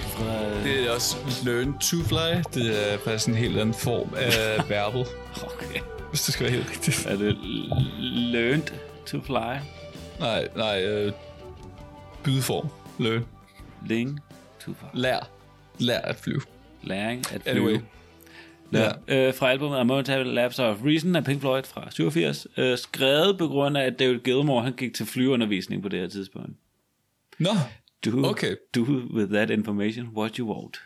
[0.01, 2.43] Fra, Det er også learn to fly.
[2.55, 5.07] Det er faktisk en helt anden form af verbal,
[5.43, 5.81] okay.
[6.11, 7.07] hvis det skal være helt rigtigt.
[7.07, 7.37] Er det
[8.33, 8.63] Learned
[9.07, 9.57] to Fly?
[10.21, 11.13] Nej, nej, øh,
[12.23, 12.69] bydeform.
[12.99, 13.25] Learn.
[13.87, 14.21] Ling
[14.65, 15.01] to Fly.
[15.01, 15.29] Lær.
[15.79, 16.41] Lær at flyve.
[16.83, 17.55] Læring at flyve.
[17.57, 17.79] Anyway.
[18.73, 19.29] Ja.
[19.29, 22.47] Øh, fra albumet A Momentary Lapse of Reason af Pink Floyd fra 87.
[22.57, 26.09] Øh, skrevet på grund af, at David Gilmour han gik til flyundervisning på det her
[26.09, 26.51] tidspunkt.
[27.39, 27.51] Nå,
[28.07, 28.55] Do, Okay.
[28.77, 28.81] do
[29.15, 30.77] with that information what you want.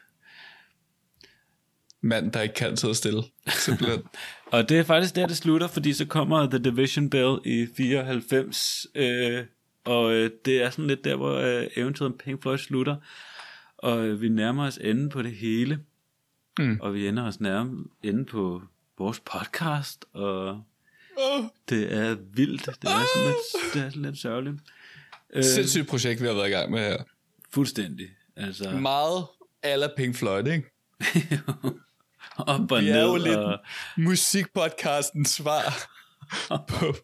[2.01, 3.23] mand, der ikke kan sidde stille.
[3.49, 4.03] Simpelthen.
[4.53, 8.87] Og det er faktisk der, det slutter, fordi så kommer The Division Bell i 94,
[8.95, 9.45] øh,
[9.85, 12.97] og øh, det er sådan lidt der, hvor øh, eventyret Pink Floyd slutter,
[13.79, 15.79] og øh, vi nærmer os enden på det hele,
[16.59, 16.79] mm.
[16.81, 18.63] og vi ender os nærme enden på
[18.99, 20.63] vores podcast, og
[21.69, 24.57] det er vildt, det er sådan lidt, det er sådan lidt sørgeligt.
[25.33, 26.97] Øh, Sindssygt projekt, vi har været i gang med her.
[27.51, 29.27] fuldstændig, altså Meget
[29.63, 30.71] ala Pink Floyd, ikke?
[32.37, 33.59] op og Vi ned, er jo lidt og,
[33.97, 35.89] musikpodcastens svar
[36.69, 36.95] på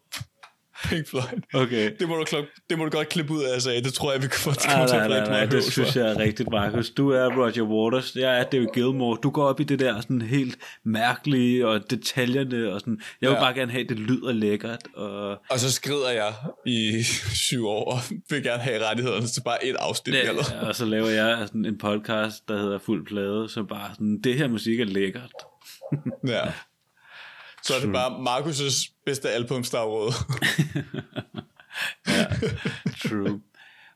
[0.89, 1.41] Pink Floyd.
[1.53, 1.91] okay.
[1.99, 3.83] Det må, du, klok- det må du godt klippe ud af, sagde.
[3.83, 6.17] Det tror jeg, vi kan få til at nej, nej, nej, det synes jeg er
[6.19, 6.89] rigtigt, Markus.
[6.89, 9.15] Du er Roger Waters, jeg er David Gilmour.
[9.15, 13.01] Du går op i det der sådan helt mærkelige og detaljerne og sådan.
[13.21, 13.41] Jeg vil Ja.
[13.41, 14.79] bare gerne have, at det lyder lækkert.
[14.95, 16.33] Og, Og så skrider jeg
[16.65, 17.03] i
[17.47, 17.99] syv år og
[18.29, 20.15] vil gerne have rettighederne til bare et afsnit.
[20.15, 20.43] ja, eller?
[20.61, 24.35] og så laver jeg sådan en podcast, der hedder Fuld Plade, som bare sådan, det
[24.35, 25.31] her musik er lækkert.
[26.27, 26.41] Ja.
[27.63, 30.11] Så er det bare Markus' bedste album, Stavråd.
[33.09, 33.41] True.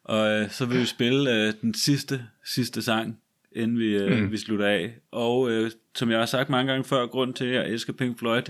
[0.04, 3.20] og øh, så vil vi spille øh, den sidste, sidste sang,
[3.52, 4.32] inden vi, øh, mm.
[4.32, 4.94] vi slutter af.
[5.12, 8.20] Og øh, som jeg har sagt mange gange før, grund til, at jeg elsker Pink
[8.20, 8.44] Floyd,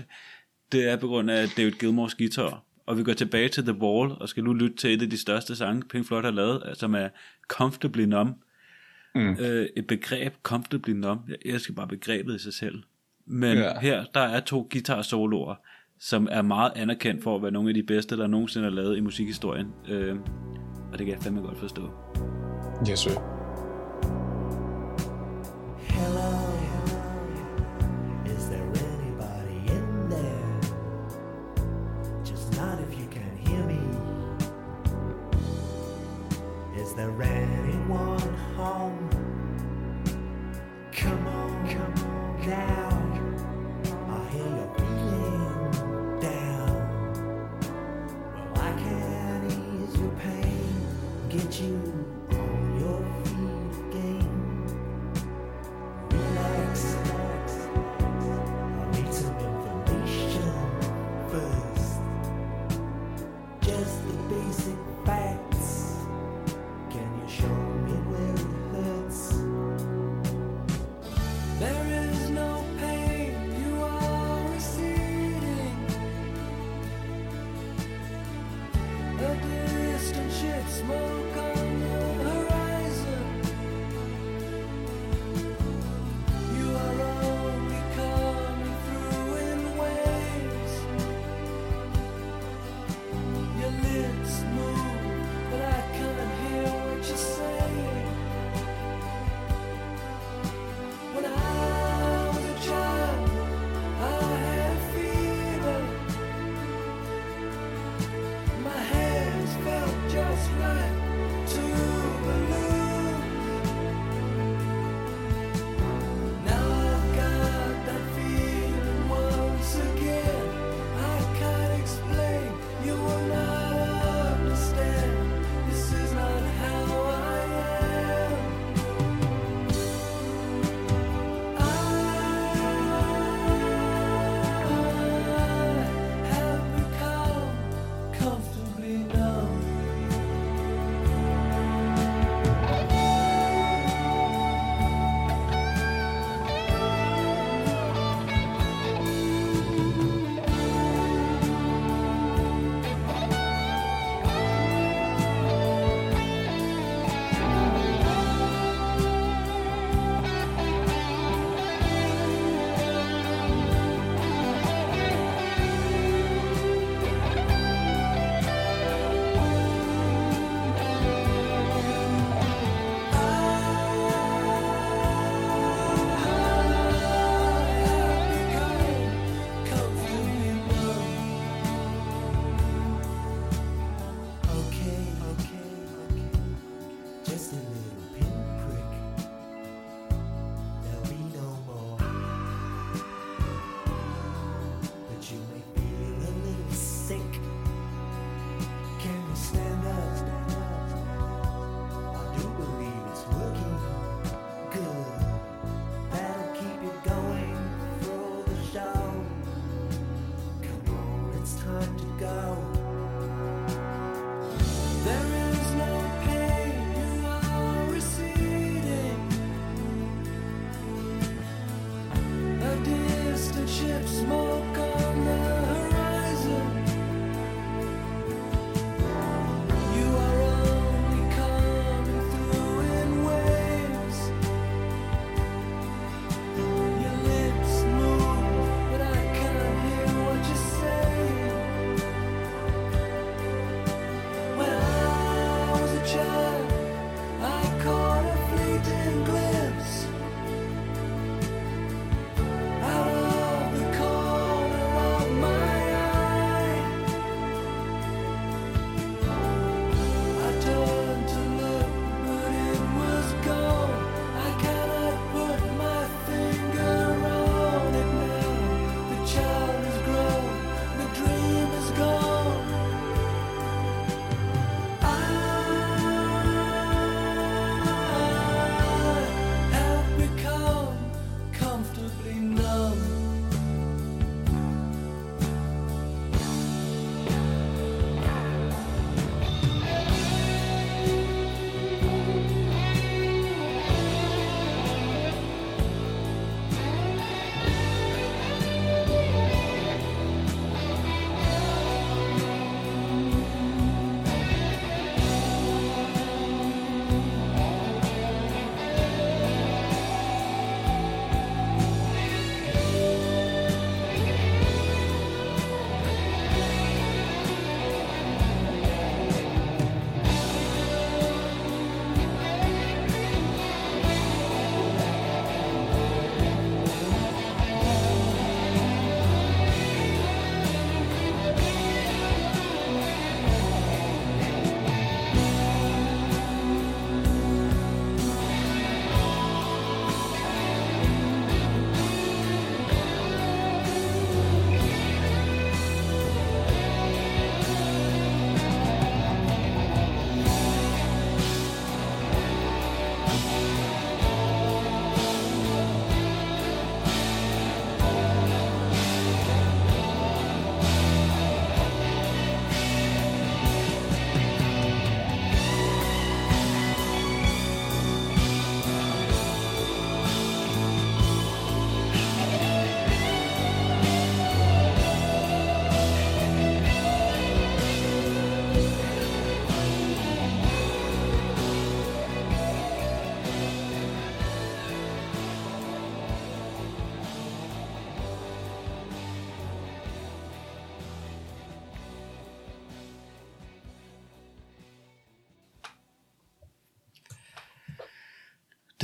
[0.72, 2.62] det er på grund af David Gilmours guitar.
[2.86, 5.18] Og vi går tilbage til The Wall, og skal nu lytte til et af de
[5.18, 7.08] største sange, Pink Floyd har lavet, som er
[7.48, 8.36] Comfortably Numb.
[9.14, 9.36] Mm.
[9.40, 11.28] Øh, et begreb, Comfortably Numb.
[11.28, 12.82] Jeg elsker bare begrebet i sig selv.
[13.26, 13.78] Men Ja.
[13.80, 15.54] her, der er to guitar-soloer,
[16.00, 18.96] som er meget anerkendt for at være nogle af de bedste, der nogensinde er lavet
[18.96, 19.66] i musikhistorien.
[19.88, 20.16] Øh,
[20.92, 21.90] og det kan jeg fandme godt forstå.
[22.90, 23.10] Yes, sir.
[25.80, 26.30] Hello,
[28.26, 30.60] is there anybody in there?
[32.30, 33.80] Just not if you can hear me.
[36.82, 39.08] Is there anyone home?
[40.92, 42.85] Come on, come on now.
[51.58, 51.85] Well,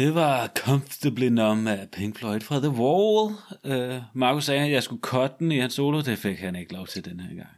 [0.03, 3.35] Det var Comfortably Numb af Pink Floyd fra The Wall.
[3.65, 6.01] Uh, Markus sagde, at jeg skulle cutte den i hans solo.
[6.01, 7.49] Det fik han ikke lov til den her gang.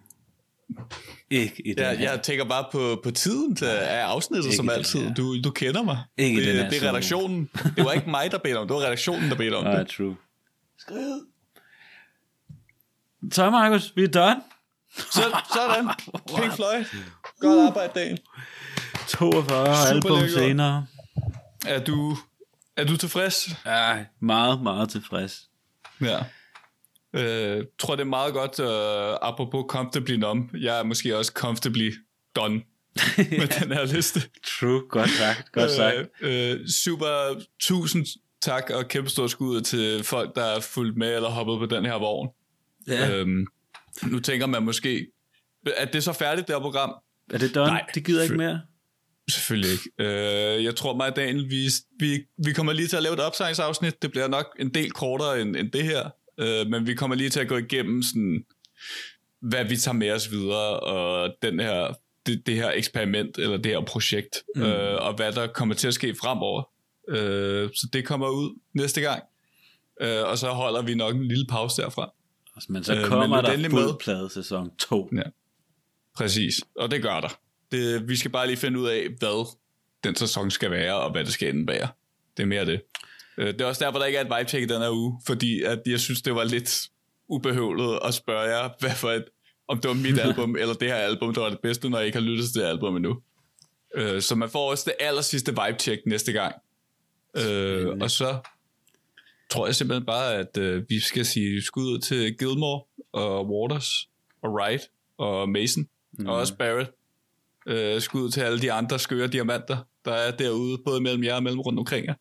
[1.30, 2.10] Ikke i den Jeg, her.
[2.10, 5.14] jeg tænker bare på, på tiden til, af afsnittet, Ikke som altid.
[5.14, 5.98] Du, du kender mig.
[6.16, 7.50] Ikke det, den det er redaktionen.
[7.76, 8.74] Det var ikke mig, der bedte om det.
[8.76, 9.88] var redaktionen, der bedte om Nej, det.
[9.88, 10.16] true.
[13.32, 14.40] Så Markus, vi er done.
[14.96, 15.22] Så,
[15.54, 15.88] sådan.
[16.40, 16.84] Pink Floyd.
[17.40, 18.18] Godt arbejde, dagen.
[19.08, 20.86] 42 Super album senere.
[21.66, 22.16] Er du,
[22.76, 23.48] er du tilfreds?
[23.66, 25.48] Ja, meget, meget tilfreds.
[26.00, 26.18] Ja.
[27.12, 30.54] Øh, tror det er meget godt, uh, apropos comfortably numb.
[30.54, 31.92] Jeg er måske også comfortably
[32.36, 32.54] done
[33.16, 34.20] med den her liste.
[34.60, 35.96] True, godt sagt, godt sagt.
[36.20, 38.06] Øh, øh, super, tusind
[38.42, 41.84] tak og kæmpe stort skud til folk, der er fulgt med eller hoppet på den
[41.84, 42.28] her vogn.
[42.88, 43.10] Ja.
[43.16, 43.46] Øhm,
[44.02, 45.06] nu tænker man måske,
[45.76, 46.94] er det så færdigt, det her program?
[47.32, 47.66] Er det done?
[47.66, 48.60] nej, det gider ikke fø- mere.
[49.30, 49.90] Selvfølgelig ikke.
[49.98, 51.68] Øh, jeg tror mig, at Daniel, vi,
[52.00, 54.02] vi, vi kommer lige til at lave et opsejlingsafsnit.
[54.02, 56.10] Det bliver nok en del kortere end, end det her.
[56.38, 58.44] Øh, men vi kommer lige til at gå igennem, sådan,
[59.40, 61.94] hvad vi tager med os videre, og den her,
[62.26, 64.62] det, det her eksperiment, eller det her projekt, mm.
[64.62, 66.62] øh, og hvad der kommer til at ske fremover.
[67.08, 69.22] Øh, så det kommer ud næste gang.
[70.00, 72.12] Øh, og så holder vi nok en lille pause derfra.
[72.68, 73.82] Men så Øh, men kommer lyt der endelig med.
[73.82, 75.10] fuld plade sæson 2.
[75.16, 75.22] Ja.
[76.16, 77.38] Præcis, og det gør der.
[77.74, 79.54] Det, vi skal bare lige finde ud af, hvad
[80.04, 81.88] den sæson skal være, og hvad det skal indebære.
[82.36, 82.80] Det er mere det.
[83.38, 85.62] Øh, Det er også derfor, der ikke er et vibe-check i den her uge, fordi
[85.62, 86.88] at jeg synes, det var lidt
[87.28, 89.24] ubehøvlet at spørge jer, hvad for et,
[89.68, 92.06] om det var mit album, eller det her album, der var det bedste, når jeg
[92.06, 93.20] ikke har lyttet til det album endnu.
[93.94, 96.54] Øh, Så man får også det aller sidste vibe-check næste gang.
[97.36, 98.38] Øh, og så
[99.50, 102.82] tror jeg simpelthen bare, at øh, vi skal sige skud ud til Gilmore
[103.12, 104.08] og Waters
[104.42, 104.82] og Wright
[105.18, 105.88] og Mason
[106.18, 106.26] mm.
[106.26, 106.90] og også Barrett.
[107.66, 111.34] Øh, skud ud til alle de andre skøre diamanter, der er derude, både mellem jer
[111.34, 112.14] og mellem rundt omkring jer.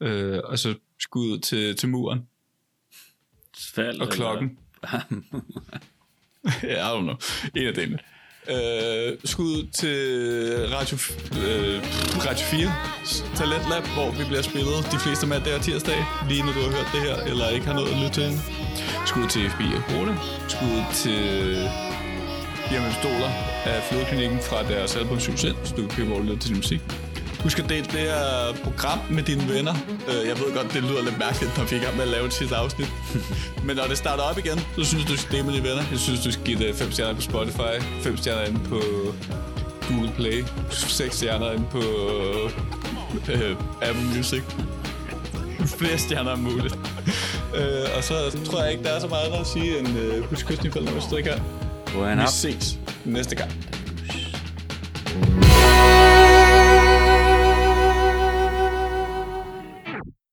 [0.00, 2.20] Øh, og så skud ud til, til muren
[3.74, 4.58] Fald, og klokken.
[6.62, 7.16] ja, I don't know.
[7.54, 7.98] En af dem.
[8.50, 9.98] Øh, skud til
[10.74, 10.96] Radio,
[11.42, 11.82] øh,
[12.26, 12.72] Radio 4
[13.36, 16.70] Talent Lab, hvor vi bliver spillet de fleste mandage og tirsdage, lige når du har
[16.76, 18.30] hørt det her, eller ikke har noget at lytte til.
[19.06, 20.14] Skud til FBI Rode.
[20.48, 21.87] Skud til
[22.72, 23.30] Jamen Stoler
[23.66, 26.80] af Flødeklinikken fra deres album Succes, så du kan lidt til musik.
[27.42, 29.74] Husk at dele det her program med dine venner.
[30.08, 32.08] Øh, Jeg ved godt, det lyder lidt mærkeligt, når vi er i gang med at
[32.10, 32.88] lave et sidste afsnit.
[33.66, 35.82] Men når det starter op igen, så synes du skal dele med dine venner.
[35.90, 38.80] Jeg synes, du skal give det 5 stjerner på Spotify, 5 stjerner inde på
[39.88, 41.82] Google Play, 6 stjerner inde på
[43.32, 44.42] øh, Apple Music.
[45.78, 46.74] Flere stjerner er muligt.
[47.54, 48.14] øh, og så
[48.44, 50.70] tror jeg ikke, der er så meget andet at sige end øh, husk kysten i
[50.70, 51.42] fælden, hvis du ikke.
[51.94, 52.28] Hvor er han Vi op?
[52.28, 53.50] ses næste gang.